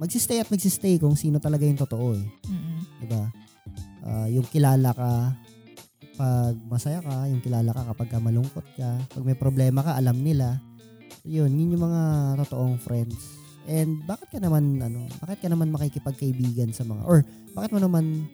magsistay 0.00 0.40
at 0.40 0.48
magsistay 0.48 0.96
kung 0.96 1.12
sino 1.14 1.36
talaga 1.36 1.62
yung 1.62 1.76
totoo 1.76 2.16
eh. 2.16 2.24
Mhm. 2.48 2.76
Diba? 3.00 3.22
Ah, 4.00 4.26
yung 4.26 4.48
kilala 4.48 4.90
ka 4.90 5.36
pag 6.16 6.56
masaya 6.64 7.00
ka, 7.00 7.28
yung 7.28 7.40
kilala 7.40 7.72
ka 7.72 7.92
kapag 7.92 8.08
ka 8.08 8.18
malungkot 8.18 8.64
ka, 8.74 8.90
pag 9.08 9.24
may 9.24 9.32
problema 9.32 9.80
ka, 9.80 9.96
alam 9.96 10.20
nila. 10.20 10.60
Yun, 11.24 11.52
yun 11.52 11.72
yung 11.72 11.84
mga 11.84 12.02
totoong 12.44 12.76
friends. 12.76 13.16
And 13.64 14.04
bakit 14.04 14.28
ka 14.28 14.38
naman, 14.38 14.80
ano, 14.80 15.04
bakit 15.16 15.40
ka 15.40 15.48
naman 15.48 15.68
makikipagkaibigan 15.68 16.72
sa 16.72 16.84
mga, 16.84 17.04
or 17.04 17.24
bakit 17.52 17.72
mo 17.72 17.80
naman, 17.80 18.24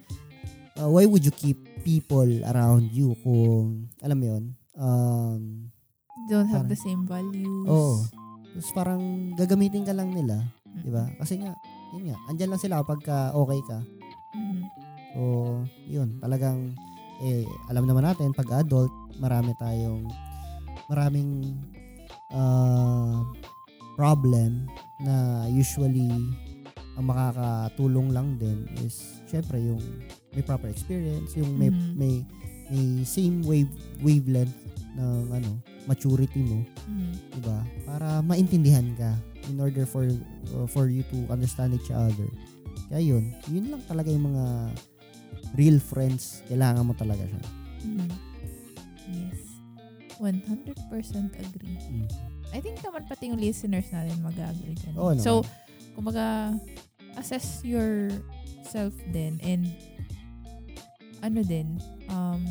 uh, 0.78 0.86
why 0.86 1.02
would 1.02 1.22
you 1.22 1.34
keep 1.34 1.58
people 1.82 2.26
around 2.46 2.90
you 2.90 3.14
kung, 3.22 3.86
alam 4.00 4.18
mo 4.18 4.26
yun, 4.34 4.44
um, 4.74 5.42
Don't 6.26 6.50
have 6.50 6.66
Parang- 6.66 6.74
the 6.74 6.80
same 6.80 7.02
values. 7.06 7.66
Oo. 7.70 8.02
tapos 8.50 8.72
parang 8.72 9.02
gagamitin 9.36 9.84
ka 9.84 9.94
lang 9.94 10.10
nila. 10.10 10.42
Di 10.83 10.91
ba? 10.91 11.05
Kasi 11.16 11.41
nga, 11.41 11.53
yun 11.95 12.12
nga, 12.12 12.18
andyan 12.29 12.51
lang 12.53 12.62
sila 12.62 12.83
kapag 12.85 13.01
ka 13.05 13.33
okay 13.33 13.61
ka. 13.64 13.79
Mhm. 14.37 14.61
So, 15.16 15.20
yun, 15.89 16.20
talagang, 16.20 16.77
eh, 17.24 17.45
alam 17.72 17.89
naman 17.89 18.05
natin, 18.05 18.37
pag 18.37 18.61
adult, 18.61 18.93
marami 19.16 19.57
tayong, 19.57 20.05
maraming 20.87 21.57
uh, 22.31 23.24
problem 23.97 24.68
na 25.01 25.45
usually 25.49 26.12
ang 26.97 27.07
makakatulong 27.12 28.09
lang 28.12 28.41
din 28.41 28.64
is 28.81 29.20
syempre 29.29 29.61
yung 29.61 29.81
may 30.33 30.41
proper 30.41 30.68
experience, 30.72 31.37
yung 31.37 31.53
may 31.57 31.68
Mhm. 31.68 31.93
may 31.97 32.14
may 32.72 33.05
same 33.05 33.45
wave 33.45 33.68
wavelength 34.01 34.57
ng 34.97 35.30
ano, 35.30 35.61
maturity 35.84 36.40
mo, 36.40 36.64
Mhm. 36.88 37.12
'di 37.36 37.40
ba? 37.44 37.59
Para 37.84 38.24
maintindihan 38.24 38.88
ka 38.97 39.12
in 39.47 39.61
order 39.61 39.84
for 39.86 40.09
uh, 40.57 40.66
for 40.66 40.88
you 40.88 41.05
to 41.12 41.28
understand 41.30 41.76
each 41.76 41.92
other. 41.92 42.26
Kaya 42.88 43.03
yun, 43.03 43.34
yun 43.47 43.70
lang 43.70 43.82
talaga 43.86 44.09
yung 44.11 44.32
mga 44.32 44.44
real 45.55 45.78
friends, 45.78 46.42
kailangan 46.49 46.82
mo 46.82 46.92
talaga 46.97 47.22
siya. 47.22 47.42
Mhm. 47.84 48.09
Yes. 49.07 49.40
100% 50.18 50.72
agree. 51.36 51.76
Mm. 51.92 52.09
I 52.51 52.59
think 52.64 52.80
naman 52.80 53.05
pati 53.05 53.28
yung 53.28 53.38
listeners 53.38 53.86
natin 53.92 54.16
mag-agree 54.24 54.74
dyan. 54.74 54.94
Oo 54.97 55.12
naman. 55.12 55.22
so, 55.22 55.44
kumbaga, 55.92 56.57
assess 57.16 57.61
yourself 57.62 58.92
din 59.12 59.36
and 59.44 59.68
ano 61.20 61.40
din, 61.42 61.76
um, 62.09 62.42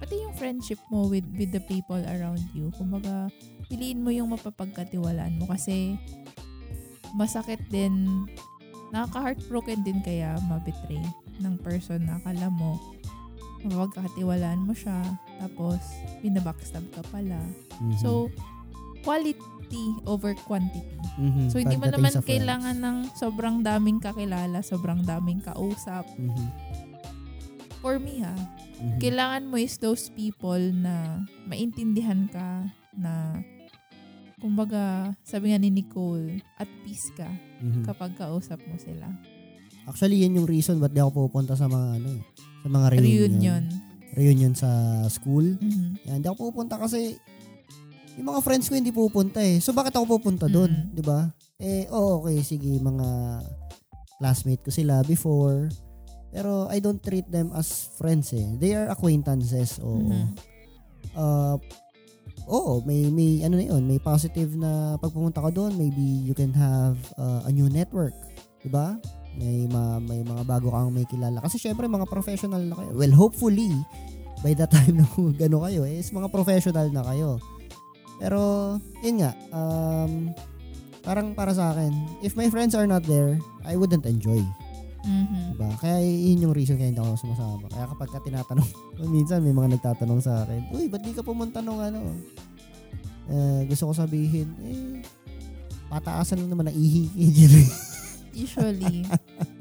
pati 0.00 0.16
yung 0.16 0.32
friendship 0.32 0.80
mo 0.88 1.06
with 1.06 1.28
with 1.36 1.52
the 1.52 1.60
people 1.68 2.00
around 2.00 2.40
you. 2.56 2.72
Kumbaga, 2.74 3.28
piliin 3.68 4.00
mo 4.00 4.08
yung 4.08 4.32
mapapagkatiwalaan 4.32 5.36
mo 5.36 5.44
kasi 5.46 6.00
masakit 7.12 7.60
din, 7.68 8.08
nakaka-heartbroken 8.90 9.84
din 9.84 10.00
kaya 10.00 10.40
mabetray 10.48 11.04
ng 11.44 11.54
person 11.60 12.00
na 12.08 12.16
akala 12.16 12.48
mo 12.48 12.80
mapagkatiwalaan 13.60 14.64
mo 14.64 14.72
siya 14.72 15.04
tapos 15.36 15.80
binabackstab 16.24 16.84
ka 16.96 17.04
pala. 17.12 17.40
Mhm. 17.80 18.00
So, 18.00 18.32
quality 19.04 19.84
over 20.08 20.32
quantity. 20.48 20.96
Mhm. 21.20 21.52
So, 21.52 21.60
hindi 21.60 21.76
mo 21.76 21.92
naman 21.92 22.12
kailangan 22.24 22.80
ng 22.80 22.96
sobrang 23.16 23.60
daming 23.60 24.00
kakilala, 24.00 24.64
sobrang 24.64 25.04
daming 25.04 25.44
kausap. 25.44 26.08
Mhm. 26.16 26.48
For 27.84 28.00
me 28.00 28.24
ha, 28.24 28.32
Mhm. 28.80 28.98
kailangan 28.98 29.44
mo 29.44 29.56
is 29.56 29.76
those 29.76 30.08
people 30.10 30.58
na 30.72 31.20
maintindihan 31.44 32.24
ka 32.26 32.64
na 32.96 33.38
kumbaga, 34.40 35.12
sabi 35.20 35.52
nga 35.52 35.60
ni 35.60 35.68
Nicole, 35.68 36.40
at 36.56 36.64
peace 36.82 37.12
ka 37.12 37.28
Mhm. 37.60 37.84
kapag 37.84 38.16
kausap 38.16 38.56
mo 38.64 38.80
sila. 38.80 39.04
Actually, 39.84 40.24
yun 40.24 40.32
yung 40.34 40.48
reason 40.48 40.80
ba't 40.80 40.90
di 40.90 41.00
ako 41.00 41.28
pupunta 41.28 41.52
sa 41.52 41.68
mga 41.68 42.00
ano 42.00 42.08
eh, 42.08 42.22
sa 42.64 42.68
mga 42.68 42.86
reunion. 42.90 43.04
Reunion. 43.04 43.64
Reunion 44.10 44.52
sa 44.56 44.70
school. 45.06 45.60
Mhm. 45.60 46.08
Yan, 46.08 46.18
di 46.20 46.28
ako 46.28 46.50
pupunta 46.50 46.80
kasi 46.80 47.20
yung 48.16 48.26
mga 48.26 48.40
friends 48.40 48.66
ko 48.66 48.74
hindi 48.74 48.90
pupunta 48.90 49.38
eh. 49.38 49.60
So 49.60 49.70
bakit 49.70 49.92
ako 49.92 50.18
pupunta 50.18 50.48
doon, 50.48 50.72
Mm. 50.72 50.86
'di 50.96 51.02
ba? 51.04 51.28
Eh, 51.60 51.84
oh, 51.92 52.24
okay, 52.24 52.40
sige, 52.40 52.80
mga 52.80 53.08
classmate 54.16 54.64
ko 54.64 54.72
sila 54.72 55.04
before. 55.04 55.68
Pero 56.30 56.70
I 56.70 56.78
don't 56.78 57.02
treat 57.02 57.26
them 57.26 57.50
as 57.52 57.90
friends 57.98 58.30
eh. 58.32 58.46
They 58.58 58.74
are 58.78 58.90
acquaintances. 58.90 59.82
Oo. 59.82 59.98
Mhm. 60.06 60.24
Uh, 61.10 61.58
oo, 62.46 62.82
may 62.86 63.10
may 63.10 63.42
ano 63.42 63.58
na 63.58 63.64
'yun, 63.66 63.82
may 63.82 63.98
positive 63.98 64.54
na 64.54 64.94
pag 64.98 65.10
pumunta 65.10 65.42
ka 65.42 65.50
doon, 65.50 65.74
maybe 65.74 66.02
you 66.22 66.34
can 66.34 66.54
have 66.54 66.94
uh, 67.18 67.42
a 67.46 67.50
new 67.50 67.66
network, 67.66 68.14
'di 68.62 68.70
ba? 68.70 68.94
May 69.38 69.66
ma, 69.70 69.98
may 70.02 70.22
mga 70.22 70.42
bago 70.46 70.70
kang 70.74 70.90
may 70.90 71.06
kilala 71.06 71.38
kasi 71.42 71.58
syempre 71.58 71.86
mga 71.86 72.06
professional 72.06 72.62
na 72.62 72.74
kayo. 72.78 72.90
Well, 72.94 73.14
hopefully 73.14 73.70
by 74.42 74.54
the 74.54 74.66
time 74.74 75.02
na 75.02 75.06
gano 75.34 75.66
kayo 75.66 75.82
is 75.86 76.10
mga 76.10 76.30
professional 76.30 76.86
na 76.90 77.02
kayo. 77.06 77.38
Pero 78.22 78.40
yun 79.02 79.22
nga, 79.22 79.32
um 79.50 80.30
parang 81.00 81.32
para 81.32 81.54
sa 81.56 81.72
akin, 81.72 81.90
if 82.20 82.36
my 82.36 82.52
friends 82.52 82.76
are 82.76 82.86
not 82.86 83.02
there, 83.08 83.40
I 83.64 83.74
wouldn't 83.78 84.04
enjoy. 84.04 84.44
Mhm. 85.00 85.56
Diba? 85.56 85.68
Kaya 85.80 85.96
yun 86.00 86.44
yung 86.44 86.54
reason 86.54 86.76
kaya 86.76 86.92
hindi 86.92 87.00
ako 87.00 87.16
sumasama. 87.16 87.66
Kaya 87.68 87.88
kapag 87.88 88.10
ka 88.12 88.18
tinatanong, 88.20 88.68
minsan 89.14 89.40
may 89.40 89.54
mga 89.54 89.80
nagtatanong 89.80 90.20
sa 90.20 90.44
akin, 90.44 90.60
Uy, 90.72 90.86
ba't 90.86 91.00
di 91.00 91.16
ka 91.16 91.24
pumunta 91.24 91.64
nung 91.64 91.80
ano? 91.80 92.04
Eh, 93.30 93.64
gusto 93.64 93.88
ko 93.88 93.92
sabihin, 93.94 94.48
eh, 94.60 95.00
pataasan 95.88 96.44
lang 96.44 96.50
naman 96.52 96.68
ng 96.68 96.76
ihi. 96.76 97.02
Usually. 98.44 99.06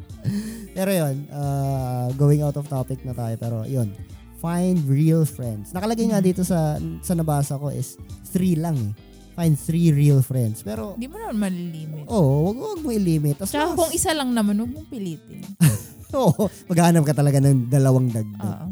pero 0.77 0.91
yun, 0.91 1.25
uh, 1.31 2.11
going 2.13 2.43
out 2.43 2.57
of 2.57 2.67
topic 2.67 3.01
na 3.05 3.13
tayo. 3.13 3.35
Pero 3.39 3.57
yun, 3.65 3.89
find 4.37 4.83
real 4.85 5.23
friends. 5.23 5.71
Nakalagay 5.71 6.09
nga 6.09 6.21
Mhm. 6.21 6.25
dito 6.25 6.41
sa 6.43 6.77
sa 7.01 7.13
nabasa 7.13 7.57
ko 7.57 7.71
is 7.71 7.95
three 8.29 8.55
lang 8.55 8.77
eh. 8.77 8.93
Find 9.39 9.55
three 9.55 9.95
real 9.95 10.19
friends. 10.19 10.59
Pero, 10.59 10.99
Hindi 10.99 11.07
mo 11.07 11.15
naman 11.15 11.47
malilimit. 11.47 12.11
oh, 12.11 12.51
wag, 12.51 12.59
wag 12.59 12.79
mo 12.83 12.91
i-limit. 12.91 13.39
Tsaka 13.39 13.71
mas- 13.71 13.79
kung 13.79 13.91
isa 13.95 14.11
lang 14.11 14.35
naman, 14.35 14.59
huwag 14.59 14.75
mong 14.75 14.89
pilitin. 14.91 15.47
Oo, 16.19 16.51
maghanap 16.67 17.07
ka 17.07 17.15
talaga 17.15 17.39
ng 17.39 17.71
dalawang 17.71 18.11
dagdag. 18.11 18.35
Oo. 18.35 18.67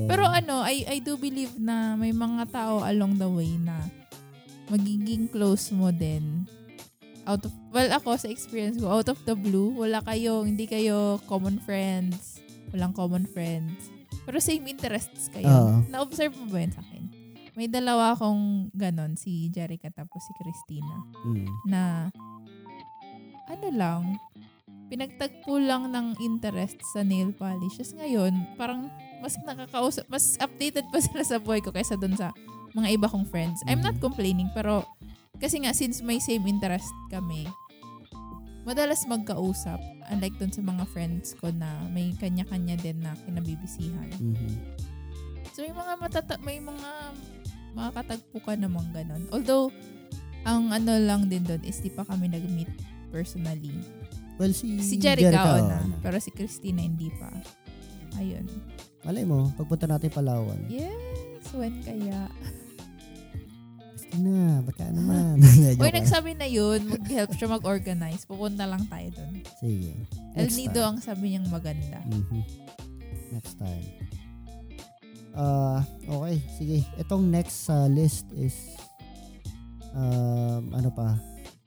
Oo. 0.00 0.08
Pero 0.08 0.24
ano, 0.24 0.64
I, 0.64 0.88
I 0.88 0.98
do 1.04 1.20
believe 1.20 1.60
na 1.60 1.92
may 1.92 2.16
mga 2.16 2.48
tao 2.48 2.80
along 2.80 3.20
the 3.20 3.28
way 3.28 3.52
na 3.60 3.76
magiging 4.68 5.28
close 5.28 5.68
mo 5.68 5.92
din. 5.92 6.48
Out 7.28 7.44
of, 7.44 7.52
well, 7.68 7.92
ako 7.92 8.16
sa 8.16 8.32
experience 8.32 8.80
ko, 8.80 8.88
out 8.88 9.12
of 9.12 9.20
the 9.28 9.36
blue, 9.36 9.76
wala 9.76 10.00
kayo, 10.00 10.48
hindi 10.48 10.64
kayo 10.64 11.20
common 11.28 11.60
friends. 11.60 12.40
Walang 12.72 12.96
common 12.96 13.28
friends. 13.28 13.92
Pero 14.24 14.40
same 14.40 14.72
interests 14.72 15.28
kayo. 15.28 15.44
Oo. 15.44 15.74
Na-observe 15.88 16.32
mo 16.32 16.48
ba 16.48 16.64
yun 16.64 16.72
sa 16.72 16.80
akin? 16.80 17.17
May 17.58 17.66
dalawa 17.66 18.14
akong 18.14 18.70
ganon, 18.70 19.18
si 19.18 19.50
Jerica 19.50 19.90
tapos 19.90 20.22
si 20.22 20.32
Christina, 20.32 21.02
Mm. 21.26 21.46
na 21.66 21.82
ano 23.50 23.68
lang, 23.74 24.02
pinagtagpo 24.86 25.58
lang 25.58 25.90
ng 25.90 26.14
interest 26.22 26.78
sa 26.94 27.02
nail 27.02 27.34
polish. 27.34 27.74
Tapos 27.76 27.98
ngayon, 27.98 28.32
parang 28.54 28.86
mas 29.18 29.34
nakakausap, 29.42 30.06
mas 30.06 30.38
updated 30.38 30.86
pa 30.88 31.02
sila 31.04 31.26
sa 31.26 31.42
buhay 31.42 31.58
ko 31.58 31.74
kaysa 31.74 31.98
dun 31.98 32.14
sa 32.14 32.30
mga 32.78 32.94
iba 32.94 33.10
kong 33.10 33.26
friends. 33.26 33.58
I'm 33.66 33.82
not 33.82 33.98
Mhm. 33.98 34.04
complaining, 34.06 34.48
pero 34.54 34.86
kasi 35.42 35.58
nga, 35.58 35.74
since 35.74 35.98
may 35.98 36.22
same 36.22 36.46
interest 36.46 36.86
kami, 37.10 37.42
madalas 38.62 39.02
magkausap. 39.04 39.82
Unlike 40.08 40.38
dun 40.38 40.52
sa 40.54 40.62
mga 40.62 40.84
friends 40.88 41.34
ko 41.34 41.50
na 41.50 41.90
may 41.90 42.14
kanya-kanya 42.14 42.78
din 42.78 43.02
na 43.02 43.18
kinabibisihan. 43.26 44.08
Mhm. 44.14 44.78
So, 45.52 45.66
may 45.66 45.74
mga 45.74 45.94
matata 45.98 46.38
may 46.38 46.62
mga 46.62 46.90
makakatagpo 47.78 48.42
ka 48.42 48.52
namang 48.52 48.90
ganon. 48.90 49.22
Although, 49.30 49.70
ang 50.42 50.68
ano 50.68 50.98
lang 50.98 51.30
din 51.30 51.42
doon 51.42 51.62
is 51.62 51.78
di 51.78 51.88
pa 51.88 52.02
kami 52.02 52.26
nag-meet 52.26 52.68
personally. 53.08 53.70
Well, 54.36 54.50
si, 54.50 54.78
Si 54.78 54.98
Jerica, 54.98 55.34
oo, 55.34 55.66
na, 55.66 55.78
na. 55.80 55.96
pero 55.98 56.18
si 56.18 56.30
Christina 56.30 56.78
hindi 56.78 57.10
pa. 57.14 57.30
Ayun. 58.16 58.46
Malay 59.02 59.22
mo, 59.22 59.50
pagpunta 59.54 59.86
natin 59.86 60.10
Palawan. 60.10 60.58
Yes, 60.66 60.90
when 61.52 61.78
kaya? 61.82 62.26
Christina, 63.90 64.62
baka 64.62 64.90
naman. 64.90 65.38
Uy, 65.82 65.90
nagsabi 65.90 66.34
na 66.34 66.46
yun, 66.46 66.86
mag-help 66.86 67.30
siya 67.34 67.48
mag-organize. 67.48 68.24
Pupunta 68.24 68.64
lang 68.64 68.86
tayo 68.86 69.08
doon. 69.12 69.32
Sige. 69.58 69.92
El 70.34 70.46
Next 70.46 70.56
Nido 70.56 70.80
time. 70.80 70.88
ang 70.88 70.98
sabi 70.98 71.24
niyang 71.28 71.48
maganda. 71.48 71.98
Mhm. 72.06 72.42
Next 73.30 73.54
time. 73.58 73.86
Ah, 75.32 75.80
okay, 76.04 76.36
sige. 76.54 76.76
Itong 76.96 77.28
next 77.28 77.66
sa 77.66 77.86
list 77.86 78.26
is 78.34 78.54
um, 79.92 80.72
ano 80.72 80.90
pa? 80.90 81.14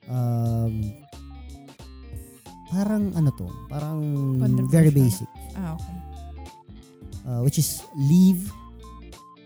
Um, 0.06 0.92
parang 2.68 3.12
ano 3.12 3.30
to? 3.32 3.46
Parang 3.68 4.00
very 4.68 4.90
basic. 4.90 5.28
Ah, 5.54 5.76
okay. 5.76 5.96
Uh, 7.22 7.40
which 7.46 7.56
is 7.56 7.84
live 7.94 8.42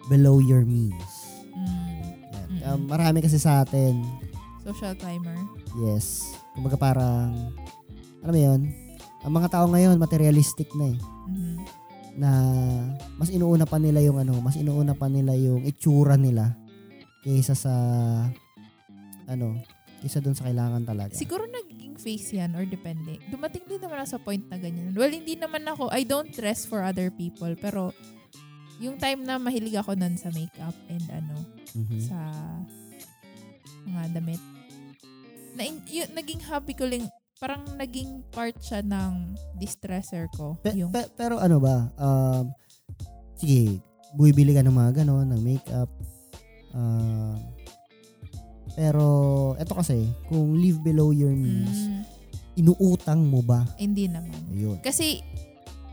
below 0.09 0.41
your 0.41 0.65
means. 0.65 1.13
Mm, 1.53 2.17
Yan. 2.33 2.49
Mm-mm. 2.49 2.61
Um, 2.65 2.81
marami 2.89 3.21
kasi 3.21 3.37
sa 3.37 3.63
atin, 3.63 4.01
social 4.65 4.95
timer. 4.97 5.37
yes, 5.77 6.25
kumbaga 6.57 6.75
parang, 6.75 7.53
alam 8.25 8.33
mo 8.33 8.41
yun, 8.41 8.61
ang 9.23 9.33
mga 9.35 9.53
tao 9.53 9.67
ngayon, 9.69 10.01
materialistic 10.01 10.67
na 10.73 10.95
eh. 10.95 10.99
Mhm. 11.29 11.55
Na 12.17 12.31
mas 13.17 13.29
inuuna 13.29 13.69
pa 13.69 13.77
nila 13.77 14.01
yung 14.01 14.17
ano, 14.17 14.41
mas 14.41 14.57
inuuna 14.57 14.97
pa 14.97 15.07
nila 15.07 15.37
yung 15.37 15.63
itsura 15.63 16.17
nila 16.17 16.57
kaysa 17.21 17.53
sa 17.53 17.73
ano, 19.27 19.61
kaysa 20.01 20.25
doon 20.25 20.37
sa 20.37 20.49
kailangan 20.49 20.83
talaga. 20.83 21.13
Siguro 21.13 21.45
naging 21.45 21.99
face 21.99 22.33
yan 22.33 22.55
or 22.55 22.65
depende. 22.65 23.21
Dumating 23.29 23.67
din 23.67 23.81
naman 23.81 24.01
ako 24.01 24.09
sa 24.09 24.21
point 24.23 24.45
na 24.49 24.57
ganyan. 24.57 24.95
Well, 24.95 25.11
hindi 25.11 25.37
naman 25.37 25.67
ako, 25.67 25.93
I 25.93 26.07
don't 26.07 26.31
dress 26.31 26.65
for 26.65 26.81
other 26.81 27.11
people, 27.11 27.53
pero 27.59 27.91
yung 28.79 28.97
time 28.97 29.25
na 29.25 29.37
mahilig 29.37 29.77
ako 29.77 29.97
nun 29.97 30.17
sa 30.17 30.29
makeup 30.31 30.77
and 30.89 31.05
ano, 31.11 31.37
Mhm. 31.75 32.01
sa 32.01 32.19
mga 33.85 34.21
damit. 34.21 34.43
Na, 35.57 35.63
yun, 35.65 36.09
naging 36.13 36.43
hobby 36.45 36.77
ko 36.77 36.85
lang, 36.85 37.09
parang 37.37 37.63
naging 37.77 38.25
part 38.31 38.57
siya 38.59 38.81
ng 38.81 39.37
distresser 39.55 40.25
ko. 40.33 40.57
Pe- 40.59 40.73
yung, 40.75 40.89
pe- 40.89 41.13
pero 41.13 41.37
ano 41.37 41.61
ba, 41.61 41.93
um, 41.95 42.49
sige, 43.37 43.77
bumibili 44.17 44.57
ka 44.57 44.65
ng 44.65 44.73
mga 44.73 45.05
ganon, 45.05 45.29
ng 45.29 45.43
makeup. 45.45 45.91
Um, 46.73 47.37
pero, 48.73 49.05
eto 49.57 49.77
kasi, 49.77 50.05
kung 50.27 50.57
live 50.57 50.81
below 50.81 51.13
your 51.13 51.33
means, 51.33 51.89
Mm, 51.89 52.03
inuutang 52.57 53.21
mo 53.21 53.41
ba? 53.41 53.65
hindi 53.77 54.09
naman. 54.09 54.37
Ayun. 54.49 54.81
Kasi, 54.81 55.21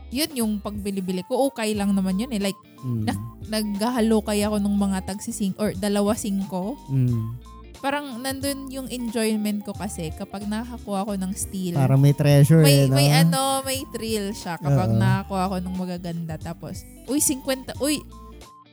yun 0.08 0.32
yung 0.34 0.52
pagbili-bili 0.60 1.24
ko, 1.24 1.48
okay 1.48 1.72
lang 1.72 1.92
naman 1.92 2.16
yun 2.16 2.32
eh. 2.32 2.40
Like, 2.40 2.56
Mm. 2.80 3.04
naghahalo 3.48 4.20
kaya 4.20 4.48
ako 4.48 4.60
ng 4.60 4.76
mga 4.76 4.98
tagsising 5.04 5.52
or 5.56 5.72
dalawa 5.74 6.12
singko. 6.12 6.76
Mm. 6.88 7.36
Parang 7.84 8.16
nandun 8.16 8.72
yung 8.72 8.88
enjoyment 8.88 9.60
ko 9.60 9.76
kasi 9.76 10.08
kapag 10.16 10.48
nakakuha 10.48 11.04
ko 11.04 11.12
ng 11.20 11.32
steel. 11.36 11.76
Parang 11.76 12.00
may 12.00 12.16
treasure 12.16 12.64
may, 12.64 12.88
eh, 12.88 12.88
no? 12.88 12.96
may 12.96 13.12
ano, 13.12 13.60
may 13.60 13.84
thrill 13.92 14.32
siya 14.32 14.56
kapag 14.56 14.88
Oo. 14.88 14.96
nakakuha 14.96 15.52
ko 15.52 15.56
ng 15.60 15.76
magaganda. 15.76 16.40
Tapos, 16.40 16.80
uy, 17.04 17.20
50, 17.20 17.76
uy, 17.84 18.00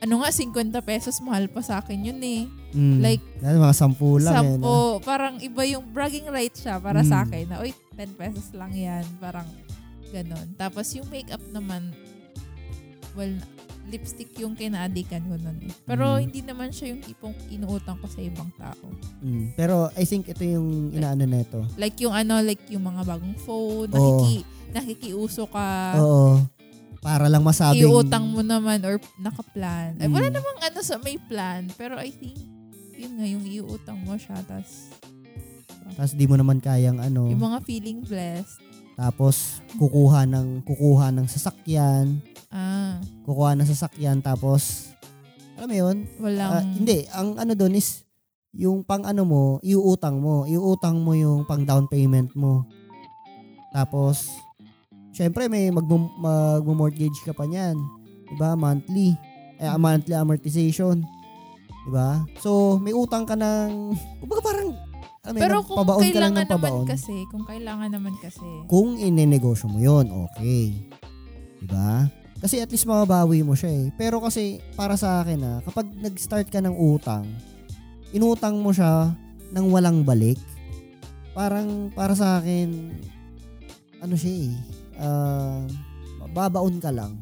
ano 0.00 0.24
nga, 0.24 0.32
50 0.32 0.80
pesos, 0.80 1.20
mahal 1.20 1.44
pa 1.52 1.60
sa 1.60 1.84
akin 1.84 2.08
yun 2.08 2.20
eh. 2.24 2.48
Mm. 2.72 3.04
like, 3.04 3.20
Yan, 3.44 3.60
mga 3.60 3.76
sampu 3.76 4.16
lang 4.16 4.32
eh, 4.32 4.56
Sampo, 4.56 4.96
no? 4.96 5.04
parang 5.04 5.36
iba 5.44 5.62
yung 5.68 5.84
bragging 5.92 6.32
right 6.32 6.56
siya 6.56 6.80
para 6.80 7.04
sa 7.04 7.20
Mm. 7.20 7.24
akin 7.28 7.44
na, 7.52 7.56
uy, 7.60 7.70
10 7.92 8.16
pesos 8.16 8.48
lang 8.56 8.72
yan. 8.72 9.04
Parang, 9.20 9.44
ganon. 10.08 10.48
Tapos, 10.56 10.88
yung 10.96 11.04
makeup 11.12 11.44
naman, 11.52 11.92
well, 13.12 13.36
lipstick 13.84 14.30
yung 14.36 14.52
kinaadikan 14.52 15.22
ko 15.22 15.34
nun 15.34 15.58
eh. 15.60 15.72
Pero, 15.82 16.14
Mm. 16.14 16.20
hindi 16.22 16.40
naman 16.40 16.68
siya 16.68 16.90
yung 16.90 17.00
tipong 17.00 17.34
inuutang 17.48 17.98
ko 17.98 18.06
sa 18.06 18.20
ibang 18.20 18.50
tao. 18.54 18.86
Mm. 19.20 19.52
Pero 19.52 19.74
I 19.92 20.04
think 20.04 20.26
ito 20.26 20.40
yung 20.40 20.90
inaano 20.90 21.24
na 21.24 21.40
ito. 21.40 21.60
Like 21.74 21.98
yung 21.98 22.12
ano, 22.12 22.38
like 22.38 22.62
yung 22.68 22.82
mga 22.82 23.02
bagong 23.02 23.36
phone, 23.38 23.88
Oo. 23.88 23.96
nakiki, 24.20 24.34
nakikiuso 24.70 25.44
ka, 25.46 25.98
Oo. 25.98 26.40
Para 26.98 27.26
lang 27.26 27.42
masabing... 27.42 27.82
iutang 27.82 28.22
mo 28.24 28.40
naman 28.40 28.78
or 28.80 28.96
nakaplan. 29.18 29.98
Ay, 29.98 30.06
wala 30.06 30.30
Mm. 30.30 30.38
namang 30.38 30.58
ano 30.62 30.78
sa 30.80 30.96
may 30.96 31.18
plan. 31.18 31.66
Pero 31.74 31.98
I 31.98 32.08
think, 32.08 32.38
yun 32.94 33.18
nga, 33.18 33.26
yung 33.26 33.42
iutang 33.42 33.98
mo 33.98 34.14
siya. 34.14 34.38
tas 34.42 34.94
Tapos 35.92 36.14
di 36.14 36.24
mo 36.24 36.38
naman 36.38 36.56
kayang 36.56 36.96
ano. 36.96 37.26
yung 37.26 37.42
mga 37.42 37.58
feeling 37.62 38.00
blessed. 38.00 38.62
Tapos 38.94 39.58
kukuha 39.74 40.24
ng 40.24 40.62
kukuha 40.62 41.10
ng 41.10 41.26
sasakyan, 41.26 42.22
Ah, 42.52 43.00
kukuha 43.24 43.56
ng 43.56 43.64
sasakyan 43.64 44.20
tapos 44.20 44.92
alam 45.56 45.68
mo 45.68 45.76
'yun? 45.76 45.96
walang... 46.20 46.50
Ah, 46.52 46.64
hindi, 46.64 47.08
ang 47.08 47.40
ano 47.40 47.52
doon 47.56 47.80
is 47.80 48.04
yung 48.52 48.84
pang 48.84 49.08
ano 49.08 49.24
mo, 49.24 49.42
iuutang 49.64 50.20
mo, 50.20 50.44
iuutang 50.44 51.00
mo 51.00 51.16
yung 51.16 51.48
pang 51.48 51.64
down 51.64 51.88
payment 51.88 52.28
mo. 52.36 52.68
Tapos 53.72 54.28
syempre 55.16 55.48
may 55.48 55.72
mag 55.72 55.88
magmo-mortgage 56.20 57.24
ka 57.24 57.32
pa 57.32 57.48
niyan. 57.48 57.76
'Di 58.28 58.36
ba? 58.36 58.52
Monthly. 58.52 59.16
Eh, 59.56 59.68
a 59.68 59.80
monthly 59.80 60.12
amortization. 60.12 61.00
'Di 61.00 61.90
ba? 61.92 62.20
So, 62.44 62.76
may 62.76 62.92
utang 62.92 63.24
ka 63.24 63.32
ng 63.32 63.96
kumbaga 64.20 64.42
parang 64.44 64.68
alam 65.22 65.38
Pero 65.38 65.62
kung 65.62 65.78
pabaon 65.78 66.02
ka 66.02 66.18
lang 66.18 66.34
kailangan 66.34 66.34
ng 66.34 66.50
naman 66.50 66.58
pabaon. 66.58 66.86
kasi, 66.90 67.14
kung 67.30 67.44
kailangan 67.46 67.90
naman 67.94 68.14
kasi, 68.18 68.48
Kung 68.66 68.98
inenegosyo 68.98 69.70
mo 69.70 69.78
yon 69.78 70.10
okay. 70.10 70.74
Diba? 71.62 72.10
Kasi 72.42 72.58
at 72.58 72.68
least 72.68 72.84
mababawi 72.84 73.40
mo 73.40 73.54
siya 73.54 73.70
eh. 73.70 73.86
Pero 73.94 74.18
kasi 74.18 74.58
para 74.74 74.98
sa 74.98 75.22
akin 75.22 75.38
ah, 75.40 75.58
kapag 75.62 75.86
nag-start 75.94 76.50
ka 76.50 76.58
ng 76.58 76.74
utang, 76.74 77.22
inutang 78.10 78.58
mo 78.58 78.74
siya 78.74 79.14
ng 79.48 79.66
walang 79.70 80.02
balik, 80.02 80.42
parang 81.32 81.88
para 81.88 82.12
sa 82.12 82.36
akin, 82.36 82.90
ano 84.00 84.14
siya 84.18 84.32
eh, 84.42 84.52
ah, 84.98 85.62
babaon 86.28 86.76
ka 86.78 86.90
lang. 86.90 87.14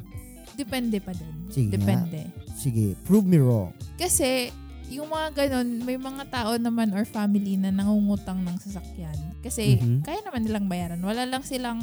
depende 0.50 1.00
pa 1.00 1.12
din. 1.12 1.34
Sige 1.48 1.72
nga. 1.72 2.04
Depende. 2.04 2.20
Sige, 2.52 2.92
prove 3.04 3.24
me 3.24 3.40
wrong. 3.40 3.72
Kasi, 3.96 4.52
yung 4.92 5.08
mga 5.08 5.32
ganun, 5.34 5.80
may 5.80 5.96
mga 5.96 6.28
tao 6.28 6.52
naman 6.56 6.92
or 6.92 7.08
family 7.08 7.56
na 7.56 7.72
nangungutang 7.72 8.44
ng 8.44 8.60
sasakyan. 8.60 9.16
Kasi 9.40 9.80
Mhm. 9.80 10.04
kaya 10.04 10.20
naman 10.20 10.44
nilang 10.44 10.68
bayaran. 10.68 11.00
Wala 11.00 11.24
lang 11.24 11.40
silang 11.40 11.80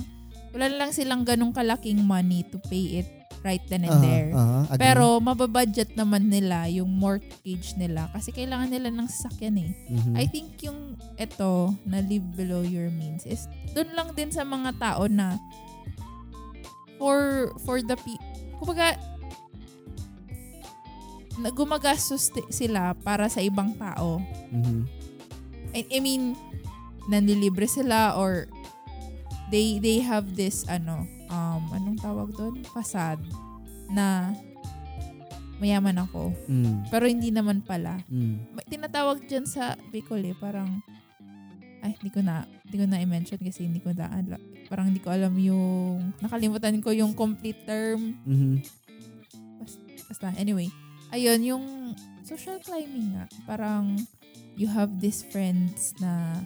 wala 0.53 0.69
lang 0.69 0.93
silang 0.93 1.25
ganung 1.25 1.49
kalaking 1.51 1.97
money 1.99 2.45
to 2.45 2.61
pay 2.69 3.01
it 3.01 3.09
right 3.45 3.61
then 3.69 3.85
and 3.85 3.93
Aha, 3.93 4.03
there. 4.03 4.29
agree. 4.33 4.81
Pero 4.81 5.05
mababudget 5.19 5.93
naman 5.93 6.29
nila 6.29 6.65
yung 6.69 6.89
mortgage 6.89 7.77
nila 7.77 8.09
kasi 8.11 8.33
kailangan 8.33 8.69
nila 8.71 8.89
ng 8.89 9.07
sasakyan 9.07 9.57
eh. 9.61 9.71
Mhm. 9.91 10.13
I 10.17 10.25
think 10.25 10.57
yung 10.65 10.97
eto 11.17 11.73
na 11.85 12.01
live 12.01 12.25
below 12.33 12.61
your 12.65 12.89
means 12.93 13.25
is 13.25 13.45
doon 13.73 13.93
lang 13.93 14.09
din 14.17 14.29
sa 14.33 14.41
mga 14.43 14.73
tao 14.77 15.05
na 15.05 15.37
for 16.97 17.51
for 17.61 17.81
the 17.81 17.93
pe 17.93 18.17
kumbaga 18.57 18.97
gumagastos 21.53 22.33
sila 22.49 22.97
para 23.05 23.29
sa 23.29 23.45
ibang 23.45 23.77
tao. 23.77 24.17
Mhm. 24.49 24.81
I, 25.77 25.81
I 25.93 25.99
mean, 26.01 26.33
nanlilibre 27.05 27.69
sila 27.69 28.17
or 28.17 28.49
they 29.53 29.77
they 29.77 30.01
have 30.01 30.33
this 30.33 30.65
ano, 30.65 31.05
um, 31.31 31.63
anong 31.73 31.99
tawag 31.99 32.29
doon? 32.35 32.63
Facade 32.71 33.23
na 33.91 34.35
mayaman 35.57 35.97
ako. 36.05 36.33
Mm. 36.45 36.85
Pero 36.89 37.03
hindi 37.09 37.29
naman 37.33 37.65
pala. 37.65 37.97
Mm. 38.09 38.45
Tinatawag 38.69 39.25
dyan 39.25 39.45
sa 39.49 39.73
Bicol 39.89 40.21
eh, 40.21 40.37
parang, 40.37 40.81
ay, 41.81 41.97
hindi 41.97 42.09
ko 42.13 42.21
na, 42.21 42.45
hindi 42.67 42.77
ko 42.77 42.85
na 42.85 43.01
i-mention 43.01 43.41
kasi 43.41 43.65
hindi 43.65 43.81
ko 43.81 43.93
na, 43.93 44.09
ala- 44.11 44.43
parang 44.69 44.91
hindi 44.91 45.01
ko 45.01 45.09
alam 45.09 45.33
yung, 45.39 46.13
nakalimutan 46.21 46.77
ko 46.83 46.91
yung 46.93 47.15
complete 47.17 47.63
term. 47.65 48.19
Mhm. 48.27 48.61
Basta, 50.07 50.31
anyway, 50.35 50.67
ayun, 51.11 51.41
yung 51.43 51.65
social 52.23 52.59
climbing 52.61 53.15
nga, 53.15 53.25
parang, 53.47 53.95
you 54.57 54.65
have 54.65 54.97
these 54.97 55.21
friends 55.29 55.93
na 56.01 56.41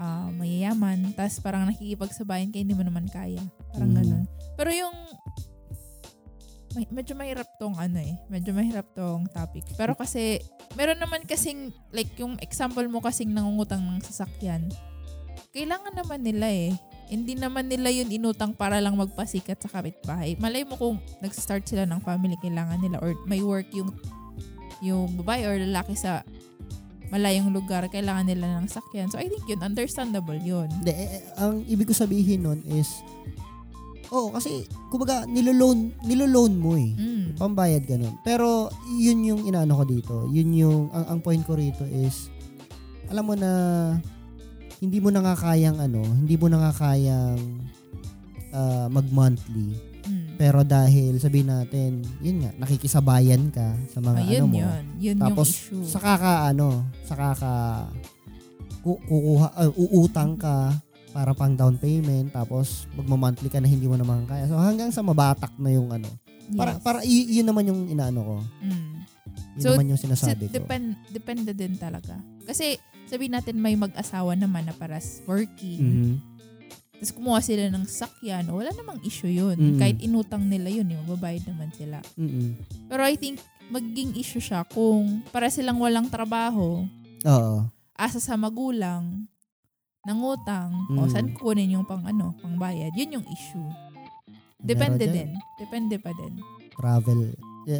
ah, 0.00 0.32
mayayaman, 0.32 1.12
tas 1.12 1.36
parang 1.44 1.68
nakikipagsabayan 1.68 2.48
ka, 2.48 2.56
hindi 2.56 2.72
mo 2.72 2.80
naman 2.80 3.04
kaya. 3.06 3.44
Parang 3.76 3.92
Mhm. 3.92 3.98
ganun. 4.00 4.24
Pero 4.56 4.70
yung, 4.72 4.96
may, 6.72 6.86
medyo 6.88 7.12
mahirap 7.12 7.48
tong 7.58 7.76
ano 7.76 7.98
eh, 8.00 8.14
medyo 8.32 8.54
mahirap 8.56 8.88
tong 8.96 9.28
topic. 9.28 9.66
Pero 9.76 9.92
kasi, 9.92 10.40
meron 10.78 10.96
naman 10.96 11.26
kasing, 11.28 11.74
like 11.92 12.10
yung 12.16 12.40
example 12.40 12.86
mo 12.88 13.04
kasing 13.04 13.28
nangungutang 13.34 13.82
ng 13.82 14.00
sasakyan, 14.00 14.70
kailangan 15.50 15.92
naman 15.92 16.22
nila 16.22 16.48
eh. 16.48 16.70
Hindi 17.10 17.34
naman 17.34 17.66
nila 17.66 17.90
yun 17.90 18.06
inutang 18.06 18.54
para 18.54 18.78
lang 18.78 18.94
magpasikat 18.94 19.58
sa 19.58 19.68
kapitbahay. 19.68 20.38
Malay 20.38 20.62
mo 20.62 20.78
kung 20.78 21.02
nag-start 21.18 21.66
sila 21.66 21.82
ng 21.82 21.98
family, 22.06 22.38
kailangan 22.38 22.78
nila 22.78 23.02
or 23.02 23.18
may 23.26 23.42
work 23.42 23.66
yung 23.74 23.90
yung 24.80 25.12
babae 25.18 25.44
or 25.44 25.58
lalaki 25.60 25.92
sa 25.92 26.22
malayong 27.10 27.50
lugar, 27.50 27.86
kailangan 27.90 28.26
nila 28.26 28.58
ng 28.58 28.70
sakyan. 28.70 29.10
So, 29.10 29.18
I 29.18 29.26
think 29.26 29.46
yun, 29.46 29.60
understandable 29.60 30.38
yun. 30.38 30.70
Hindi, 30.70 30.94
eh, 30.94 31.08
eh, 31.18 31.22
ang 31.38 31.66
ibig 31.66 31.90
ko 31.90 31.94
sabihin 31.94 32.46
nun 32.46 32.62
is, 32.70 33.02
oo, 34.14 34.30
kasi, 34.30 34.66
kumbaga, 34.88 35.26
niloloan, 35.26 35.90
niloloan 36.06 36.54
mo 36.54 36.78
eh. 36.78 36.94
Mm. 36.94 37.34
Pambayad 37.34 37.82
ganun. 37.86 38.14
Pero, 38.22 38.70
yun 38.94 39.26
yung 39.26 39.42
inaano 39.46 39.82
ko 39.82 39.84
dito. 39.86 40.14
Yun 40.30 40.50
yung, 40.54 40.82
ang, 40.94 41.06
ang 41.14 41.18
point 41.18 41.42
ko 41.42 41.58
rito 41.58 41.82
is, 41.90 42.30
alam 43.10 43.26
mo 43.26 43.34
na, 43.34 43.50
hindi 44.80 44.96
mo 44.96 45.12
nakakayang 45.12 45.76
ano, 45.76 46.00
hindi 46.00 46.40
mo 46.40 46.48
nakakayang 46.48 47.36
ah, 48.56 48.88
mag-monthly. 48.88 49.89
Pero 50.40 50.64
dahil, 50.64 51.20
sabihin 51.20 51.52
natin, 51.52 52.00
yun 52.18 52.40
nga, 52.40 52.56
nakikisabayan 52.56 53.52
ka 53.52 53.76
sa 53.92 54.00
mga 54.00 54.24
Ayun 54.24 54.40
ano 54.40 54.46
mo. 54.48 54.56
yun. 54.56 54.84
Yun 54.96 55.16
Tapos, 55.20 55.48
yung 55.68 55.84
issue. 55.84 55.92
saka 55.92 56.12
ka, 56.16 56.32
ano, 56.48 56.68
saka 57.04 57.28
ka, 57.36 57.52
ku- 58.80 59.02
kukuha, 59.04 59.48
ah, 59.52 59.68
uutang 59.68 60.40
ka 60.40 60.72
para 61.12 61.36
pang 61.36 61.52
down 61.52 61.76
payment, 61.76 62.32
tapos 62.32 62.88
magma-monthly 62.96 63.52
ka 63.52 63.60
na 63.60 63.68
hindi 63.68 63.84
mo 63.84 64.00
naman 64.00 64.24
kaya. 64.24 64.48
So, 64.48 64.56
hanggang 64.56 64.88
sa 64.88 65.04
mabatak 65.04 65.52
na 65.60 65.68
yung 65.68 65.92
ano. 65.92 66.08
Para, 66.50 66.72
Yes. 66.72 66.80
para 66.80 66.98
y- 67.04 67.36
yun 67.36 67.44
naman 67.44 67.68
yung 67.68 67.86
inaano 67.86 68.20
ko. 68.22 68.36
Mm. 68.62 68.92
Yun 69.52 69.60
So, 69.60 69.68
naman 69.70 69.92
yung 69.92 70.00
So, 70.00 70.08
sinasabi 70.08 70.48
ko. 70.48 70.56
depend, 70.56 70.96
depende 71.10 71.52
din 71.52 71.76
talaga. 71.76 72.16
Kasi, 72.48 72.80
sabihin 73.04 73.36
natin 73.36 73.60
may 73.60 73.76
mag-asawa 73.76 74.32
naman 74.32 74.64
na 74.64 74.72
paras 74.72 75.20
working. 75.26 75.84
Mhm. 75.84 76.14
Tapos 77.00 77.16
kumuha 77.16 77.40
sila 77.40 77.72
ng 77.72 77.88
sakyan. 77.88 78.44
Wala 78.52 78.76
namang 78.76 79.00
issue 79.00 79.32
yun. 79.32 79.56
Mm. 79.56 79.78
Kahit 79.80 79.98
inutang 80.04 80.44
nila 80.44 80.68
yun, 80.68 80.84
yung 80.84 81.08
babayad 81.08 81.48
naman 81.48 81.72
sila. 81.72 82.04
Mm-mm. 82.14 82.60
Pero 82.86 83.00
I 83.02 83.16
think, 83.16 83.40
magiging 83.72 84.12
issue 84.14 84.42
siya 84.42 84.68
kung 84.68 85.24
para 85.32 85.48
silang 85.48 85.80
walang 85.80 86.12
trabaho, 86.12 86.84
Oo. 87.24 87.56
asa 87.96 88.20
sa 88.20 88.36
magulang, 88.36 89.24
nangutang, 90.02 90.76
o 90.92 91.04
Mm. 91.04 91.10
saan 91.10 91.28
kukunin 91.32 91.72
yung 91.72 91.88
pang 91.88 92.04
ano, 92.04 92.36
pang 92.36 92.56
bayad. 92.56 92.92
Yun 92.92 93.20
yung 93.20 93.26
issue. 93.28 93.68
Depende 94.60 95.08
din. 95.08 95.32
Depende 95.56 95.96
pa 95.96 96.12
din. 96.12 96.36
Travel. 96.76 97.32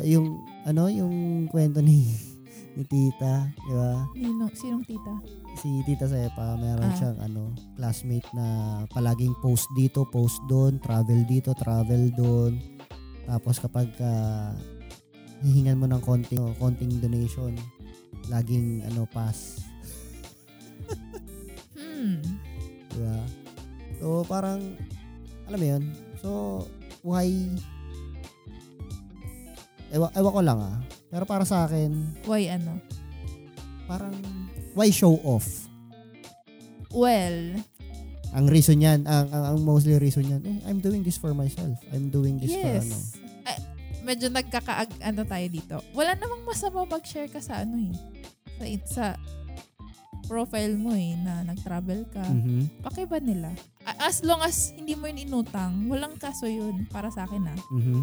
Yung, 0.04 0.32
ano, 0.64 0.88
yung 0.88 1.12
kwento 1.48 1.80
ni, 1.80 2.08
ni 2.78 2.84
tita, 2.86 3.50
di 3.50 3.72
ba? 3.74 4.06
Nino, 4.14 4.46
sinong 4.54 4.86
tita? 4.86 5.14
Si 5.58 5.68
tita 5.82 6.06
Sepa, 6.06 6.54
meron 6.54 6.86
Ah. 6.86 6.94
siyang, 6.94 7.18
ano, 7.18 7.50
classmate 7.74 8.30
na 8.30 8.46
palaging 8.88 9.34
post 9.42 9.66
dito, 9.74 10.06
post 10.06 10.38
doon, 10.46 10.78
travel 10.78 11.26
dito, 11.26 11.50
travel 11.52 12.14
doon. 12.14 12.62
Tapos 13.26 13.58
kapag 13.58 13.90
ah, 13.98 14.54
hihingan 15.42 15.78
mo 15.78 15.86
ng 15.90 16.02
konting, 16.02 16.40
konting 16.56 17.02
donation, 17.02 17.54
laging, 18.28 18.82
ano, 18.86 19.06
pass. 19.06 19.58
Hmm. 22.00 22.16
Diba? 22.88 23.20
So, 24.00 24.24
parang, 24.24 24.72
alam 25.44 25.58
mo 25.60 25.66
yun? 25.68 25.84
So, 26.16 26.30
why, 27.04 27.28
ewa, 29.92 30.08
ewa 30.16 30.30
ko 30.32 30.40
lang 30.40 30.58
ah. 30.58 30.80
Pero 31.10 31.26
para 31.26 31.42
sa 31.42 31.66
akin, 31.66 31.90
Why 32.24 32.46
ano? 32.48 32.78
parang, 33.84 34.14
why 34.72 34.88
show 34.88 35.18
off? 35.26 35.66
Well, 36.90 37.58
Ang 38.30 38.46
reason 38.46 38.78
yan, 38.78 39.10
ang, 39.10 39.26
ang, 39.34 39.44
ang 39.54 39.58
mostly 39.66 39.98
reason 39.98 40.22
yan, 40.22 40.42
eh, 40.46 40.62
I'm 40.62 40.78
doing 40.78 41.02
this 41.02 41.18
for 41.18 41.34
myself. 41.34 41.74
I'm 41.90 42.14
doing 42.14 42.38
this 42.38 42.54
for 42.54 42.62
yes. 42.62 42.86
ano. 42.86 42.96
Ay, 43.42 43.56
medyo 44.06 44.30
nagkakaag 44.30 45.02
ano 45.02 45.26
tayo 45.26 45.46
dito. 45.50 45.76
Wala 45.90 46.14
namang 46.14 46.46
masama 46.46 46.86
mag-share 46.86 47.26
ka 47.26 47.42
sa 47.42 47.66
ano 47.66 47.90
eh. 47.90 47.94
Sa, 48.54 48.64
sa 48.86 49.04
profile 50.30 50.78
mo 50.78 50.94
eh 50.94 51.18
na 51.18 51.42
nag-travel 51.42 52.06
ka. 52.06 52.22
Mhm. 52.22 52.86
Pakiba 52.86 53.18
nila. 53.18 53.50
As 53.98 54.22
long 54.22 54.38
as 54.46 54.70
hindi 54.78 54.94
mo 54.94 55.10
yun 55.10 55.26
inutang, 55.26 55.90
walang 55.90 56.14
kaso 56.14 56.46
yun 56.46 56.86
para 56.86 57.10
sa 57.10 57.26
akin 57.26 57.50
ah. 57.50 57.58
Mhm. 57.74 57.98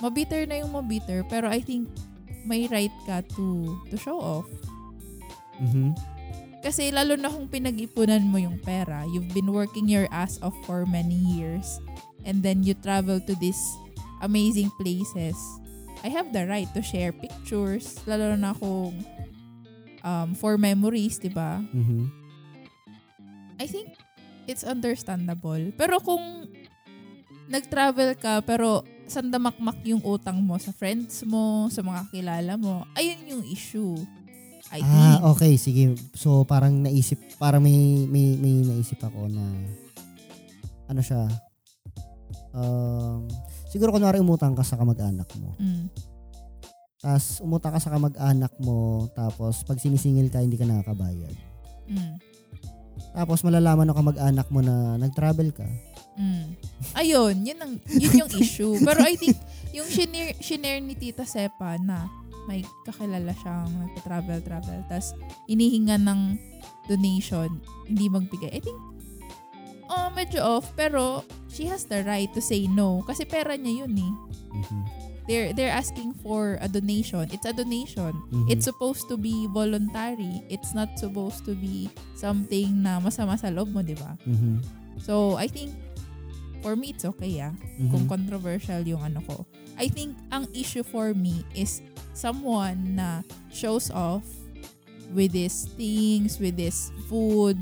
Mabiter 0.00 0.44
na 0.44 0.60
yung 0.60 0.72
mabiter, 0.72 1.24
pero 1.26 1.48
I 1.48 1.60
think 1.60 1.88
may 2.46 2.68
right 2.68 2.92
ka 3.08 3.26
to 3.34 3.74
to 3.90 3.96
show 3.98 4.20
off. 4.20 4.46
Mhm. 5.58 5.96
Kasi 6.60 6.90
lalo 6.90 7.14
na 7.14 7.30
kung 7.30 7.46
pinag-ipunan 7.46 8.26
mo 8.26 8.42
yung 8.42 8.58
pera, 8.58 9.06
you've 9.14 9.30
been 9.30 9.50
working 9.54 9.86
your 9.86 10.10
ass 10.10 10.38
off 10.42 10.54
for 10.66 10.82
many 10.86 11.14
years, 11.14 11.78
and 12.26 12.42
then 12.42 12.66
you 12.66 12.74
travel 12.82 13.22
to 13.22 13.34
these 13.38 13.60
amazing 14.20 14.70
places. 14.80 15.36
I 16.04 16.10
have 16.10 16.34
the 16.34 16.44
right 16.46 16.68
to 16.74 16.82
share 16.82 17.14
pictures, 17.14 17.98
lalo 18.04 18.34
na 18.34 18.52
kung 18.54 18.98
um, 20.02 20.34
for 20.34 20.58
memories, 20.58 21.18
di 21.18 21.30
ba? 21.30 21.62
Mhm. 21.72 22.10
I 23.56 23.66
think 23.66 23.96
it's 24.46 24.62
understandable. 24.62 25.72
Pero 25.74 25.98
kung 26.02 26.50
nag-travel 27.48 28.18
ka, 28.18 28.42
pero 28.42 28.82
sandamakmak 29.06 29.78
yung 29.86 30.02
utang 30.02 30.42
mo 30.42 30.58
sa 30.58 30.74
friends 30.74 31.22
mo, 31.24 31.70
sa 31.70 31.80
mga 31.82 32.10
kilala 32.10 32.54
mo, 32.58 32.82
ayun 32.98 33.38
yung 33.38 33.44
issue. 33.46 33.94
I 34.74 34.82
think. 34.82 34.98
Ah, 34.98 35.22
okay, 35.30 35.54
sige. 35.54 35.94
So, 36.18 36.42
parang 36.42 36.82
naisip, 36.82 37.22
parang 37.38 37.62
may, 37.62 38.02
may, 38.10 38.34
may 38.34 38.66
naisip 38.66 38.98
ako 38.98 39.30
na, 39.30 39.44
ano 40.90 41.00
siya, 41.02 41.30
um, 42.50 43.30
siguro 43.70 43.94
kunwari 43.94 44.18
umutang 44.18 44.58
ka 44.58 44.66
sa 44.66 44.74
kamag-anak 44.74 45.30
mo. 45.38 45.54
Mm. 45.62 45.86
Tapos, 46.98 47.38
umutang 47.38 47.78
ka 47.78 47.80
sa 47.80 47.94
kamag-anak 47.94 48.52
mo, 48.58 49.06
tapos, 49.14 49.62
pag 49.62 49.78
sinisingil 49.78 50.34
ka, 50.34 50.42
hindi 50.42 50.58
ka 50.58 50.66
nakakabayad. 50.66 51.34
Mm. 51.86 52.18
Tapos, 53.14 53.46
malalaman 53.46 53.86
ng 53.86 53.98
kamag-anak 54.02 54.46
mo 54.50 54.66
na 54.66 54.98
nag-travel 54.98 55.54
ka. 55.54 55.66
Mm. 56.16 56.56
Ayun, 56.96 57.34
yun, 57.44 57.58
ang, 57.60 57.72
yun 57.92 58.24
yung 58.24 58.32
issue. 58.40 58.76
Pero 58.80 59.04
I 59.04 59.14
think, 59.20 59.36
yung 59.76 59.88
shinare, 59.88 60.36
shinare 60.40 60.80
ni 60.80 60.96
Tita 60.96 61.28
Sepa 61.28 61.76
na 61.76 62.08
may 62.48 62.64
kakilala 62.86 63.34
siyang 63.42 63.68
nagpa-travel-travel, 63.68 64.86
tapos 64.88 65.12
inihinga 65.50 65.98
ng 66.00 66.38
donation, 66.88 67.50
hindi 67.84 68.06
magbigay. 68.08 68.54
I 68.54 68.60
think, 68.62 68.78
oh, 69.90 70.08
medyo 70.14 70.40
off, 70.40 70.72
pero 70.78 71.26
she 71.50 71.66
has 71.68 71.84
the 71.84 72.00
right 72.06 72.30
to 72.32 72.40
say 72.40 72.64
no. 72.70 73.02
Kasi 73.04 73.26
pera 73.26 73.58
niya 73.58 73.84
yun 73.84 73.92
eh. 73.98 74.12
Mhm. 74.56 74.82
they're 75.26 75.50
they're 75.52 75.74
asking 75.74 76.14
for 76.22 76.56
a 76.62 76.68
donation. 76.70 77.26
It's 77.34 77.44
a 77.44 77.52
donation. 77.52 78.14
Mhm. 78.30 78.46
It's 78.46 78.64
supposed 78.64 79.10
to 79.10 79.18
be 79.18 79.50
voluntary. 79.50 80.42
It's 80.48 80.72
not 80.72 80.94
supposed 80.96 81.42
to 81.50 81.58
be 81.58 81.90
something 82.14 82.86
na 82.86 83.02
masama 83.02 83.34
sa 83.34 83.50
loob 83.50 83.74
mo, 83.74 83.82
di 83.82 83.98
ba? 83.98 84.14
Mhm. 84.22 84.62
So, 85.02 85.34
I 85.36 85.50
think 85.50 85.74
for 86.66 86.74
me 86.74 86.90
it's 86.90 87.06
okay 87.06 87.38
ah. 87.38 87.54
Mhm. 87.78 87.94
Kung 87.94 88.04
controversial 88.10 88.82
yung 88.82 88.98
ano 88.98 89.22
ko. 89.22 89.46
I 89.78 89.86
think 89.86 90.18
ang 90.34 90.50
issue 90.50 90.82
for 90.82 91.14
me 91.14 91.46
is 91.54 91.78
someone 92.10 92.98
na 92.98 93.22
shows 93.54 93.86
off 93.94 94.26
with 95.14 95.30
these 95.30 95.70
things, 95.78 96.42
with 96.42 96.58
this 96.58 96.90
food 97.06 97.54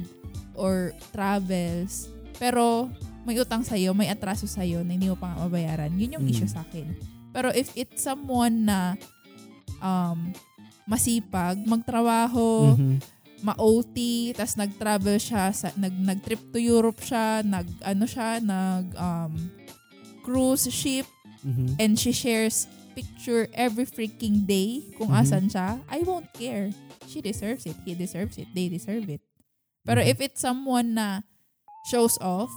or 0.57 0.97
travels. 1.13 2.09
Pero 2.41 2.89
may 3.29 3.37
utang 3.37 3.61
sa'yo, 3.61 3.93
may 3.93 4.09
atraso 4.09 4.49
sa'yo 4.49 4.81
na 4.81 4.97
hindi 4.97 5.13
mo 5.13 5.21
pa 5.21 5.37
nga 5.37 5.45
mabayaran. 5.45 5.93
Yun 6.01 6.17
yung 6.17 6.25
Mm. 6.25 6.33
issue 6.33 6.49
sa 6.49 6.65
akin. 6.65 6.97
Pero 7.29 7.53
if 7.53 7.69
it's 7.77 8.01
someone 8.01 8.65
na 8.65 8.97
um, 9.85 10.33
masipag, 10.89 11.61
magtrabaho, 11.69 12.73
Mhm. 12.73 12.97
ma-OT, 13.45 13.97
tas 14.33 14.57
nag-travel 14.57 15.21
siya, 15.21 15.53
sa, 15.53 15.69
nag, 15.77 15.93
nag-trip 15.93 16.41
to 16.49 16.57
Europe 16.57 16.99
siya, 16.99 17.45
nag, 17.45 17.69
ano 17.85 18.05
siya, 18.09 18.41
nag, 18.41 18.97
um, 18.97 19.33
cruise 20.25 20.65
ship, 20.73 21.05
Mhm. 21.45 21.77
and 21.77 22.01
she 22.01 22.09
shares 22.09 22.65
picture 22.97 23.51
every 23.53 23.85
freaking 23.85 24.49
day 24.49 24.81
kung 24.97 25.13
Mhm. 25.13 25.21
asan 25.21 25.45
siya, 25.53 25.69
I 25.93 26.01
won't 26.01 26.33
care. 26.33 26.73
She 27.05 27.21
deserves 27.21 27.69
it. 27.69 27.77
He 27.85 27.93
deserves 27.93 28.41
it. 28.41 28.49
They 28.57 28.73
deserve 28.73 29.13
it. 29.13 29.21
Pero 29.85 30.01
Mhm. 30.01 30.09
if 30.09 30.17
it's 30.25 30.41
someone 30.41 30.97
na 30.97 31.21
shows 31.93 32.17
off, 32.25 32.49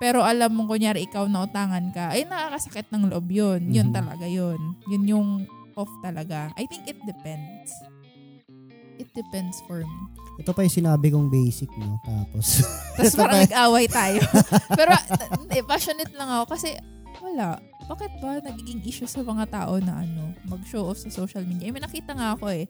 pero 0.00 0.24
alam 0.24 0.56
mo 0.56 0.64
kunyari 0.64 1.04
ikaw 1.04 1.28
na 1.28 1.44
utangan 1.44 1.92
ka, 1.92 2.16
ay 2.16 2.24
nakakasakit 2.24 2.88
ng 2.88 3.12
loob 3.12 3.28
yun. 3.28 3.68
Yun 3.68 3.92
Mhm. 3.92 3.94
talaga 3.94 4.24
yun. 4.24 4.56
Yun 4.88 5.04
yung 5.04 5.28
off 5.76 5.90
talaga. 6.00 6.48
I 6.56 6.64
think 6.64 6.88
it 6.88 6.96
depends. 7.04 7.68
It 8.96 9.10
depends 9.10 9.58
for 9.66 9.82
me. 9.82 9.98
Ito 10.38 10.50
pa 10.50 10.62
yung 10.62 10.74
sinabi 10.74 11.10
kong 11.10 11.30
basic, 11.30 11.70
no? 11.78 11.98
Tapos, 12.02 12.62
Tapos 12.98 13.14
parang 13.14 13.38
pa- 13.38 13.44
nag-away 13.46 13.86
tayo. 13.86 14.20
Pero 14.78 14.90
hindi, 15.38 15.58
passionate 15.62 16.14
lang 16.14 16.30
ako 16.30 16.44
kasi 16.54 16.78
wala. 17.18 17.58
Bakit 17.84 18.10
ba 18.18 18.40
nagiging 18.40 18.80
issue 18.82 19.06
sa 19.06 19.20
mga 19.20 19.44
tao 19.50 19.76
na 19.78 20.02
ano, 20.02 20.32
mag-show 20.46 20.88
off 20.88 20.98
sa 20.98 21.10
social 21.10 21.42
media? 21.44 21.68
Eh, 21.68 21.72
may 21.74 21.82
nakita 21.82 22.14
nga 22.14 22.34
ako 22.34 22.50
eh. 22.50 22.64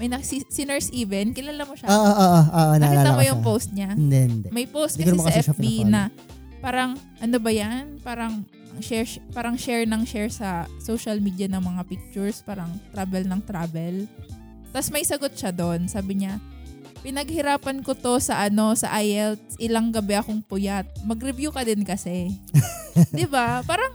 May 0.00 0.08
nak 0.08 0.24
si, 0.24 0.40
si 0.48 0.64
Nurse 0.64 0.88
Even, 0.90 1.36
kilala 1.36 1.62
mo 1.68 1.76
siya? 1.76 1.86
ah, 1.86 2.14
ah, 2.16 2.44
ah, 2.48 2.74
nakita 2.80 3.12
mo 3.12 3.22
yung 3.22 3.40
siya. 3.42 3.46
post 3.46 3.68
niya? 3.76 3.90
Hindi, 3.92 4.18
hindi. 4.24 4.48
May 4.48 4.66
post 4.66 4.96
Hindi 4.96 5.14
kasi 5.20 5.30
sa 5.30 5.52
FB 5.52 5.64
na 5.84 6.08
parang 6.64 6.96
ano 7.20 7.36
ba 7.36 7.50
yan? 7.52 8.00
Parang 8.00 8.46
share 8.80 9.04
parang 9.36 9.54
share 9.60 9.84
ng 9.84 10.02
share 10.08 10.32
sa 10.32 10.64
social 10.80 11.20
media 11.20 11.44
ng 11.46 11.60
mga 11.60 11.82
pictures, 11.86 12.40
parang 12.40 12.72
travel 12.90 13.26
ng 13.28 13.40
travel. 13.44 14.08
Tapos 14.72 14.88
may 14.88 15.04
sagot 15.04 15.36
siya 15.36 15.52
doon. 15.52 15.86
Sabi 15.86 16.18
niya, 16.18 16.40
pinaghirapan 17.02 17.82
ko 17.82 17.92
to 17.92 18.16
sa 18.18 18.42
ano, 18.42 18.72
sa 18.72 18.94
IELTS, 18.96 19.58
ilang 19.58 19.90
gabi 19.90 20.16
akong 20.16 20.40
puyat. 20.40 20.88
Mag-review 21.04 21.50
ka 21.50 21.62
din 21.62 21.82
kasi. 21.82 22.32
'Di 23.12 23.26
ba? 23.26 23.60
Parang 23.62 23.92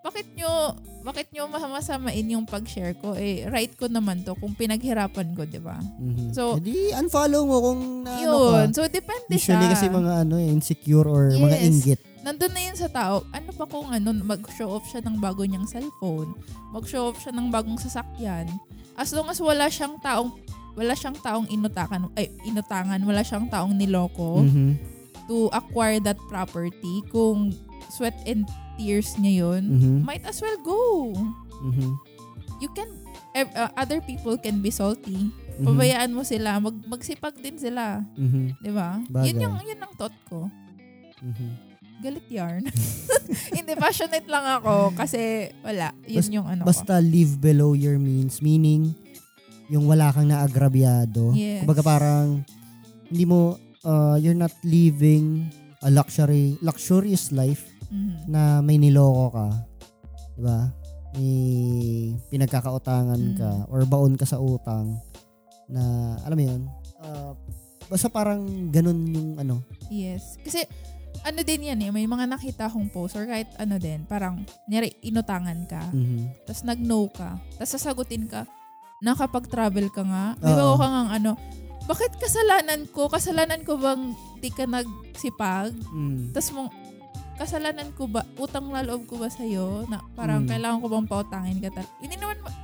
bakit 0.00 0.28
nyo 0.36 0.76
bakit 1.00 1.28
nyo 1.32 1.44
masamain 1.48 2.24
yung 2.24 2.48
pag-share 2.48 2.96
ko? 2.96 3.12
Eh, 3.12 3.44
right 3.48 3.76
ko 3.76 3.88
naman 3.88 4.24
to 4.24 4.32
kung 4.36 4.56
pinaghirapan 4.56 5.36
ko, 5.36 5.44
di 5.44 5.60
ba? 5.60 5.76
Mhm. 5.76 6.32
So, 6.32 6.56
Hindi, 6.56 6.96
unfollow 6.96 7.44
mo 7.44 7.56
kung 7.60 7.80
na, 8.08 8.16
ano 8.16 8.24
Yun. 8.24 8.68
ka. 8.72 8.80
So, 8.80 8.88
depende 8.88 9.36
Usually 9.36 9.68
siya. 9.68 9.72
kasi 9.76 9.92
mga 9.92 10.24
ano 10.24 10.40
eh, 10.40 10.48
insecure 10.48 11.04
or 11.04 11.28
mga 11.28 11.56
Yes. 11.60 11.68
inggit. 11.68 12.00
nandun 12.24 12.56
na 12.56 12.62
yun 12.64 12.72
sa 12.72 12.88
tao, 12.88 13.20
ano 13.36 13.52
pa 13.52 13.68
kung 13.68 13.92
ano, 13.92 14.16
mag-show 14.16 14.72
off 14.72 14.88
siya 14.88 15.04
ng 15.04 15.20
bago 15.20 15.44
niyang 15.44 15.68
cellphone, 15.68 16.32
mag-show 16.72 17.12
off 17.12 17.20
siya 17.20 17.36
ng 17.36 17.52
bagong 17.52 17.76
sasakyan. 17.76 18.48
As 18.94 19.10
long 19.10 19.26
as 19.26 19.38
wala 19.42 19.66
siyang 19.66 19.98
taong, 19.98 20.30
wala 20.74 20.94
siyang 20.94 21.18
taong 21.18 21.46
inutakan, 21.50 22.10
ay, 22.14 22.30
inutangan, 22.46 22.98
wala 23.02 23.22
siyang 23.22 23.46
taong 23.50 23.74
niloko 23.74 24.42
Mhm. 24.42 24.78
to 25.26 25.50
acquire 25.50 25.98
that 25.98 26.18
property, 26.30 27.02
kung 27.10 27.50
sweat 27.90 28.14
and 28.26 28.46
tears 28.74 29.14
niya 29.18 29.46
yun, 29.46 29.62
Mhm. 29.70 29.96
might 30.02 30.22
as 30.26 30.42
well 30.42 30.58
go. 30.62 31.14
Mhm. 31.70 31.94
You 32.62 32.70
can, 32.74 32.90
uh, 33.34 33.70
other 33.74 34.02
people 34.02 34.38
can 34.38 34.62
be 34.62 34.70
salty. 34.70 35.30
Mhm. 35.58 35.64
Pabayaan 35.64 36.10
mo 36.10 36.22
sila, 36.26 36.58
mag, 36.58 36.74
magsipag 36.86 37.38
din 37.38 37.54
sila. 37.58 38.02
Mhm. 38.18 38.58
Di 38.58 38.70
ba? 38.74 38.98
Yun 39.22 39.42
yung, 39.42 39.56
yun 39.62 39.78
ang 39.78 39.94
thought 39.94 40.14
ko. 40.26 40.50
Mhm. 41.22 41.63
Galit 42.04 42.26
yarn. 42.28 42.68
Hindi, 43.56 43.72
passionate 43.74 44.28
lang 44.28 44.44
ako 44.60 44.92
kasi 44.92 45.48
wala. 45.60 45.96
Yun 46.04 46.20
Bas- 46.20 46.30
yung 46.30 46.46
ano 46.46 46.60
ko. 46.62 46.68
Basta 46.68 47.00
live 47.00 47.40
below 47.40 47.72
your 47.72 47.96
means. 47.96 48.38
Meaning, 48.38 48.92
yung 49.72 49.88
wala 49.88 50.12
kang 50.12 50.28
naagrabyado. 50.28 51.32
Yes. 51.32 51.64
Kumbaga 51.64 51.80
parang, 51.80 52.44
hindi 53.08 53.24
mo, 53.24 53.56
uh, 53.82 54.20
you're 54.20 54.36
not 54.36 54.52
living 54.60 55.48
a 55.80 55.88
luxury, 55.88 56.60
luxurious 56.60 57.32
life 57.32 57.64
Mhm. 57.88 58.28
na 58.28 58.60
may 58.60 58.76
niloko 58.76 59.32
ka. 59.32 59.48
Diba? 60.36 60.58
May 61.14 61.32
pinagkakautangan 62.28 63.22
Mm. 63.22 63.36
ka 63.36 63.50
or 63.70 63.86
baon 63.86 64.18
ka 64.18 64.26
sa 64.26 64.36
utang 64.36 64.98
na, 65.70 65.80
alam 66.20 66.36
mo 66.36 66.44
yun, 66.44 66.62
uh, 67.00 67.32
basta 67.86 68.08
parang 68.08 68.42
ganun 68.68 68.98
yung 69.06 69.30
ano. 69.38 69.62
Yes. 69.88 70.36
Kasi 70.40 70.64
ano 71.24 71.40
din 71.40 71.64
yan 71.64 71.80
eh, 71.80 71.90
may 71.90 72.04
mga 72.04 72.28
nakita 72.28 72.68
akong 72.68 72.88
post 72.88 73.16
or 73.16 73.24
kahit 73.24 73.48
ano 73.56 73.76
din, 73.76 74.04
parang, 74.04 74.40
nyari, 74.66 74.92
inutangan 75.00 75.64
ka, 75.64 75.82
Mhm. 75.88 76.44
tapos 76.44 76.62
nag-no 76.62 77.08
ka, 77.08 77.40
tapos 77.56 77.70
sasagutin 77.70 78.28
ka, 78.28 78.44
nakapag-travel 79.00 79.88
ka 79.88 80.02
nga, 80.02 80.24
di 80.36 80.52
ba 80.52 80.64
Oo. 80.66 80.76
ka 80.76 80.86
nga 80.86 81.02
ano, 81.12 81.32
bakit 81.84 82.16
kasalanan 82.16 82.88
ko? 82.88 83.08
Kasalanan 83.08 83.60
ko 83.60 83.76
bang 83.76 84.12
di 84.38 84.48
ka 84.48 84.64
nagsipag? 84.64 85.76
Mm. 85.92 86.32
Tapos 86.32 86.48
mong, 86.50 86.70
kasalanan 87.36 87.92
ko 87.92 88.04
ba, 88.06 88.24
utang 88.36 88.68
na 88.68 88.80
loob 88.80 89.04
ko 89.04 89.16
ba 89.16 89.28
sa'yo? 89.28 89.84
Na 89.84 90.00
parang 90.14 90.44
Mm. 90.44 90.48
kailangan 90.48 90.80
ko 90.80 90.88
bang 90.88 91.04
pautangin 91.04 91.58
ka 91.58 91.68
tal- 91.70 91.92
Hindi 92.00 92.16
naman, 92.16 92.40
ma- 92.40 92.56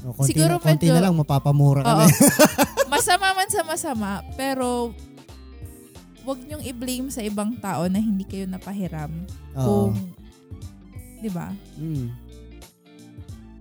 O, 0.00 0.14
konti, 0.14 0.30
Siguro 0.30 0.62
konti 0.62 0.86
medyo- 0.86 0.94
na 0.94 1.02
lang, 1.02 1.14
mapapamura 1.16 1.82
ka 1.82 1.90
Oo. 1.92 1.98
na. 1.98 2.14
masama 2.88 3.34
man 3.34 3.50
sa 3.50 3.66
masama, 3.66 4.10
pero 4.34 4.94
wag 6.28 6.44
niyong 6.44 6.60
i-blame 6.60 7.08
sa 7.08 7.24
ibang 7.24 7.56
tao 7.56 7.88
na 7.88 7.96
hindi 7.96 8.28
kayo 8.28 8.44
napahiram. 8.44 9.08
Oo. 9.56 9.88
Kung, 9.88 9.96
di 11.18 11.30
ba? 11.32 11.48
Mm. 11.80 12.12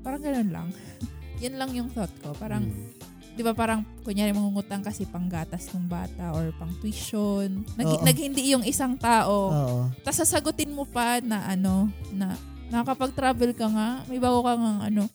Parang 0.03 0.19
ganun 0.19 0.49
lang. 0.51 0.67
Yan 1.43 1.55
lang 1.55 1.71
yung 1.71 1.87
thought 1.87 2.11
ko. 2.19 2.35
Parang, 2.35 2.67
Mm. 2.67 2.91
di 3.37 3.45
ba 3.45 3.55
parang, 3.55 3.87
kunyari 4.03 4.35
mangungutang 4.35 4.83
kasi 4.83 5.07
panggatas 5.07 5.71
ng 5.71 5.87
bata 5.87 6.35
or 6.35 6.51
pang 6.57 6.73
tuition. 6.83 7.63
Nag, 7.79 7.87
Oo. 7.87 8.03
naghindi 8.03 8.51
yung 8.51 8.67
isang 8.67 8.99
tao. 8.99 9.35
Oo. 9.47 9.79
Tapos 10.03 10.19
sasagutin 10.19 10.75
mo 10.75 10.83
pa 10.83 11.23
na 11.23 11.47
ano, 11.47 11.87
na 12.11 12.35
nakakapag-travel 12.67 13.55
ka 13.55 13.67
nga, 13.69 13.89
may 14.11 14.19
bago 14.19 14.43
ka 14.43 14.59
nga 14.59 14.91
ano, 14.91 15.07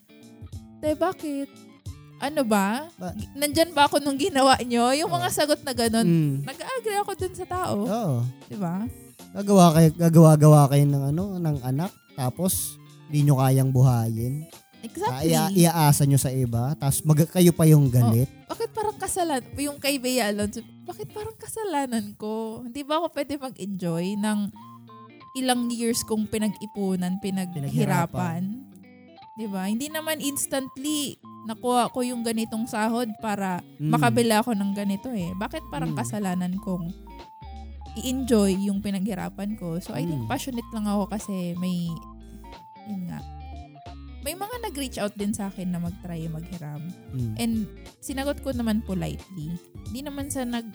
te, 0.81 0.97
bakit? 0.97 1.53
Ano 2.23 2.47
ba? 2.47 2.87
Ba- 2.95 3.19
Nandyan 3.35 3.75
ba 3.75 3.85
ako 3.85 3.99
nung 3.99 4.15
ginawa 4.15 4.55
nyo? 4.63 4.95
Yung 4.95 5.11
mga 5.11 5.29
sagot 5.29 5.59
na 5.61 5.75
ganun, 5.75 6.07
Mm. 6.07 6.35
nag-agree 6.47 7.03
ako 7.03 7.13
dun 7.19 7.35
sa 7.35 7.45
tao. 7.45 7.77
Oo. 7.83 8.17
Di 8.47 8.55
ba? 8.55 8.87
Gagawa 9.35 9.75
kayo, 9.75 9.89
gagawa-gawa 9.99 10.63
kayo 10.71 10.85
ng 10.87 11.05
ano, 11.11 11.25
ng 11.37 11.57
anak, 11.63 11.91
tapos 12.15 12.79
hindi 13.09 13.27
nyo 13.27 13.43
kayang 13.43 13.69
buhayin. 13.69 14.47
Exactly. 14.83 15.31
ia- 15.31 15.51
iaasa 15.53 16.03
nyo 16.03 16.19
sa 16.19 16.29
iba, 16.29 16.75
tapos 16.75 17.03
mag- 17.03 17.31
kayo 17.31 17.51
pa 17.51 17.63
yung 17.65 17.87
galit. 17.87 18.27
bakit 18.45 18.71
parang 18.71 18.99
kasalanan, 18.99 19.47
yung 19.57 19.79
kay 19.79 19.95
Bea 19.97 20.27
Alonso, 20.27 20.59
bakit 20.83 21.07
parang 21.11 21.35
kasalanan 21.35 22.15
ko? 22.15 22.63
Hindi 22.63 22.83
ba 22.83 22.99
ako 22.99 23.15
pwede 23.15 23.35
mag-enjoy 23.37 24.19
ng 24.19 24.39
ilang 25.35 25.71
years 25.71 26.03
kong 26.03 26.27
pinag-ipunan, 26.27 27.19
pinaghirapan? 27.19 28.72
Di 29.43 29.51
ba? 29.51 29.67
Hindi 29.67 29.91
naman 29.91 30.23
instantly 30.23 31.19
nakuha 31.51 31.91
ko 31.91 32.07
yung 32.07 32.23
ganitong 32.23 32.71
sahod 32.71 33.11
para 33.19 33.59
Mm. 33.83 33.91
makabila 33.91 34.39
ako 34.39 34.55
ng 34.55 34.71
ganito 34.71 35.11
eh. 35.11 35.35
Bakit 35.35 35.67
parang 35.75 35.91
Mm. 35.91 35.99
kasalanan 35.99 36.55
kong 36.63 36.95
i-enjoy 37.99 38.55
yung 38.63 38.79
pinaghirapan 38.79 39.59
ko? 39.59 39.83
So, 39.83 39.99
I 39.99 40.07
think 40.07 40.23
Mm. 40.23 40.31
passionate 40.31 40.71
lang 40.71 40.87
ako 40.87 41.11
kasi 41.11 41.59
may, 41.59 41.91
yun 42.87 43.11
nga, 43.11 43.19
may 44.23 44.39
mga 44.39 44.71
nag-reach 44.71 45.03
out 45.03 45.19
din 45.19 45.35
sa 45.35 45.51
akin 45.51 45.75
na 45.75 45.83
mag-try 45.83 46.31
maghiram. 46.31 46.79
Mm. 47.11 47.35
And 47.43 47.55
sinagot 47.99 48.39
ko 48.47 48.55
naman 48.55 48.87
politely. 48.87 49.51
Hindi 49.91 50.07
naman 50.07 50.31
sa 50.31 50.47
nag 50.47 50.71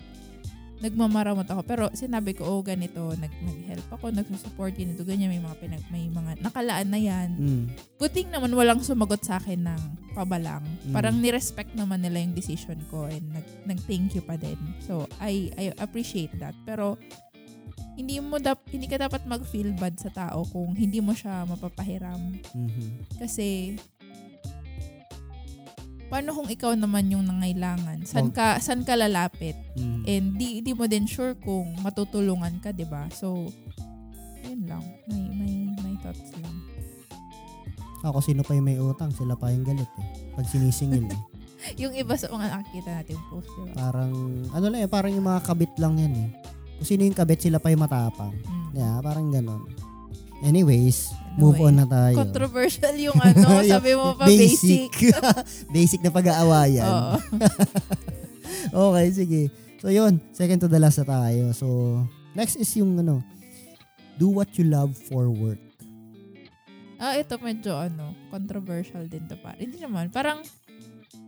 nagmamaramot 0.81 1.47
ako. 1.49 1.61
Pero 1.65 1.83
sinabi 1.93 2.37
ko, 2.37 2.45
oh, 2.45 2.61
ganito, 2.61 3.13
nag, 3.17 3.33
nag-help 3.41 3.87
ako, 3.97 4.05
nagsusupport, 4.13 4.73
ganito, 4.77 5.01
ganyan, 5.01 5.33
may 5.33 5.41
mga, 5.41 5.57
pinag, 5.57 5.83
may 5.89 6.05
mga 6.09 6.31
nakalaan 6.41 6.89
na 6.89 6.99
yan. 7.01 7.29
Mm. 7.37 7.65
Thing 8.07 8.29
naman 8.33 8.55
walang 8.55 8.81
sumagot 8.81 9.21
sa 9.21 9.37
akin 9.37 9.67
ng 9.67 9.81
pabalang. 10.17 10.65
Mm. 10.87 10.93
Parang 10.93 11.15
ni-respect 11.17 11.73
naman 11.77 12.01
nila 12.01 12.21
yung 12.21 12.33
decision 12.33 12.77
ko 12.89 13.05
and 13.05 13.25
nag, 13.29 13.45
nag-thank 13.65 14.13
you 14.17 14.23
pa 14.23 14.37
din. 14.37 14.57
So, 14.85 15.05
I, 15.21 15.53
I 15.57 15.73
appreciate 15.77 16.33
that. 16.41 16.57
Pero, 16.65 16.97
hindi 17.97 18.21
mo 18.21 18.37
dap 18.37 18.61
hindi 18.69 18.85
ka 18.85 19.09
dapat 19.09 19.25
mag-feel 19.25 19.73
bad 19.73 19.97
sa 19.97 20.13
tao 20.13 20.45
kung 20.53 20.77
hindi 20.77 21.01
mo 21.01 21.17
siya 21.17 21.49
mapapahiram. 21.49 22.37
Mhm. 22.53 23.17
Kasi 23.17 23.73
paano 26.07 26.35
kung 26.35 26.49
ikaw 26.49 26.71
naman 26.73 27.11
yung 27.11 27.27
nangailangan? 27.27 28.03
San 28.07 28.31
ka 28.31 28.57
san 28.63 28.83
ka 28.87 28.95
lalapit? 28.95 29.55
Mhm. 29.75 30.01
And 30.07 30.25
di 30.35 30.63
di 30.63 30.71
mo 30.71 30.87
din 30.87 31.07
sure 31.07 31.35
kung 31.39 31.75
matutulungan 31.83 32.63
ka, 32.63 32.71
'di 32.71 32.87
ba? 32.87 33.11
So 33.11 33.51
yun 34.43 34.67
lang. 34.67 34.83
May 35.11 35.23
may 35.35 35.53
may 35.83 35.95
thoughts 35.99 36.31
lang. 36.39 36.55
Ako 38.05 38.21
sino 38.23 38.45
pa 38.45 38.55
yung 38.55 38.67
may 38.67 38.79
utang, 38.79 39.11
sila 39.11 39.35
pa 39.35 39.51
yung 39.51 39.67
galit 39.67 39.89
eh. 39.99 40.07
Pag 40.37 40.47
sinisingil 40.47 41.09
eh. 41.11 41.21
yung 41.81 41.93
iba 41.97 42.13
sa 42.15 42.29
mga 42.29 42.45
nakikita 42.53 42.89
natin 43.01 43.17
post, 43.27 43.49
'di 43.51 43.73
ba? 43.73 43.89
Parang, 43.89 44.13
ano 44.53 44.65
lang 44.69 44.81
eh, 44.85 44.89
parang 44.89 45.11
yung 45.11 45.27
mga 45.27 45.41
kabit 45.43 45.73
lang 45.81 45.97
yan 45.97 46.13
eh. 46.15 46.29
Kung 46.77 46.87
sino 46.87 47.01
yung 47.03 47.17
kabit, 47.17 47.41
sila 47.41 47.57
pa 47.57 47.73
yung 47.73 47.81
matapang. 47.81 48.37
Mm. 48.45 48.69
Yeah, 48.77 48.95
parang 49.01 49.33
ganon. 49.33 49.65
Anyways, 50.45 51.09
move 51.37 51.55
Anyway, 51.55 51.69
on 51.69 51.75
na 51.75 51.85
tayo. 51.85 52.15
Controversial 52.17 52.95
yung 52.97 53.15
ano, 53.15 53.47
sabi 53.77 53.93
mo 53.93 54.17
pa 54.17 54.25
basic. 54.25 54.89
basic 55.69 55.99
na 56.05 56.11
pag-aawayan. 56.11 56.85
Oo. 56.85 57.15
Okay, 58.67 59.07
sige. 59.13 59.41
So 59.77 59.87
yun, 59.87 60.19
second 60.31 60.59
to 60.59 60.67
the 60.67 60.79
last 60.79 60.97
na 60.97 61.07
tayo. 61.07 61.51
So, 61.53 61.99
next 62.33 62.55
is 62.55 62.67
yung 62.75 62.97
ano, 62.97 63.21
do 64.15 64.27
what 64.27 64.49
you 64.55 64.65
love 64.65 64.95
for 65.07 65.29
work. 65.29 65.59
Ah, 66.97 67.13
ito 67.13 67.37
medyo 67.37 67.77
ano, 67.77 68.17
controversial 68.27 69.05
din 69.05 69.23
to 69.27 69.37
pa. 69.37 69.53
Hindi 69.53 69.77
naman, 69.77 70.09
parang 70.09 70.41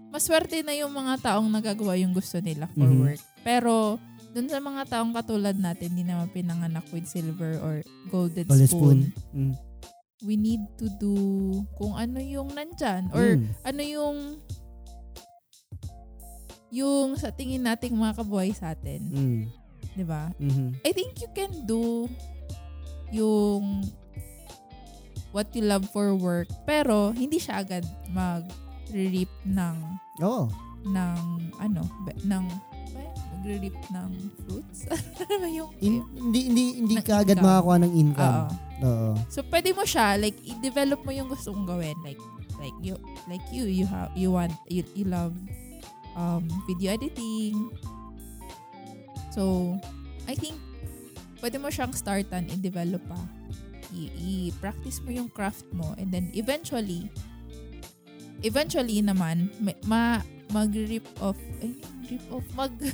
maswerte 0.09 0.65
na 0.65 0.73
yung 0.73 0.89
mga 0.89 1.21
taong 1.21 1.45
nagagawa 1.45 1.93
yung 1.95 2.11
gusto 2.11 2.41
nila 2.41 2.65
for 2.73 2.89
Mhm. 2.89 2.99
work. 2.99 3.21
Pero 3.45 4.01
dun 4.33 4.49
sa 4.49 4.57
mga 4.57 4.89
taong 4.89 5.13
katulad 5.13 5.53
natin, 5.53 5.93
hindi 5.93 6.09
naman 6.09 6.33
pinanganak 6.33 6.85
with 6.89 7.05
silver 7.05 7.61
or 7.61 7.85
golden 8.09 8.49
Golden 8.49 8.65
spoon, 8.65 8.99
spoon. 9.05 9.53
Mm. 9.53 9.53
We 10.21 10.35
need 10.35 10.59
to 10.75 10.91
do 10.99 11.15
kung 11.79 11.95
ano 11.95 12.19
yung 12.19 12.51
nandyan 12.51 13.07
or 13.15 13.39
Mm. 13.39 13.47
ano 13.63 13.81
yung 13.81 14.17
yung 16.69 17.17
sa 17.17 17.33
tingin 17.33 17.65
nating 17.65 17.97
mga 17.97 18.21
kabuhay 18.21 18.53
sa 18.53 18.77
atin. 18.77 19.01
Mm. 19.09 19.41
'Di 19.97 20.05
ba? 20.05 20.29
Mhm. 20.37 20.85
I 20.85 20.91
think 20.93 21.17
you 21.17 21.29
can 21.33 21.49
do 21.65 22.05
yung 23.09 23.81
what 25.33 25.49
you 25.57 25.65
love 25.65 25.85
for 25.89 26.13
work 26.13 26.49
pero 26.65 27.09
hindi 27.09 27.41
siya 27.41 27.65
agad 27.65 27.85
mag-reap 28.13 29.29
ng 29.45 29.77
Oo. 30.21 30.45
ng 30.85 31.19
ano 31.57 31.81
ng 32.21 32.45
magre-reap 33.39 33.79
ng 33.95 34.09
fruits 34.43 34.83
ano 35.31 35.47
yung 35.47 35.71
In- 35.79 36.03
hindi 36.11 36.51
hindi 36.51 36.63
hindi 36.83 36.95
ka 36.99 37.23
agad 37.23 37.39
makakuha 37.39 37.87
ng 37.87 37.93
income. 37.95 38.51
Oo. 38.83 38.83
Oo. 38.83 39.11
so 39.31 39.39
pwede 39.47 39.71
mo 39.71 39.87
siya 39.87 40.19
like 40.19 40.35
i-develop 40.43 40.99
mo 41.07 41.15
yung 41.15 41.31
gusto 41.31 41.55
mong 41.55 41.67
gawin 41.71 41.95
like 42.03 42.19
like 42.59 42.75
you 42.83 42.99
like 43.31 43.43
you 43.47 43.63
you 43.63 43.87
have 43.87 44.11
you 44.11 44.27
want 44.27 44.51
you, 44.67 44.83
you 44.91 45.07
love 45.07 45.31
um 46.19 46.43
video 46.67 46.91
editing 46.91 47.55
so 49.31 49.75
I 50.27 50.35
think 50.35 50.59
pwede 51.39 51.55
mo 51.55 51.71
siyang 51.71 51.95
startan 51.95 52.51
i-develop 52.51 52.99
pa 53.07 53.19
I- 53.95 54.11
i-practice 54.51 54.99
mo 55.01 55.15
yung 55.15 55.31
craft 55.31 55.63
mo 55.71 55.95
and 55.95 56.11
then 56.11 56.27
eventually 56.35 57.07
eventually 58.43 58.99
naman 58.99 59.47
ma 59.87 60.19
mag-rip 60.49 61.05
off 61.21 61.39
ay 61.63 61.71
rip 62.09 62.25
off 62.29 62.47
mag 62.53 62.73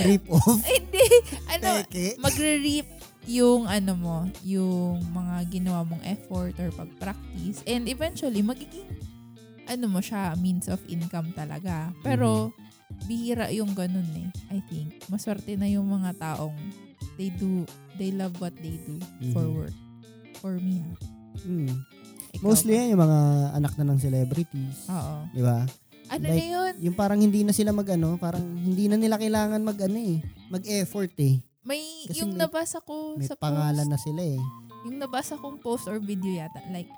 Rip 0.00 0.24
off. 0.28 0.60
hindi 0.70 1.04
ano 1.46 1.84
Peke. 1.84 2.16
magre-reap 2.16 2.88
yung 3.24 3.64
ano 3.64 3.92
mo, 3.94 4.16
yung 4.40 5.00
mga 5.10 5.48
ginawa 5.50 5.80
mong 5.82 6.04
effort 6.04 6.52
or 6.58 6.68
pag-practice 6.72 7.64
and 7.64 7.88
eventually 7.88 8.40
magiging 8.40 8.84
ano 9.64 9.88
mo 9.88 10.00
siya, 10.00 10.36
means 10.36 10.68
of 10.68 10.80
income 10.88 11.32
talaga. 11.32 11.88
Pero 12.00 12.52
bihira 13.04 13.48
yung 13.48 13.72
ganun 13.72 14.04
eh, 14.14 14.28
I 14.50 14.60
think. 14.68 15.04
Maswerte 15.08 15.56
na 15.56 15.64
yung 15.64 15.88
mga 15.88 16.16
taong 16.16 16.56
they 17.16 17.32
do, 17.32 17.64
they 17.96 18.12
love 18.12 18.36
what 18.40 18.52
they 18.60 18.76
do 18.84 18.96
for 19.32 19.44
Mhm. 19.44 19.52
work. 19.54 19.76
For 20.40 20.56
me 20.56 20.80
ha. 20.80 20.92
Mm. 21.44 21.76
Ikaw 22.34 22.44
Mostly 22.44 22.72
yan 22.74 22.92
yung 22.92 23.02
mga 23.04 23.20
anak 23.54 23.72
na 23.76 23.84
ng 23.86 23.98
celebrities. 23.98 24.84
Oo. 24.88 25.14
Di 25.30 25.40
ba? 25.40 25.64
Ano 26.06 26.20
Like, 26.22 26.36
na 26.36 26.44
yun? 26.46 26.72
Yung 26.82 26.96
parang 26.96 27.18
hindi 27.18 27.40
na 27.42 27.52
sila 27.52 27.72
mag 27.72 27.88
ano, 27.88 28.16
parang 28.16 28.44
hindi 28.44 28.86
na 28.86 28.96
nila 28.96 29.16
kailangan 29.16 29.60
mag 29.60 29.78
ano 29.78 29.96
eh, 29.96 30.20
mag-effort 30.48 31.14
eh. 31.18 31.40
May, 31.64 31.80
kasi 32.04 32.20
yung 32.20 32.36
may- 32.36 32.44
nabasa 32.44 32.78
ko 32.78 33.16
May 33.16 33.24
sa 33.24 33.34
pangalan 33.34 33.88
post, 33.88 33.92
na 33.92 33.98
sila 33.98 34.22
eh. 34.22 34.40
yung 34.84 35.00
nabasa 35.00 35.40
kong 35.40 35.56
post 35.58 35.88
or 35.88 35.96
video 35.96 36.28
yata, 36.38 36.60
like, 36.68 36.88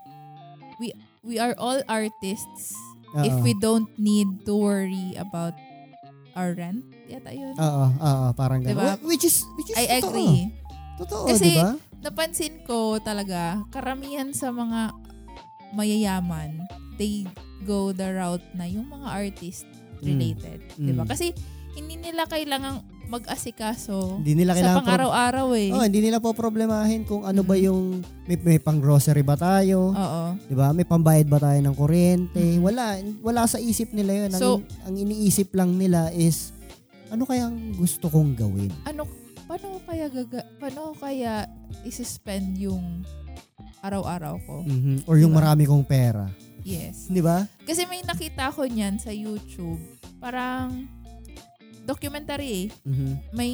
we 0.76 0.90
we 1.22 1.38
are 1.38 1.54
all 1.56 1.78
artists 1.86 2.74
if 3.22 3.30
Oo. 3.32 3.42
we 3.42 3.54
don't 3.56 3.86
need 3.96 4.26
to 4.42 4.52
worry 4.52 5.14
about 5.14 5.54
our 6.34 6.50
rent. 6.52 6.82
Yata 7.06 7.30
yun. 7.30 7.54
Oo, 7.54 7.86
oo, 7.88 8.26
parang 8.34 8.60
gano'n. 8.60 8.74
Diba? 8.74 8.90
Which 9.06 9.22
is, 9.22 9.40
which 9.54 9.70
is 9.70 9.78
I 9.78 10.02
totoo. 10.02 10.10
agree. 10.10 10.38
Totoo, 10.98 11.24
Kasi- 11.30 11.54
di 11.54 11.56
ba? 11.56 11.78
Napansin 11.96 12.60
ko 12.62 12.98
talaga, 13.00 13.62
karamihan 13.70 14.30
sa 14.30 14.50
mga 14.50 14.92
mayayaman, 15.72 16.60
they 16.96 17.24
go 17.66 17.90
the 17.90 18.06
route 18.06 18.46
na 18.54 18.64
yung 18.64 18.86
mga 18.86 19.06
artist 19.10 19.66
related. 19.98 20.62
Mm. 20.78 20.86
Di 20.86 20.92
ba? 20.94 21.02
Mm. 21.02 21.10
Kasi 21.10 21.26
hindi 21.74 21.98
nila 21.98 22.24
kailangang 22.24 22.80
mag-asikaso 23.06 24.18
Hindi 24.18 24.34
nila 24.34 24.54
sa 24.54 24.82
pang-araw-araw 24.82 25.54
eh. 25.54 25.70
Oh, 25.70 25.82
hindi 25.82 26.02
nila 26.02 26.18
po 26.18 26.32
problemahin 26.32 27.02
kung 27.02 27.22
ano 27.22 27.42
ba 27.42 27.54
Mm. 27.54 27.62
yung 27.64 27.80
may, 28.24 28.36
may 28.36 28.58
pang 28.58 28.78
grocery 28.78 29.22
ba 29.22 29.34
tayo, 29.34 29.90
Oo. 29.90 30.22
'di 30.40 30.54
ba? 30.54 30.74
May 30.74 30.82
pambayad 30.82 31.26
ba 31.26 31.38
tayo 31.38 31.58
ng 31.58 31.74
kuryente? 31.74 32.38
Mm. 32.38 32.62
Wala 32.62 32.98
wala 33.20 33.42
sa 33.46 33.58
isip 33.58 33.90
nila 33.92 34.10
'yun. 34.16 34.30
Ang, 34.32 34.40
So- 34.40 34.62
ang 34.82 34.94
iniisip 34.94 35.54
lang 35.54 35.74
nila 35.74 36.10
is 36.10 36.50
ano 37.06 37.22
kayang 37.22 37.74
gusto 37.74 38.10
kong 38.10 38.34
gawin? 38.34 38.74
Ano, 38.82 39.06
paano 39.46 39.78
ko 39.78 39.86
kaya 39.86 40.06
gaga, 40.10 40.42
paano 40.58 40.90
ko 40.90 40.94
kaya 40.98 41.46
isuspend 41.86 42.58
yung 42.58 43.06
araw-araw 43.78 44.34
ko? 44.42 44.66
Mhm. 44.66 45.06
Or 45.06 45.14
yung 45.14 45.30
Diba? 45.30 45.40
marami 45.40 45.62
kong 45.64 45.86
pera, 45.86 46.26
Yes. 46.66 47.06
'di 47.06 47.22
ba? 47.22 47.46
Kasi 47.62 47.86
may 47.86 48.02
nakita 48.02 48.50
ko 48.50 48.66
niyan 48.66 48.98
sa 48.98 49.14
YouTube. 49.14 49.78
Parang 50.18 50.90
documentary 51.86 52.66
eh. 52.66 52.66
Mhm. 52.82 53.10
May 53.30 53.52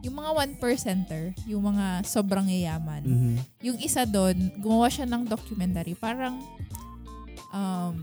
yung 0.00 0.16
mga 0.16 0.30
one 0.32 0.52
percenter, 0.56 1.36
yung 1.44 1.76
mga 1.76 2.08
sobrang 2.08 2.48
yayaman. 2.48 3.04
Mhm. 3.04 3.34
Yung 3.68 3.78
isa 3.84 4.08
doon, 4.08 4.48
gumawa 4.56 4.88
siya 4.88 5.04
ng 5.04 5.28
documentary. 5.28 5.92
Parang 5.92 6.40
um, 7.52 8.00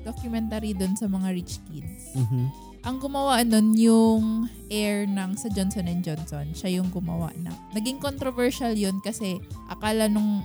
documentary 0.00 0.72
doon 0.72 0.96
sa 0.96 1.04
mga 1.04 1.28
rich 1.36 1.60
kids. 1.68 2.16
Mhm. 2.16 2.48
Ang 2.80 2.96
gumawa 2.96 3.44
nun 3.44 3.76
yung 3.76 4.48
air 4.72 5.04
ng 5.04 5.36
sa 5.36 5.52
Johnson 5.52 5.84
Johnson. 6.00 6.48
Siya 6.56 6.80
yung 6.80 6.88
gumawa 6.88 7.28
na. 7.36 7.52
Naging 7.76 8.00
controversial 8.00 8.72
yun 8.72 9.04
kasi 9.04 9.36
akala 9.68 10.08
nung 10.08 10.40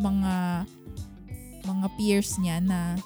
mga 0.00 0.64
mga 1.64 1.86
peers 1.96 2.36
niya 2.38 2.60
na 2.60 2.96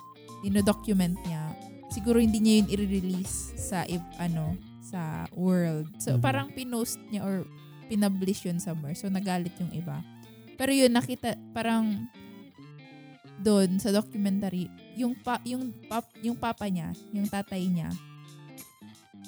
dino-document 0.44 1.16
niya, 1.24 1.57
siguro 1.88 2.20
hindi 2.20 2.38
niya 2.38 2.55
yun 2.62 2.68
i-release 2.74 3.57
sa 3.57 3.86
if- 3.88 4.14
ano 4.20 4.55
sa 4.84 5.24
world. 5.32 5.88
So 5.98 6.16
Mhm. 6.16 6.22
parang 6.22 6.48
pinost 6.52 7.00
niya 7.09 7.24
or 7.24 7.48
pinablish 7.88 8.44
yun 8.44 8.61
somewhere. 8.61 8.94
So 8.94 9.09
nagalit 9.09 9.57
yung 9.57 9.72
iba. 9.72 10.05
Pero 10.55 10.70
yun 10.70 10.92
nakita 10.92 11.34
parang 11.57 12.07
doon 13.40 13.76
sa 13.82 13.90
documentary, 13.90 14.70
yung 14.94 15.18
pa, 15.18 15.42
yung 15.42 15.74
pap, 15.90 16.07
yung 16.22 16.38
papa 16.38 16.70
niya, 16.70 16.94
yung 17.11 17.26
tatay 17.26 17.66
niya, 17.66 17.90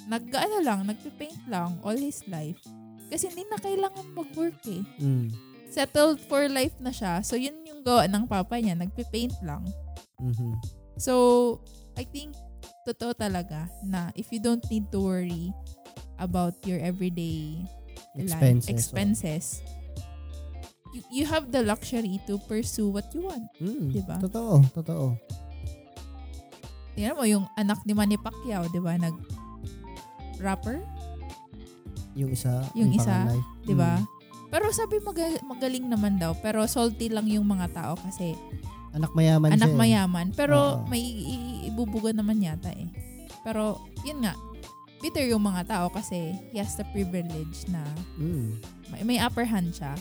nag 0.06 0.30
ano 0.30 0.62
lang, 0.62 0.86
nagpe-paint 0.86 1.50
lang 1.50 1.76
all 1.82 1.98
his 1.98 2.22
life. 2.30 2.62
Kasi 3.10 3.30
hindi 3.30 3.42
na 3.50 3.58
kailangan 3.58 4.14
mag-work 4.14 4.62
eh. 4.70 4.82
Mm. 5.02 5.30
Settled 5.70 6.18
for 6.24 6.48
life 6.48 6.74
na 6.80 6.90
siya. 6.90 7.20
So 7.20 7.36
yun 7.36 7.60
yung 7.66 7.82
gawa 7.82 8.08
ng 8.08 8.24
papa 8.26 8.56
niya, 8.56 8.74
nagpe-paint 8.74 9.36
lang. 9.44 9.62
Mhm. 10.18 10.56
So, 10.96 11.60
I 11.92 12.08
think 12.08 12.32
totoo 12.88 13.12
talaga 13.12 13.68
na 13.84 14.08
if 14.16 14.32
you 14.32 14.40
don't 14.40 14.64
need 14.72 14.88
to 14.88 15.00
worry 15.00 15.52
about 16.16 16.56
your 16.64 16.80
everyday 16.80 17.60
Expenses. 18.16 18.32
life, 18.32 18.64
expenses, 18.72 19.44
you, 20.96 21.02
you 21.12 21.24
have 21.28 21.52
the 21.52 21.60
luxury 21.60 22.16
to 22.24 22.40
pursue 22.48 22.88
what 22.88 23.04
you 23.12 23.28
want. 23.28 23.44
Mm. 23.60 23.92
Diba? 23.92 24.16
Totoo, 24.24 24.64
totoo. 24.72 25.06
Tingnan 26.96 27.12
mo 27.12 27.28
yung 27.28 27.44
anak 27.60 27.84
ni 27.84 27.92
Manny 27.92 28.16
Pacquiao, 28.16 28.72
'di 28.72 28.80
ba? 28.80 28.96
Nag 28.96 29.12
rapper, 30.40 30.80
Yung 32.16 32.32
isa, 32.32 32.64
Yung 32.72 32.96
isa. 32.96 33.28
'di 33.68 33.76
ba? 33.76 34.00
Mm. 34.00 34.15
Pero 34.46 34.70
sabi 34.70 34.98
maga- 34.98 35.42
magaling 35.42 35.86
naman 35.86 36.16
daw, 36.16 36.34
pero 36.36 36.64
salty 36.64 37.08
lang 37.08 37.26
yung 37.26 37.44
mga 37.44 37.72
tao 37.72 37.94
kasi 37.96 38.34
Anak 38.92 39.12
mayaman 39.12 39.52
anak 39.52 39.66
siya. 39.66 39.74
eh. 39.74 39.78
mayaman, 39.78 40.26
pero 40.32 40.56
Oo. 40.78 40.86
may 40.86 41.02
i- 41.02 41.66
ibubuga 41.66 42.10
naman 42.10 42.38
yata 42.38 42.70
eh. 42.70 42.88
Pero 43.42 43.76
yun 44.02 44.22
nga, 44.22 44.32
bitter 44.98 45.28
yung 45.28 45.44
mga 45.44 45.66
tao 45.66 45.86
kasi 45.88 46.32
he 46.50 46.56
has 46.56 46.72
the 46.74 46.86
privilege 46.88 47.66
na 47.66 47.84
Mm. 48.16 48.56
may, 48.88 49.02
may 49.04 49.18
upper 49.18 49.44
hand 49.44 49.70
siya. 49.70 49.92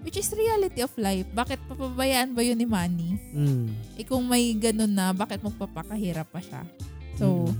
Which 0.00 0.14
is 0.14 0.30
reality 0.30 0.80
of 0.80 0.94
life. 0.94 1.26
Bakit 1.28 1.66
papabayaan 1.66 2.30
ba 2.30 2.40
yun 2.40 2.54
ni 2.54 2.64
Manny? 2.64 3.18
Mm. 3.34 3.66
Eh 3.96 4.06
kung 4.06 4.22
may 4.24 4.54
ganun 4.54 4.92
na, 4.92 5.10
bakit 5.10 5.42
magpapakahirap 5.42 6.30
pa 6.30 6.38
siya? 6.38 6.62
So, 7.16 7.50
Mm. 7.50 7.58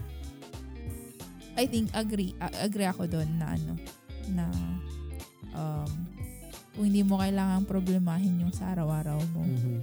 I 1.56 1.64
think 1.64 1.88
agree 1.90 2.36
a- 2.38 2.62
agree 2.62 2.84
ako 2.84 3.08
doon 3.08 3.26
na 3.34 3.46
ano 3.50 3.72
na 4.28 4.44
um 5.52 5.90
kung 6.76 6.84
hindi 6.86 7.00
mo 7.00 7.16
kailangan 7.16 7.64
problemahin 7.64 8.38
yung 8.38 8.52
sa 8.52 8.76
araw-araw 8.76 9.16
mo, 9.32 9.42
Mhm. 9.42 9.80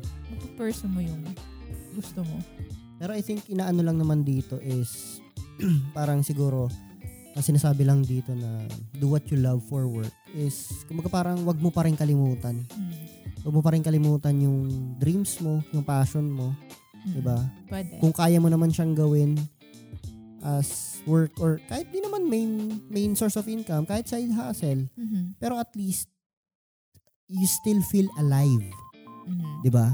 pursue 0.54 0.86
mo 0.86 1.02
yung 1.02 1.26
gusto 1.92 2.22
mo. 2.22 2.38
Pero 2.96 3.12
I 3.12 3.20
think 3.20 3.50
inaano 3.50 3.82
lang 3.82 3.98
naman 3.98 4.22
dito 4.22 4.62
is 4.62 5.20
parang 5.98 6.22
siguro 6.22 6.70
ang 7.34 7.42
sinasabi 7.42 7.82
lang 7.82 8.06
dito 8.06 8.30
na 8.32 8.70
do 8.94 9.10
what 9.10 9.26
you 9.28 9.42
love 9.42 9.66
for 9.66 9.90
work 9.90 10.14
is 10.32 10.70
kumbaga 10.86 11.10
parang 11.10 11.42
wag 11.42 11.58
mo 11.58 11.74
pa 11.74 11.82
rin 11.82 11.98
kalimutan. 11.98 12.62
Mm. 12.70 12.94
Wag 13.42 13.54
mo 13.54 13.62
pa 13.62 13.74
rin 13.74 13.82
kalimutan 13.82 14.38
yung 14.38 14.70
dreams 14.96 15.42
mo, 15.42 15.66
yung 15.74 15.82
passion 15.82 16.30
mo, 16.30 16.54
Mm. 16.94 17.10
'di 17.10 17.22
ba? 17.26 17.38
Pwede. 17.68 17.98
Kung 17.98 18.14
kaya 18.14 18.38
mo 18.38 18.54
naman 18.54 18.70
siyang 18.70 18.94
gawin 18.94 19.34
as 20.46 21.02
work 21.04 21.34
or 21.40 21.58
kahit 21.66 21.90
di 21.90 22.00
naman 22.00 22.30
main 22.30 22.52
main 22.88 23.18
source 23.18 23.34
of 23.34 23.50
income, 23.50 23.84
kahit 23.84 24.06
side 24.06 24.30
hustle, 24.30 24.86
Mhm. 24.94 25.34
pero 25.36 25.58
at 25.58 25.74
least 25.74 26.13
you 27.34 27.50
still 27.50 27.82
feel 27.82 28.06
alive, 28.16 28.64
Mhm. 29.26 29.66
'di 29.66 29.70
ba? 29.74 29.88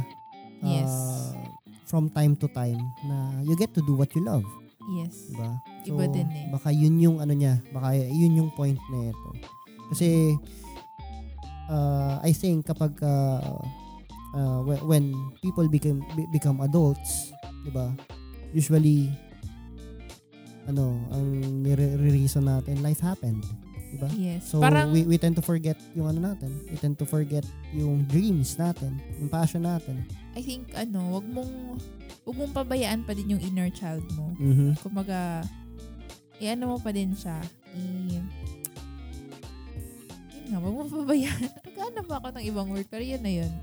Yes. 0.60 0.92
Uh, 0.92 1.32
from 1.88 2.12
time 2.12 2.38
to 2.38 2.46
time 2.52 2.78
na 3.08 3.42
you 3.42 3.56
get 3.56 3.74
to 3.74 3.82
do 3.82 3.96
what 3.96 4.12
you 4.14 4.22
love. 4.22 4.46
Yes. 4.90 5.32
Diba? 5.34 5.52
Iba 5.86 6.06
din 6.10 6.28
eh. 6.30 6.46
Baka 6.50 6.70
yun 6.70 6.98
yung 7.00 7.18
ano 7.18 7.34
niya, 7.34 7.62
baka 7.70 7.94
yun 7.96 8.38
yung 8.38 8.50
point 8.54 8.78
na 8.90 9.10
ito. 9.10 9.30
Kasi 9.90 10.38
uh, 11.70 12.18
I 12.22 12.34
think 12.34 12.66
kapag 12.66 12.98
uh, 13.02 13.58
uh, 14.34 14.60
when, 14.86 15.14
people 15.42 15.66
become 15.70 16.02
be- 16.14 16.30
become 16.30 16.60
adults, 16.62 17.32
'di 17.66 17.72
ba? 17.72 17.94
Usually 18.52 19.10
ano, 20.70 21.02
ang 21.10 21.26
nire-reason 21.66 22.46
natin, 22.46 22.86
life 22.86 23.02
happened, 23.02 23.42
'di 23.90 23.98
ba? 23.98 24.10
Yes. 24.14 24.46
So 24.48 24.62
Parang 24.62 24.94
we, 24.94 25.04
we 25.06 25.18
tend 25.18 25.34
to 25.36 25.44
forget 25.44 25.76
yung 25.98 26.08
ano 26.08 26.34
natin. 26.34 26.54
We 26.70 26.78
tend 26.78 26.96
to 27.02 27.08
forget 27.10 27.44
yung 27.74 28.06
dreams 28.06 28.56
natin, 28.56 29.02
yung 29.18 29.30
passion 29.30 29.66
natin. 29.66 30.06
I 30.38 30.42
think 30.46 30.70
ano, 30.78 31.20
wag 31.20 31.26
mong 31.26 31.82
wag 32.24 32.36
mong 32.38 32.54
pabayaan 32.54 33.02
pa 33.04 33.18
din 33.18 33.34
yung 33.34 33.42
inner 33.42 33.74
child 33.74 34.06
mo. 34.14 34.32
Mhm. 34.38 34.78
Kumbaga, 34.80 35.42
i-ano 36.38 36.74
mo 36.74 36.78
pa 36.78 36.94
din 36.94 37.12
siya. 37.18 37.42
I 37.74 37.82
yun 38.18 38.26
nga, 40.50 40.58
wag 40.58 40.74
mo 40.74 40.84
pabayaan. 40.86 41.46
Nagkaano 41.66 42.00
ba 42.10 42.16
ako 42.18 42.28
ng 42.34 42.46
ibang 42.50 42.68
word? 42.74 42.88
Pero 42.90 43.06
yun 43.06 43.22
na 43.22 43.34
yun. 43.34 43.54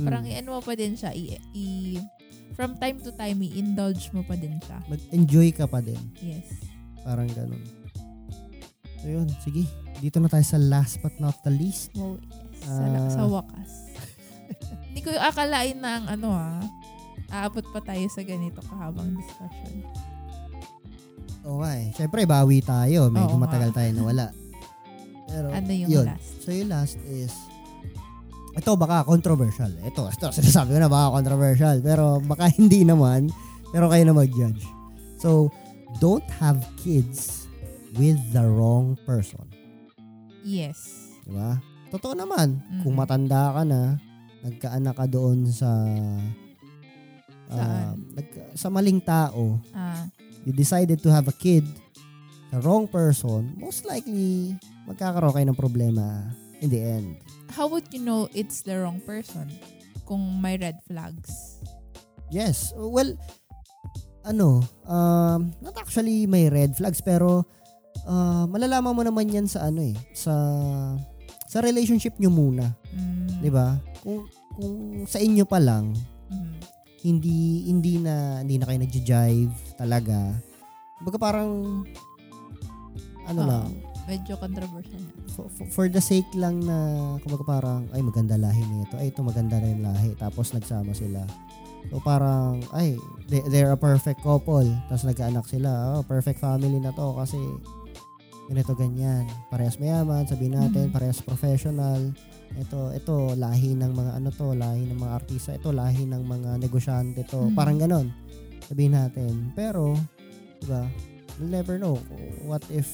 Mm. 0.00 0.04
Parang 0.08 0.24
i-ano 0.24 0.48
mo 0.56 0.60
pa 0.64 0.72
din 0.72 0.96
siya. 0.96 1.12
I, 1.12 1.36
i- 1.52 2.00
from 2.56 2.74
time 2.80 2.98
to 3.04 3.12
time, 3.12 3.38
i-indulge 3.38 4.08
mo 4.16 4.24
pa 4.24 4.34
din 4.34 4.56
siya. 4.64 4.80
mag-enjoy 4.88 5.52
ka 5.52 5.68
pa 5.68 5.84
din. 5.84 6.00
Yes. 6.18 6.48
Parang 7.04 7.28
ganun. 7.30 7.60
So 8.98 9.06
yun, 9.06 9.26
sige. 9.40 9.64
Dito 9.98 10.18
na 10.18 10.26
tayo 10.26 10.42
sa 10.42 10.56
last 10.56 10.98
but 10.98 11.14
not 11.16 11.38
the 11.42 11.50
least. 11.50 11.90
Wow, 11.92 12.18
yes. 12.18 12.62
Sa, 12.64 12.82
Ah. 12.82 13.10
sa 13.10 13.22
wakas. 13.24 13.70
Hindi 14.88 15.00
ko 15.00 15.10
akalain 15.14 15.78
na 15.78 15.90
ang 15.96 16.06
ano 16.08 16.28
ah, 16.30 16.62
aabot 17.30 17.62
pa 17.68 17.80
tayo 17.80 18.02
sa 18.08 18.22
ganito 18.22 18.58
kahabang 18.60 19.14
discussion. 19.14 19.84
Oo 21.44 21.62
nga 21.62 21.72
eh. 21.76 21.88
Siyempre, 21.94 22.24
bawi 22.24 22.58
tayo. 22.60 23.08
Medyo 23.08 23.30
Oo 23.30 23.40
matagal 23.40 23.70
tayo 23.70 23.90
nawala. 23.92 24.34
Pero, 25.28 25.52
Ano 25.52 25.70
yung 25.70 25.90
yun. 25.92 26.06
last? 26.06 26.28
So 26.40 26.50
yung 26.50 26.68
last 26.68 26.96
is, 27.06 27.32
ito 28.52 28.70
baka 28.74 29.04
controversial. 29.04 29.70
Ito, 29.80 30.08
ito, 30.08 30.26
sinasabi 30.28 30.74
ko 30.74 30.80
na 30.80 30.90
baka 30.90 31.14
controversial. 31.14 31.78
Pero 31.78 32.18
baka 32.20 32.48
hindi 32.58 32.82
naman. 32.82 33.30
Pero 33.70 33.86
kayo 33.86 34.02
na 34.02 34.16
mag-judge. 34.16 34.64
So, 35.20 35.52
don't 36.00 36.24
have 36.40 36.58
kids 36.76 37.37
with 37.98 38.18
the 38.30 38.46
wrong 38.46 38.94
person. 39.02 39.44
Yes. 40.40 41.10
Di 41.26 41.34
ba? 41.34 41.58
Totoo 41.90 42.14
naman. 42.14 42.62
Mm. 42.62 42.80
Kung 42.80 42.94
matanda 42.94 43.52
ka 43.52 43.62
na, 43.62 43.98
nagkaanak 44.40 44.94
ka 44.94 45.06
doon 45.06 45.50
sa 45.50 45.68
Saan? 47.48 47.96
nagka- 48.12 48.52
sa 48.54 48.68
maling 48.68 49.00
tao, 49.00 49.56
Ah, 49.72 50.04
you 50.44 50.52
decided 50.52 51.00
to 51.00 51.08
have 51.08 51.26
a 51.26 51.34
kid, 51.34 51.64
the 52.50 52.60
wrong 52.60 52.84
person, 52.84 53.56
most 53.56 53.84
likely 53.84 54.52
magkakaroon 54.84 55.32
kayo 55.32 55.46
ng 55.48 55.58
problema 55.58 56.28
in 56.60 56.68
the 56.68 56.80
end. 56.80 57.16
how 57.48 57.64
would 57.64 57.88
you 57.88 57.98
know 57.98 58.28
it's 58.32 58.60
the 58.60 58.76
wrong 58.76 59.00
person 59.00 59.48
kung 60.04 60.20
may 60.38 60.54
red 60.54 60.76
flags? 60.84 61.56
Yes. 62.28 62.76
Well, 62.76 63.16
ano, 64.22 64.60
um, 64.84 65.56
not 65.58 65.72
actually 65.74 66.28
may 66.28 66.52
red 66.52 66.76
flags, 66.76 67.00
pero 67.00 67.48
uh, 68.08 68.44
malalaman 68.48 68.90
mo 68.90 69.02
naman 69.04 69.28
yan 69.28 69.44
sa 69.44 69.68
ano 69.68 69.84
eh, 69.84 69.96
sa 70.10 70.32
sa 71.44 71.60
relationship 71.60 72.16
nyo 72.16 72.28
muna, 72.28 72.72
Mm, 72.90 73.40
'di 73.40 73.50
ba? 73.50 73.76
Kung 74.00 74.24
kung 74.52 74.74
sa 75.04 75.16
inyo 75.16 75.44
pa 75.44 75.60
lang, 75.60 75.92
mhm. 76.26 76.56
hindi 77.04 77.38
hindi 77.64 78.00
na 78.00 78.40
hindi 78.40 78.56
na 78.56 78.66
kayo 78.66 78.78
nagja-jive 78.80 79.54
talaga. 79.76 80.34
Baga 80.98 81.16
parang 81.16 81.84
ano 83.24 83.40
Oo. 83.40 83.48
lang, 83.48 83.68
Medyo 84.08 84.40
controversial 84.40 84.98
na. 84.98 85.12
for, 85.30 85.46
for- 85.52 85.68
for 85.68 85.86
the 85.86 86.00
sake 86.00 86.26
lang 86.32 86.64
na 86.64 86.76
kumbaga 87.20 87.44
parang 87.46 87.84
ay 87.92 88.00
maganda 88.00 88.34
lahi 88.34 88.64
nito, 88.64 88.96
ay 88.96 89.12
ito 89.12 89.20
maganda 89.20 89.60
rin 89.60 89.84
lahi 89.84 90.16
tapos 90.16 90.50
nagsama 90.50 90.90
sila. 90.90 91.22
So 91.88 92.00
parang 92.02 92.64
ay 92.72 92.96
they, 93.28 93.40
they're 93.48 93.70
a 93.70 93.78
perfect 93.78 94.20
couple 94.20 94.66
tapos 94.88 95.04
nagkaanak 95.04 95.44
sila. 95.46 95.94
Oh, 95.94 96.02
perfect 96.02 96.40
family 96.40 96.80
na 96.80 96.90
to 96.90 97.14
kasi 97.14 97.36
ganito 98.48 98.72
ganyan. 98.72 99.28
Parehas 99.52 99.76
mayaman, 99.76 100.24
sabihin 100.24 100.56
natin, 100.56 100.88
Mhm. 100.88 100.92
parehas 100.92 101.20
professional. 101.20 102.00
Ito 102.56 102.96
ito 102.96 103.14
lahi 103.36 103.76
ng 103.76 103.92
mga 103.92 104.12
ano 104.16 104.28
to, 104.32 104.56
lahi 104.56 104.88
ng 104.88 104.96
mga 104.96 105.12
artista, 105.14 105.52
ito 105.52 105.68
lahi 105.68 106.08
ng 106.08 106.24
mga 106.24 106.56
negosyante 106.56 107.22
to. 107.28 107.52
Mhm. 107.52 107.54
Parang 107.54 107.76
ganon. 107.76 108.08
Sabihin 108.64 108.96
natin. 108.96 109.52
Pero 109.52 109.92
'di 110.58 110.66
ba? 110.66 110.88
We'll 111.36 111.52
never 111.52 111.76
know. 111.76 112.00
What 112.42 112.64
if 112.72 112.88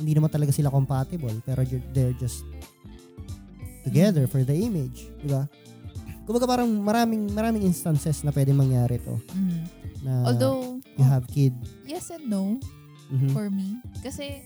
hindi 0.00 0.14
naman 0.14 0.30
talaga 0.30 0.50
sila 0.50 0.70
compatible 0.70 1.34
pero 1.42 1.62
they're 1.92 2.14
just 2.16 2.42
together 3.84 4.26
for 4.26 4.42
the 4.42 4.54
image, 4.54 5.08
di 5.22 5.28
ba? 5.28 5.46
Kumbaga 6.24 6.44
parang 6.46 6.68
maraming 6.78 7.30
maraming 7.32 7.64
instances 7.64 8.20
na 8.20 8.30
pwede 8.30 8.52
mangyari 8.52 9.00
to 9.00 9.16
Mhm. 9.32 9.58
na 10.04 10.12
Although, 10.28 10.76
you 10.94 11.04
have 11.04 11.24
kid. 11.26 11.54
yes 11.84 12.12
and 12.12 12.28
no 12.28 12.60
Mhm. 13.08 13.30
for 13.32 13.48
me. 13.48 13.80
Kasi, 14.00 14.44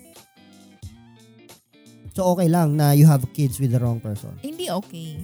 So 2.13 2.37
okay 2.37 2.45
lang 2.45 2.77
na 2.77 2.93
you 2.93 3.09
have 3.09 3.25
kids 3.33 3.57
with 3.57 3.73
the 3.73 3.81
wrong 3.81 3.97
person. 3.97 4.37
hindi 4.45 4.69
okay. 4.69 5.17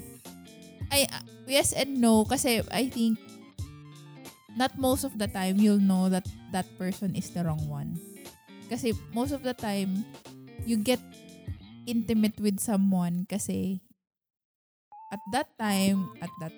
Ay, 0.89 1.05
ah, 1.12 1.20
yes 1.44 1.77
and 1.77 2.01
no 2.01 2.24
kasi 2.24 2.65
I 2.73 2.89
think 2.89 3.20
not 4.56 4.73
most 4.81 5.05
of 5.05 5.12
the 5.20 5.28
time 5.28 5.60
you'll 5.60 5.85
know 5.85 6.09
that 6.09 6.24
that 6.48 6.65
person 6.81 7.12
is 7.12 7.28
the 7.36 7.44
wrong 7.44 7.60
one. 7.69 8.01
Kasi 8.73 8.97
most 9.12 9.36
of 9.36 9.44
the 9.44 9.52
time 9.52 10.01
you 10.65 10.81
get 10.81 10.97
intimate 11.85 12.40
with 12.40 12.56
someone 12.56 13.28
kasi 13.28 13.85
at 15.12 15.20
that 15.36 15.52
time, 15.60 16.09
at 16.24 16.32
that 16.40 16.52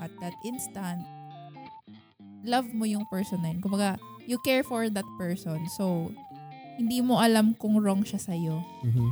at 0.00 0.12
that 0.24 0.32
instant, 0.40 1.04
love 2.48 2.68
mo 2.72 2.88
yung 2.88 3.04
person 3.12 3.44
na 3.44 3.52
yun. 3.52 3.60
Kumbaga, 3.60 4.00
you 4.30 4.38
care 4.38 4.62
for 4.62 4.86
that 4.86 5.08
person. 5.18 5.66
So, 5.74 6.14
hindi 6.78 7.02
mo 7.02 7.18
alam 7.18 7.58
kung 7.58 7.74
wrong 7.82 8.06
siya 8.06 8.22
sa'yo. 8.22 8.62
Mhm. 8.86 9.08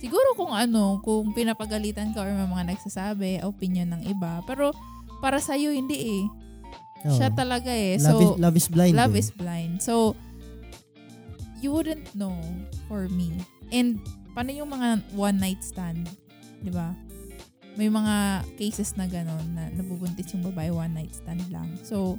Siguro 0.00 0.32
kung 0.34 0.50
ano, 0.50 0.98
kung 1.04 1.30
pinapagalitan 1.30 2.10
ka 2.10 2.24
or 2.24 2.32
may 2.32 2.48
mga 2.48 2.74
nagsasabi, 2.74 3.44
opinion 3.44 3.92
ng 3.94 4.02
iba. 4.08 4.40
Pero 4.48 4.72
para 5.20 5.38
sa'yo, 5.38 5.70
hindi 5.70 6.24
eh. 6.24 6.24
Oo. 7.06 7.14
Siya 7.14 7.28
talaga 7.30 7.70
eh. 7.70 8.00
love, 8.00 8.08
So, 8.08 8.18
is, 8.18 8.30
love 8.40 8.56
is 8.56 8.66
blind. 8.66 8.94
love 8.96 9.14
eh. 9.14 9.22
is 9.22 9.30
blind. 9.30 9.78
So, 9.78 10.16
you 11.62 11.70
wouldn't 11.70 12.10
know 12.16 12.34
for 12.88 13.06
me. 13.12 13.30
And, 13.70 14.02
paano 14.34 14.50
yung 14.50 14.74
mga 14.74 15.14
one 15.14 15.38
night 15.38 15.62
stand? 15.62 16.10
Di 16.64 16.72
ba? 16.74 16.96
May 17.78 17.86
mga 17.86 18.42
cases 18.58 18.98
na 18.98 19.06
gano'n 19.06 19.46
na 19.54 19.70
nabubuntis 19.70 20.34
yung 20.34 20.42
babae 20.44 20.74
one 20.74 20.92
night 20.92 21.14
stand 21.14 21.46
lang. 21.48 21.70
So, 21.86 22.18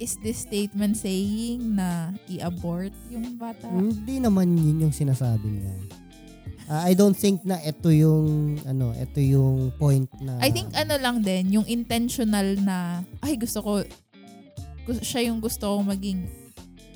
is 0.00 0.16
this 0.24 0.42
statement 0.42 0.96
saying 0.96 1.76
na 1.76 2.10
i-abort 2.26 2.90
yung 3.12 3.36
bata? 3.36 3.68
Hindi 3.68 4.16
naman 4.18 4.56
yun 4.56 4.88
yung 4.88 4.94
sinasabi 4.96 5.44
niya. 5.46 5.76
Ah, 6.66 6.86
I 6.86 6.94
don't 6.94 7.14
think 7.14 7.42
na 7.44 7.60
ito 7.60 7.90
yung 7.90 8.56
ano, 8.64 8.94
ito 8.94 9.18
yung 9.18 9.74
point 9.76 10.06
na 10.22 10.38
I 10.40 10.48
think 10.48 10.72
ano 10.72 10.96
lang 10.96 11.20
din, 11.20 11.52
yung 11.52 11.66
intentional 11.66 12.56
na, 12.62 13.02
ay 13.20 13.36
gusto 13.36 13.60
ko, 13.60 13.72
gusto, 14.86 15.02
siya 15.02 15.28
yung 15.28 15.42
gusto 15.42 15.66
ko 15.66 15.82
maging 15.82 16.30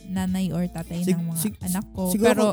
nanay 0.08 0.48
or 0.54 0.64
tatay 0.66 1.02
Sig- 1.02 1.18
ng 1.18 1.26
mga 1.28 1.38
sig- 1.38 1.60
anak 1.60 1.86
ko. 1.92 2.08
siguro 2.08 2.30
Pero, 2.30 2.46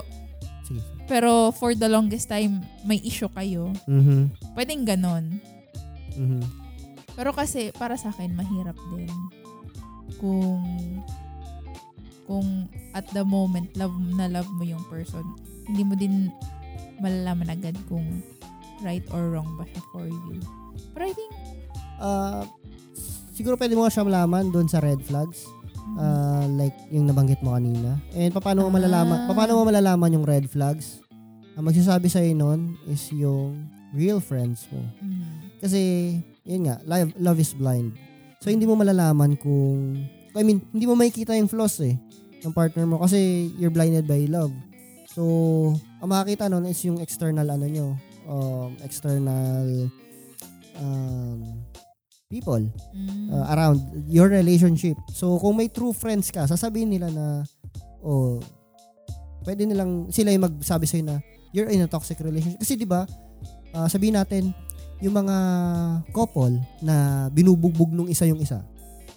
Sige. 0.65 0.81
pero 1.05 1.31
for 1.53 1.71
the 1.77 1.87
longest 1.87 2.25
time, 2.27 2.59
may 2.83 2.97
issue 2.99 3.29
kayo. 3.29 3.69
Mhm. 3.85 4.33
Pwedeng 4.57 4.83
ganon. 4.83 5.39
Mhm. 6.17 6.41
Pero 7.13 7.31
kasi, 7.31 7.69
para 7.71 7.95
sa 7.95 8.09
akin, 8.09 8.33
mahirap 8.33 8.75
din. 8.95 9.11
Kung, 10.21 10.61
kung 12.23 12.47
at 12.93 13.09
the 13.11 13.25
moment, 13.25 13.73
love 13.73 13.91
na 14.13 14.29
love 14.29 14.47
mo 14.53 14.63
yung 14.63 14.83
person, 14.85 15.25
hindi 15.65 15.81
mo 15.81 15.97
din 15.97 16.29
malalaman 17.01 17.49
agad 17.49 17.73
kung 17.89 18.21
right 18.79 19.03
or 19.09 19.33
wrong 19.33 19.57
ba 19.57 19.65
siya 19.65 19.81
for 19.89 20.05
you. 20.05 20.37
Pero 20.93 21.03
I 21.03 21.13
think, 21.13 21.31
Ah, 21.97 22.49
siguro 23.31 23.53
pwede 23.53 23.77
mo 23.77 23.85
siya 23.85 24.01
malaman 24.01 24.49
doon 24.49 24.65
sa 24.65 24.81
red 24.81 25.01
flags. 25.01 25.45
Ah, 25.93 26.49
like 26.49 26.73
yung 26.89 27.05
nabanggit 27.05 27.41
mo 27.41 27.53
kanina. 27.53 28.01
And 28.13 28.33
paano 28.33 28.65
mo 28.65 28.69
Ah. 28.69 28.77
malalaman, 28.77 29.17
paano 29.29 29.51
mo 29.53 29.69
malalaman 29.69 30.09
yung 30.09 30.25
red 30.25 30.49
flags? 30.49 30.97
Ang 31.53 31.69
magsasabi 31.69 32.09
sa 32.09 32.21
noon 32.23 32.73
is 32.85 33.05
yung 33.11 33.69
real 33.93 34.17
friends 34.17 34.65
mo. 34.73 34.81
mm, 34.97 35.61
Kasi, 35.61 35.79
yun 36.41 36.65
nga, 36.65 36.81
love, 36.89 37.13
love 37.21 37.37
is 37.37 37.53
blind. 37.53 37.93
So, 38.41 38.49
hindi 38.49 38.65
mo 38.65 38.73
malalaman 38.73 39.37
kung, 39.37 40.01
I 40.33 40.41
mean, 40.41 40.65
hindi 40.73 40.89
mo 40.89 40.97
makikita 40.97 41.37
yung 41.37 41.45
flaws 41.45 41.77
eh, 41.85 41.93
ng 42.41 42.53
partner 42.57 42.89
mo 42.89 42.97
kasi 42.97 43.53
you're 43.61 43.69
blinded 43.69 44.09
by 44.09 44.25
love. 44.25 44.49
So, 45.13 45.21
ang 46.01 46.09
makakita 46.09 46.49
nun 46.49 46.65
is 46.65 46.81
yung 46.81 46.97
external 47.05 47.45
ano 47.45 47.69
nyo, 47.69 47.87
um, 48.25 48.73
external 48.81 49.85
um, 50.81 51.61
people 52.31 52.65
mm, 52.97 53.29
uh, 53.29 53.45
around 53.53 53.77
your 54.09 54.31
relationship. 54.31 54.97
So, 55.13 55.37
kung 55.37 55.61
may 55.61 55.69
true 55.69 55.93
friends 55.93 56.33
ka, 56.33 56.49
sasabihin 56.49 56.97
nila 56.97 57.13
na, 57.13 57.45
oh, 58.01 58.41
pwede 59.45 59.69
nilang, 59.69 60.09
sila 60.09 60.33
yung 60.33 60.49
magsabi 60.49 60.89
sa'yo 60.89 61.05
na, 61.05 61.21
you're 61.53 61.69
in 61.69 61.85
a 61.85 61.89
toxic 61.91 62.17
relationship. 62.17 62.57
Kasi, 62.57 62.73
di 62.73 62.89
ba, 62.89 63.05
uh, 63.77 63.85
sabihin 63.85 64.17
natin, 64.17 64.49
yung 65.01 65.15
mga 65.17 65.37
couple 66.13 66.61
na 66.79 67.27
binubugbog 67.33 67.89
nung 67.89 68.07
isa 68.07 68.29
yung 68.29 68.37
isa. 68.37 68.61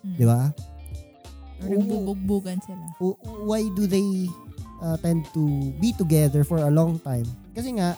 mm. 0.01 0.17
Di 0.17 0.25
ba? 0.25 0.49
Or 1.65 1.69
nagbubugbugan 1.71 2.59
sila. 2.65 2.85
Why 3.45 3.69
do 3.73 3.85
they 3.85 4.29
uh, 4.81 4.97
tend 5.01 5.29
to 5.33 5.73
be 5.79 5.93
together 5.93 6.43
for 6.43 6.61
a 6.61 6.73
long 6.73 6.97
time? 7.01 7.29
Kasi 7.53 7.77
nga, 7.77 7.97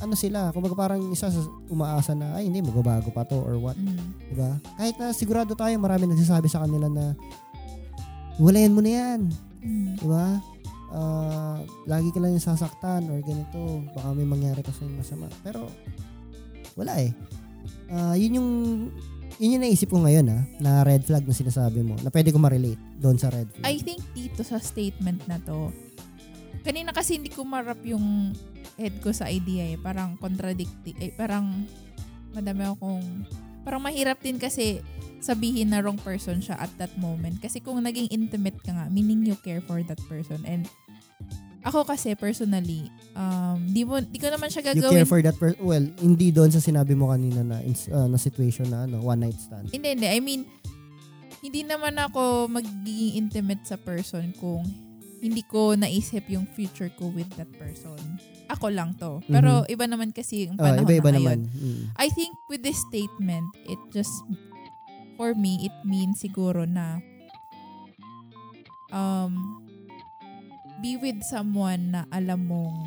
ano 0.00 0.14
sila, 0.14 0.52
kumbaga 0.52 0.76
parang 0.76 1.00
isa 1.12 1.32
sa- 1.32 1.52
umaasa 1.68 2.12
na, 2.12 2.36
ay 2.36 2.48
hindi, 2.48 2.60
magbabago 2.60 3.08
pa 3.08 3.24
to 3.24 3.40
or 3.40 3.56
what. 3.56 3.76
Mm. 3.76 4.04
Diba? 4.28 4.52
Kahit 4.76 4.94
na 5.00 5.16
sigurado 5.16 5.56
tayo, 5.56 5.74
marami 5.80 6.04
nagsasabi 6.08 6.48
sa 6.48 6.64
kanila 6.64 6.92
na 6.92 7.16
walayan 8.36 8.76
mo 8.76 8.80
na 8.84 8.92
yan. 8.92 9.20
Mm. 9.64 9.96
Diba? 10.00 10.26
Ah, 10.94 11.58
lagi 11.90 12.14
ka 12.14 12.22
lang 12.22 12.38
yung 12.38 12.44
sasaktan 12.44 13.10
or 13.10 13.18
ganito. 13.18 13.82
Baka 13.96 14.14
may 14.14 14.28
mangyari 14.28 14.62
ka 14.62 14.70
sa'yo 14.70 14.94
masama. 14.94 15.26
Pero, 15.42 15.66
wala 16.74 16.98
eh. 17.00 17.10
Ah, 17.90 18.14
yun 18.14 18.38
yung 18.38 18.50
yun 19.38 19.58
yung 19.58 19.64
naisip 19.66 19.90
ko 19.90 19.98
ngayon 19.98 20.30
ah, 20.30 20.42
na 20.62 20.86
red 20.86 21.02
flag 21.02 21.26
na 21.26 21.34
sinasabi 21.34 21.82
mo, 21.82 21.98
na 22.02 22.10
pwede 22.10 22.30
ko 22.30 22.38
ma-relate 22.38 22.78
doon 23.02 23.18
sa 23.18 23.30
red 23.34 23.50
flag. 23.50 23.66
I 23.66 23.82
think 23.82 24.02
dito 24.14 24.46
sa 24.46 24.62
statement 24.62 25.26
na 25.26 25.42
to, 25.42 25.74
kanina 26.62 26.94
kasi 26.94 27.18
hindi 27.18 27.34
ko 27.34 27.42
marap 27.42 27.82
yung 27.82 28.34
head 28.78 28.94
ko 29.02 29.10
sa 29.10 29.26
idea 29.30 29.74
eh. 29.74 29.78
Parang 29.78 30.14
contradicting, 30.18 30.98
eh, 31.02 31.10
parang 31.14 31.66
madami 32.34 32.62
akong, 32.66 33.26
parang 33.66 33.82
mahirap 33.82 34.22
din 34.22 34.38
kasi 34.38 34.82
sabihin 35.24 35.72
na 35.72 35.80
wrong 35.80 35.98
person 35.98 36.38
siya 36.38 36.58
at 36.60 36.70
that 36.78 36.92
moment. 37.00 37.40
Kasi 37.40 37.58
kung 37.58 37.80
naging 37.80 38.12
intimate 38.12 38.60
ka 38.60 38.76
nga, 38.76 38.86
meaning 38.92 39.24
you 39.24 39.38
care 39.40 39.62
for 39.64 39.80
that 39.82 40.00
person. 40.06 40.42
And 40.44 40.68
ako 41.64 41.88
kasi 41.88 42.12
personally, 42.12 42.92
um, 43.16 43.56
di, 43.72 43.88
mo, 43.88 43.96
di 43.98 44.20
ko 44.20 44.28
naman 44.28 44.52
siya 44.52 44.60
you 44.60 44.84
gagawin. 44.84 44.94
care 45.00 45.08
for 45.08 45.20
that 45.24 45.36
person. 45.40 45.56
Well, 45.64 45.84
hindi 45.96 46.28
doon 46.28 46.52
sa 46.52 46.60
sinabi 46.60 46.92
mo 46.92 47.08
kanina 47.08 47.40
na, 47.40 47.64
ah, 47.64 48.04
na 48.04 48.20
situation 48.20 48.68
na 48.68 48.84
ano, 48.84 49.00
one 49.00 49.24
night 49.24 49.40
stand. 49.40 49.72
Hindi, 49.72 49.96
hindi. 49.96 50.04
I 50.04 50.20
mean, 50.20 50.44
hindi 51.40 51.64
naman 51.64 51.96
ako 51.96 52.52
magiging 52.52 53.16
intimate 53.16 53.64
sa 53.64 53.80
person 53.80 54.36
kung 54.36 54.60
hindi 55.24 55.40
ko 55.40 55.72
naisip 55.72 56.28
yung 56.28 56.44
future 56.52 56.92
ko 57.00 57.08
with 57.08 57.28
that 57.40 57.48
person. 57.56 57.96
Ako 58.52 58.68
lang 58.68 58.92
to. 59.00 59.24
Pero 59.24 59.64
iba 59.72 59.88
naman 59.88 60.12
kasi 60.12 60.44
yung 60.44 60.60
Ah, 60.60 60.68
panahon 60.68 60.84
iba-iba 60.84 61.08
na 61.08 61.16
ngayon. 61.16 61.40
naman. 61.48 61.64
Mm. 61.64 61.82
I 61.96 62.08
think 62.12 62.36
with 62.52 62.60
this 62.60 62.76
statement, 62.76 63.48
it 63.64 63.80
just, 63.88 64.12
for 65.16 65.32
me, 65.32 65.64
it 65.64 65.72
means 65.80 66.20
siguro 66.20 66.68
na 66.68 67.00
um, 68.92 69.63
be 70.82 70.96
with 70.98 71.22
someone 71.22 71.94
na 71.94 72.06
alam 72.10 72.50
mong 72.50 72.78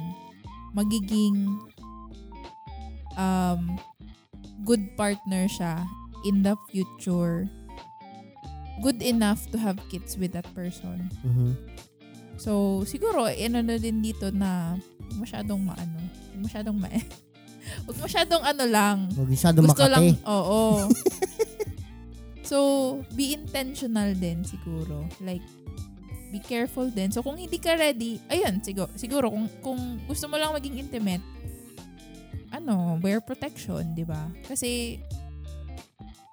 magiging 0.75 1.47
um, 3.17 3.79
good 4.63 4.83
partner 4.95 5.47
siya 5.47 5.83
in 6.27 6.43
the 6.43 6.55
future. 6.69 7.47
Good 8.83 9.01
enough 9.01 9.49
to 9.51 9.57
have 9.57 9.81
kids 9.89 10.17
with 10.21 10.37
that 10.37 10.45
person. 10.53 11.09
Mhm. 11.25 11.57
So, 12.37 12.85
siguro, 12.85 13.25
ano 13.25 13.65
na 13.65 13.81
din 13.81 14.05
dito 14.05 14.29
na 14.29 14.77
masyadong 15.17 15.65
maano. 15.65 15.97
Masyadong 16.37 16.77
ma... 16.77 16.85
Huwag 17.89 17.97
masyadong 17.97 18.43
ano 18.45 18.63
lang. 18.69 18.97
Huwag 19.17 19.27
masyado 19.33 19.59
Gusto 19.65 19.81
makate. 19.81 19.91
lang, 19.97 20.05
oo. 20.23 20.85
so, 22.49 22.57
be 23.17 23.33
intentional 23.33 24.13
din 24.13 24.45
siguro. 24.45 25.09
Like, 25.19 25.43
be 26.31 26.39
careful 26.43 26.87
din. 26.91 27.11
So, 27.11 27.23
kung 27.23 27.39
hindi 27.39 27.57
ka 27.57 27.75
ready, 27.79 28.19
ayun, 28.27 28.59
siguro, 28.59 28.89
siguro 28.95 29.25
kung, 29.31 29.47
kung 29.63 29.79
gusto 30.05 30.27
mo 30.27 30.35
lang 30.35 30.51
maging 30.51 30.87
intimate, 30.87 31.23
ano, 32.51 32.99
wear 32.99 33.19
protection, 33.19 33.95
di 33.95 34.03
ba? 34.03 34.27
Kasi, 34.47 34.99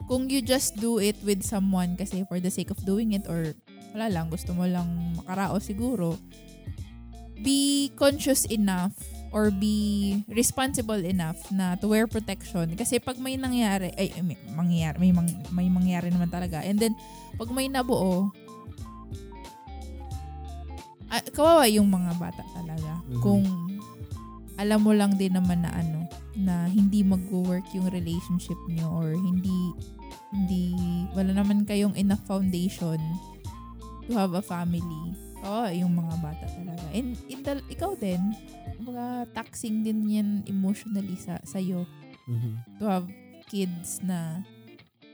kung 0.06 0.28
you 0.28 0.44
just 0.44 0.76
do 0.76 1.00
it 1.00 1.16
with 1.24 1.40
someone 1.40 1.96
kasi 1.96 2.28
for 2.28 2.36
the 2.36 2.52
sake 2.52 2.68
of 2.68 2.80
doing 2.84 3.16
it 3.16 3.24
or 3.24 3.56
wala 3.96 4.10
lang, 4.12 4.28
gusto 4.28 4.52
mo 4.52 4.68
lang 4.68 5.16
makarao 5.16 5.56
siguro, 5.62 6.18
be 7.40 7.90
conscious 7.96 8.44
enough 8.52 8.94
or 9.34 9.50
be 9.50 10.22
responsible 10.30 10.98
enough 11.02 11.50
na 11.50 11.74
to 11.74 11.90
wear 11.90 12.06
protection 12.06 12.70
kasi 12.78 13.02
pag 13.02 13.18
may 13.18 13.34
nangyari 13.34 13.90
ay 13.98 14.14
may 14.22 14.38
mangyayari 14.54 14.96
may, 15.02 15.10
may 15.50 15.66
mangyari 15.66 16.08
naman 16.14 16.30
talaga 16.30 16.62
and 16.62 16.78
then 16.78 16.94
pag 17.34 17.50
may 17.50 17.66
nabuo 17.66 18.30
ah, 21.14 21.22
kawawa 21.30 21.64
yung 21.70 21.86
mga 21.86 22.18
bata 22.18 22.42
talaga 22.50 22.98
Mhm. 23.06 23.22
kung 23.22 23.44
alam 24.54 24.80
mo 24.82 24.90
lang 24.94 25.14
din 25.14 25.34
naman 25.34 25.62
na 25.62 25.70
ano 25.70 26.06
na 26.34 26.66
hindi 26.66 27.02
mag-work 27.02 27.66
yung 27.74 27.90
relationship 27.90 28.58
nyo 28.70 28.86
or 28.90 29.14
hindi 29.14 29.70
hindi 30.34 30.74
wala 31.14 31.30
naman 31.34 31.62
kayong 31.62 31.94
enough 31.94 32.22
foundation 32.26 32.98
to 34.06 34.14
have 34.14 34.34
a 34.34 34.42
family 34.42 35.14
kawawa 35.38 35.70
yung 35.70 35.94
mga 35.94 36.14
bata 36.18 36.46
talaga 36.50 36.86
and 36.90 37.14
in 37.30 37.42
the, 37.42 37.58
ikaw 37.70 37.94
din 37.94 38.18
mga 38.82 39.30
taxing 39.30 39.86
din 39.86 40.02
yan 40.06 40.28
emotionally 40.46 41.14
sa 41.14 41.38
sa'yo 41.46 41.86
Mhm. 42.26 42.78
to 42.78 42.84
have 42.86 43.06
kids 43.46 44.02
na 44.02 44.42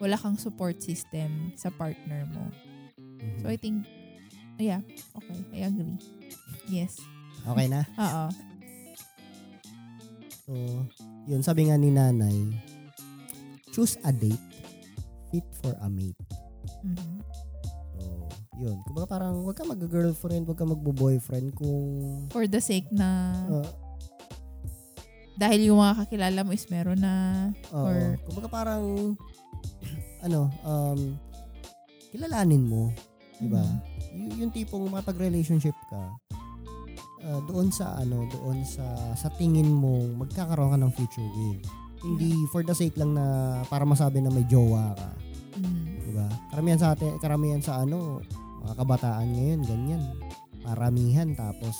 wala 0.00 0.16
kang 0.16 0.38
support 0.40 0.80
system 0.80 1.52
sa 1.60 1.68
partner 1.68 2.24
mo. 2.32 2.48
Mhm. 2.96 3.44
So 3.44 3.52
I 3.52 3.60
think, 3.60 3.84
yeah, 4.60 4.80
okay, 5.16 5.38
I 5.56 5.66
agree. 5.66 5.96
Yes. 6.68 7.00
Okay 7.42 7.66
na? 7.66 7.82
Oo. 7.96 8.24
So, 10.44 10.52
yun, 11.24 11.40
sabi 11.40 11.66
nga 11.66 11.78
ni 11.78 11.88
nanay, 11.88 12.52
choose 13.70 13.96
a 14.02 14.12
date 14.12 14.38
fit 15.30 15.46
for 15.62 15.72
a 15.80 15.88
mate. 15.88 16.18
Mhm. 16.82 17.22
So, 17.96 18.02
yun. 18.58 18.76
Kumbaga 18.84 19.06
parang 19.08 19.40
wag 19.46 19.56
ka 19.56 19.64
mag-girlfriend, 19.64 20.44
wag 20.44 20.58
ka 20.58 20.66
magbo-boyfriend 20.66 21.54
kung 21.54 21.86
For 22.28 22.44
the 22.44 22.60
sake 22.60 22.90
na 22.92 23.32
uh, 23.48 23.68
dahil 25.40 25.72
yung 25.72 25.80
mga 25.80 26.04
kakilala 26.04 26.44
mo 26.44 26.52
is 26.52 26.68
meron 26.68 27.00
na 27.00 27.12
oo. 27.72 27.88
Or- 27.88 28.20
kumbaga 28.28 28.48
parang 28.52 29.16
ano, 30.26 30.52
um, 30.60 31.16
kilalanin 32.12 32.68
mo, 32.68 32.92
di 33.40 33.48
ba? 33.48 33.64
Mhm. 33.64 33.78
Y- 34.10 34.36
yung 34.44 34.52
tipong 34.52 34.84
makapag-relationship 34.92 35.76
ka, 35.88 36.02
uh, 37.24 37.40
doon 37.48 37.68
sa 37.72 38.00
ano, 38.00 38.24
doon 38.28 38.64
sa 38.64 38.84
sa 39.16 39.28
tingin 39.36 39.68
mo 39.68 40.00
magkakaroon 40.16 40.72
ka 40.76 40.78
ng 40.80 40.92
future 40.96 41.30
with. 41.36 41.62
Hindi 42.00 42.32
for 42.48 42.64
the 42.64 42.72
sake 42.72 42.96
lang 42.96 43.12
na 43.12 43.60
para 43.68 43.84
masabi 43.84 44.24
na 44.24 44.32
may 44.32 44.44
jowa 44.48 44.96
ka. 44.96 45.10
Mm. 45.60 45.84
Diba? 46.08 46.26
Karamihan 46.48 46.80
sa 46.80 46.88
atin, 46.96 47.20
karamihan 47.20 47.60
sa 47.60 47.84
ano, 47.84 48.24
mga 48.64 48.74
kabataan 48.80 49.28
ngayon, 49.36 49.60
ganyan. 49.68 50.02
Paramihan, 50.64 51.28
tapos 51.36 51.76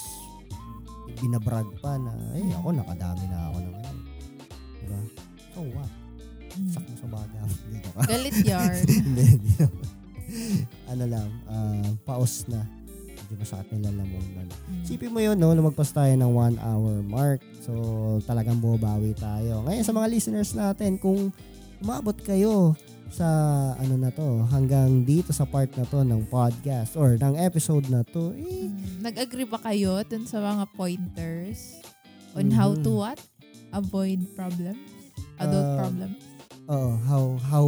binabrag 1.20 1.66
pa 1.80 1.96
na, 1.96 2.12
eh, 2.36 2.52
ako 2.56 2.68
nakadami 2.76 3.24
na 3.28 3.48
ako 3.48 3.58
ng 3.64 3.76
ano. 3.80 4.00
Diba? 4.84 5.00
So 5.56 5.60
what? 5.72 5.90
Mm. 6.52 6.68
Sak 6.68 6.84
mo 6.84 6.94
sa 7.00 7.08
baga. 7.08 7.40
Galit 8.12 8.36
yard. 8.44 8.84
Hindi. 9.08 9.28
Ano 10.86 11.04
lang, 11.06 11.28
ah, 11.46 11.86
paos 12.04 12.46
na. 12.46 12.62
medyo 13.20 13.36
masakit 13.36 13.70
ng 13.70 13.84
lalamunan. 13.84 14.46
Mm. 14.66 14.82
Isipin 14.82 15.12
mo 15.12 15.20
yun, 15.20 15.38
no? 15.38 15.54
Lumagpas 15.54 15.94
tayo 15.94 16.10
ng 16.10 16.32
one 16.32 16.56
hour 16.58 16.98
mark. 16.98 17.38
So, 17.62 17.70
talagang 18.26 18.58
bumabawi 18.58 19.14
tayo. 19.14 19.62
Ngayon, 19.62 19.86
sa 19.86 19.94
mga 19.94 20.10
listeners 20.10 20.50
natin, 20.50 20.98
kung 20.98 21.30
umabot 21.78 22.16
kayo 22.16 22.74
sa 23.06 23.26
ano 23.76 23.94
na 23.94 24.10
to, 24.10 24.42
hanggang 24.48 25.06
dito 25.06 25.30
sa 25.30 25.46
part 25.46 25.70
na 25.74 25.86
to 25.86 26.02
ng 26.02 26.26
podcast 26.26 26.98
or 26.98 27.14
ng 27.14 27.38
episode 27.38 27.86
na 27.86 28.02
to, 28.02 28.34
eh, 28.34 28.66
Mm. 28.66 28.98
Nag-agree 28.98 29.46
ba 29.46 29.62
kayo 29.62 30.02
dun 30.02 30.26
sa 30.26 30.42
mga 30.42 30.66
pointers 30.74 31.78
on 32.34 32.50
how 32.50 32.74
Mhm. 32.74 32.82
to 32.82 32.90
what? 32.98 33.18
Avoid 33.70 34.26
problems? 34.34 34.82
Adult 35.38 35.68
Uh, 35.68 35.76
problems? 35.78 36.18
oh, 36.66 36.90
how, 37.06 37.22
how, 37.46 37.64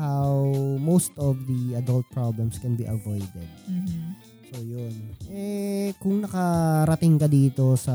how 0.00 0.32
most 0.80 1.12
of 1.20 1.36
the 1.44 1.76
adult 1.76 2.08
problems 2.08 2.56
can 2.56 2.72
be 2.72 2.88
avoided. 2.88 3.48
Mhm. 3.68 4.16
So, 4.50 4.58
yun. 4.58 4.94
Eh, 5.30 5.92
kung 6.00 6.24
nakarating 6.24 7.20
ka 7.20 7.28
dito 7.28 7.76
sa 7.78 7.94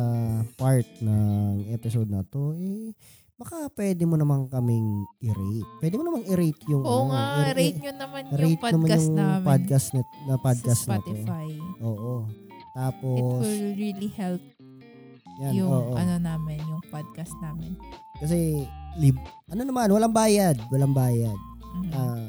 part 0.55 0.87
ng 1.01 1.67
episode 1.73 2.07
na 2.07 2.23
to, 2.23 2.55
eh, 2.55 2.95
baka 3.35 3.67
pwede 3.75 4.07
mo 4.07 4.15
naman 4.15 4.47
kaming 4.47 5.03
i-rate. 5.19 5.67
Pwede 5.83 5.99
mo 5.99 6.07
namang 6.07 6.23
i-rate 6.31 6.63
yung... 6.71 6.79
Oo 6.85 7.09
ano, 7.09 7.11
nga, 7.11 7.51
i- 7.51 7.55
rate 7.57 7.79
nyo 7.83 7.93
naman 7.97 8.21
rate 8.31 8.39
yung 8.39 8.55
naman 8.55 8.63
podcast 8.87 9.03
yung 9.03 9.17
namin 9.19 9.43
podcast 9.43 9.87
na, 9.91 10.01
na 10.23 10.35
podcast 10.39 10.81
sa 10.85 10.87
na 10.87 10.95
to. 10.95 11.11
Spotify. 11.11 11.47
Oo. 11.83 12.13
It 12.23 12.71
Tapos, 12.71 13.41
will 13.43 13.71
really 13.75 14.11
help 14.15 14.43
yan, 15.43 15.51
yung 15.59 15.67
oo. 15.67 15.91
ano 15.99 16.15
namin, 16.15 16.63
yung 16.63 16.83
podcast 16.87 17.35
namin. 17.43 17.75
Kasi, 18.23 18.63
lib, 18.95 19.19
ano 19.51 19.61
naman, 19.67 19.91
walang 19.91 20.15
bayad. 20.15 20.55
Walang 20.71 20.95
bayad. 20.95 21.35
Mhm. 21.75 21.91
Ah, 21.91 22.27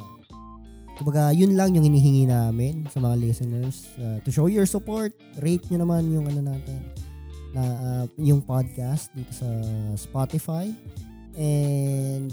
kumbaga, 0.97 1.31
yun 1.31 1.55
lang 1.55 1.77
yung 1.77 1.85
hinihingi 1.85 2.27
namin 2.27 2.89
sa 2.91 2.99
mga 2.99 3.15
listeners. 3.21 3.87
Ah, 3.97 4.19
to 4.25 4.31
show 4.31 4.51
your 4.51 4.67
support, 4.67 5.15
rate 5.39 5.63
nyo 5.71 5.87
naman 5.87 6.11
yung 6.11 6.27
ano 6.27 6.51
natin, 6.51 6.81
na 7.53 7.63
ah, 7.63 8.05
yung 8.19 8.41
podcast 8.41 9.13
dito 9.13 9.31
sa 9.31 9.47
Spotify. 9.95 10.73
And 11.37 12.33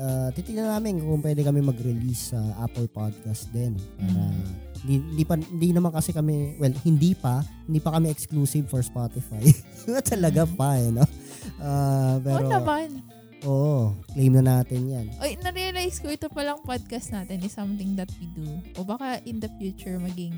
uh, 0.00 0.32
titignan 0.32 0.72
namin 0.72 1.04
kung 1.04 1.20
pwede 1.20 1.44
kami 1.44 1.60
mag-release 1.60 2.32
sa 2.32 2.40
Apple 2.64 2.88
Podcast 2.88 3.52
din. 3.52 3.76
Para 4.00 4.08
Mm. 4.08 4.44
hindi, 4.78 4.94
hindi, 5.04 5.24
pa, 5.26 5.34
hindi 5.36 5.68
naman 5.74 5.90
kasi 5.92 6.14
kami, 6.14 6.56
well, 6.56 6.72
hindi 6.80 7.12
pa, 7.12 7.42
hindi 7.66 7.76
pa 7.76 7.92
kami 7.92 8.08
exclusive 8.08 8.70
for 8.70 8.80
Spotify. 8.80 9.42
Talaga 10.16 10.46
pa 10.46 10.80
eh, 10.80 10.88
no? 10.88 11.04
Ah, 11.60 12.16
pero, 12.22 12.46
Oo 12.46 12.52
naman. 12.56 12.88
Oo, 13.46 13.94
claim 14.14 14.32
na 14.38 14.62
natin 14.62 14.88
yan. 14.88 15.06
Oy, 15.22 15.38
na-realize 15.42 16.02
ko 16.02 16.10
ito 16.10 16.26
palang 16.32 16.58
podcast 16.66 17.14
natin 17.14 17.42
is 17.44 17.54
something 17.54 17.94
that 17.94 18.10
we 18.18 18.26
do. 18.34 18.46
O 18.78 18.84
baka 18.86 19.22
in 19.28 19.38
the 19.38 19.50
future 19.58 19.98
maging 19.98 20.34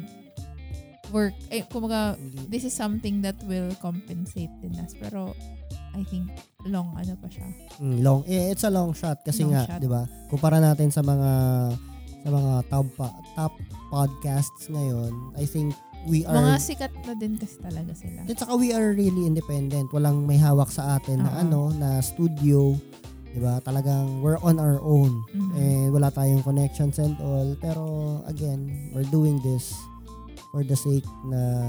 work. 1.11 1.35
Eh, 1.51 1.67
kumaga, 1.67 2.15
this 2.49 2.65
is 2.65 2.75
something 2.75 3.21
that 3.23 3.37
will 3.47 3.71
compensate 3.83 4.51
din 4.63 4.79
us. 4.79 4.95
Pero, 4.97 5.35
I 5.95 6.07
think, 6.07 6.31
long 6.67 6.95
ano 6.95 7.19
pa 7.19 7.27
siya. 7.27 7.47
Mm, 7.83 7.97
long 8.03 8.21
eh, 8.31 8.55
it's 8.55 8.63
a 8.63 8.71
long 8.71 8.95
shot 8.95 9.19
kasi 9.27 9.43
Long 9.43 9.59
nga. 9.59 9.79
'di 9.79 9.91
ba? 9.91 10.07
Kumpara 10.31 10.63
natin 10.63 10.93
sa 10.95 11.03
mga 11.03 11.31
sa 12.21 12.29
mga 12.31 12.53
top 12.71 12.89
top 13.35 13.53
podcasts 13.91 14.71
ngayon, 14.71 15.35
I 15.35 15.45
think 15.49 15.75
we 16.09 16.25
are 16.25 16.37
Mga 16.37 16.57
sikat 16.61 16.93
na 17.05 17.13
din 17.13 17.37
kasi 17.37 17.57
talaga 17.61 17.93
sila. 17.93 18.25
At 18.25 18.37
saka 18.39 18.57
we 18.57 18.73
are 18.73 18.93
really 18.97 19.27
independent. 19.27 19.93
Walang 19.93 20.25
may 20.25 20.41
hawak 20.41 20.73
sa 20.73 20.97
atin 20.97 21.25
na 21.25 21.31
Oo. 21.33 21.41
ano, 21.43 21.61
na 21.77 22.01
studio, 22.01 22.79
'di 23.31 23.41
ba? 23.41 23.61
Talagang 23.61 24.25
we're 24.25 24.41
on 24.41 24.57
our 24.57 24.81
own. 24.81 25.13
Mhm. 25.35 25.53
And 25.55 25.89
wala 25.93 26.09
tayong 26.11 26.43
connections 26.43 26.97
and 26.97 27.15
all, 27.21 27.53
pero 27.61 27.85
again, 28.27 28.91
we're 28.91 29.09
doing 29.09 29.39
this 29.45 29.77
for 30.51 30.65
the 30.65 30.75
sake 30.75 31.07
na 31.29 31.69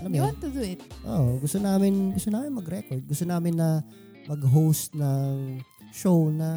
alam 0.00 0.10
mo 0.10 0.16
You 0.16 0.22
yun? 0.24 0.28
want 0.32 0.40
to 0.40 0.50
do 0.50 0.62
it. 0.64 0.80
Oh, 1.04 1.36
gusto 1.38 1.60
namin 1.60 2.16
gusto 2.16 2.32
namin 2.32 2.56
mag-record. 2.56 3.04
Gusto 3.04 3.28
namin 3.28 3.60
na 3.60 3.84
mag-host 4.26 4.96
ng 4.96 5.60
show 5.90 6.30
na 6.30 6.50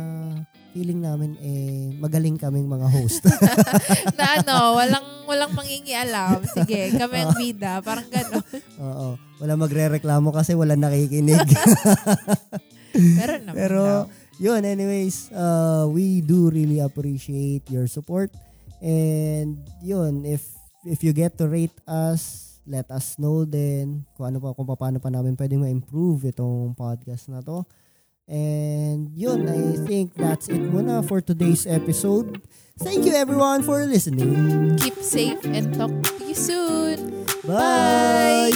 feeling 0.73 1.05
namin 1.05 1.37
eh 1.37 1.93
magaling 2.01 2.35
kaming 2.35 2.65
mga 2.65 2.87
host. 2.89 3.21
na 4.17 4.41
ano, 4.41 4.77
walang 4.81 5.07
walang 5.29 5.53
mangingialam. 5.53 6.41
Sige, 6.49 6.89
kami 6.97 7.21
ang 7.21 7.37
bida. 7.37 7.79
Parang 7.85 8.09
gano'n. 8.09 8.45
Oo. 8.81 9.07
Wala 9.37 9.53
magrereklamo 9.53 10.33
kasi 10.33 10.57
wala 10.57 10.73
nakikinig. 10.73 11.45
Pero 12.93 13.33
naman 13.41 13.53
Pero 13.57 13.81
yun, 14.41 14.65
anyways, 14.65 15.29
uh, 15.33 15.85
we 15.89 16.25
do 16.25 16.49
really 16.49 16.81
appreciate 16.81 17.65
your 17.69 17.85
support. 17.85 18.33
And 18.81 19.61
yun, 19.85 20.25
if 20.25 20.41
if 20.89 21.05
you 21.05 21.13
get 21.13 21.37
to 21.37 21.45
rate 21.45 21.75
us, 21.85 22.53
let 22.65 22.89
us 22.89 23.15
know 23.21 23.45
din 23.45 24.03
kung 24.17 24.33
ano 24.33 24.37
pa 24.41 24.57
kung 24.57 24.67
paano 24.67 24.97
pa 24.97 25.13
namin 25.13 25.37
pwedeng 25.37 25.63
ma-improve 25.63 26.33
itong 26.33 26.73
podcast 26.73 27.29
na 27.29 27.45
to. 27.45 27.61
And 28.27 29.11
yun, 29.15 29.47
I 29.49 29.85
think 29.85 30.15
that's 30.15 30.47
it 30.47 30.61
muna 30.71 31.05
for 31.07 31.19
today's 31.21 31.67
episode. 31.67 32.41
Thank 32.79 33.05
you 33.05 33.13
everyone 33.13 33.63
for 33.63 33.85
listening. 33.85 34.77
keep 34.77 34.95
safe 35.03 35.43
and 35.45 35.73
talk 35.75 35.91
to 36.17 36.25
you 36.25 36.33
soon. 36.33 37.25
Bye! 37.45 38.51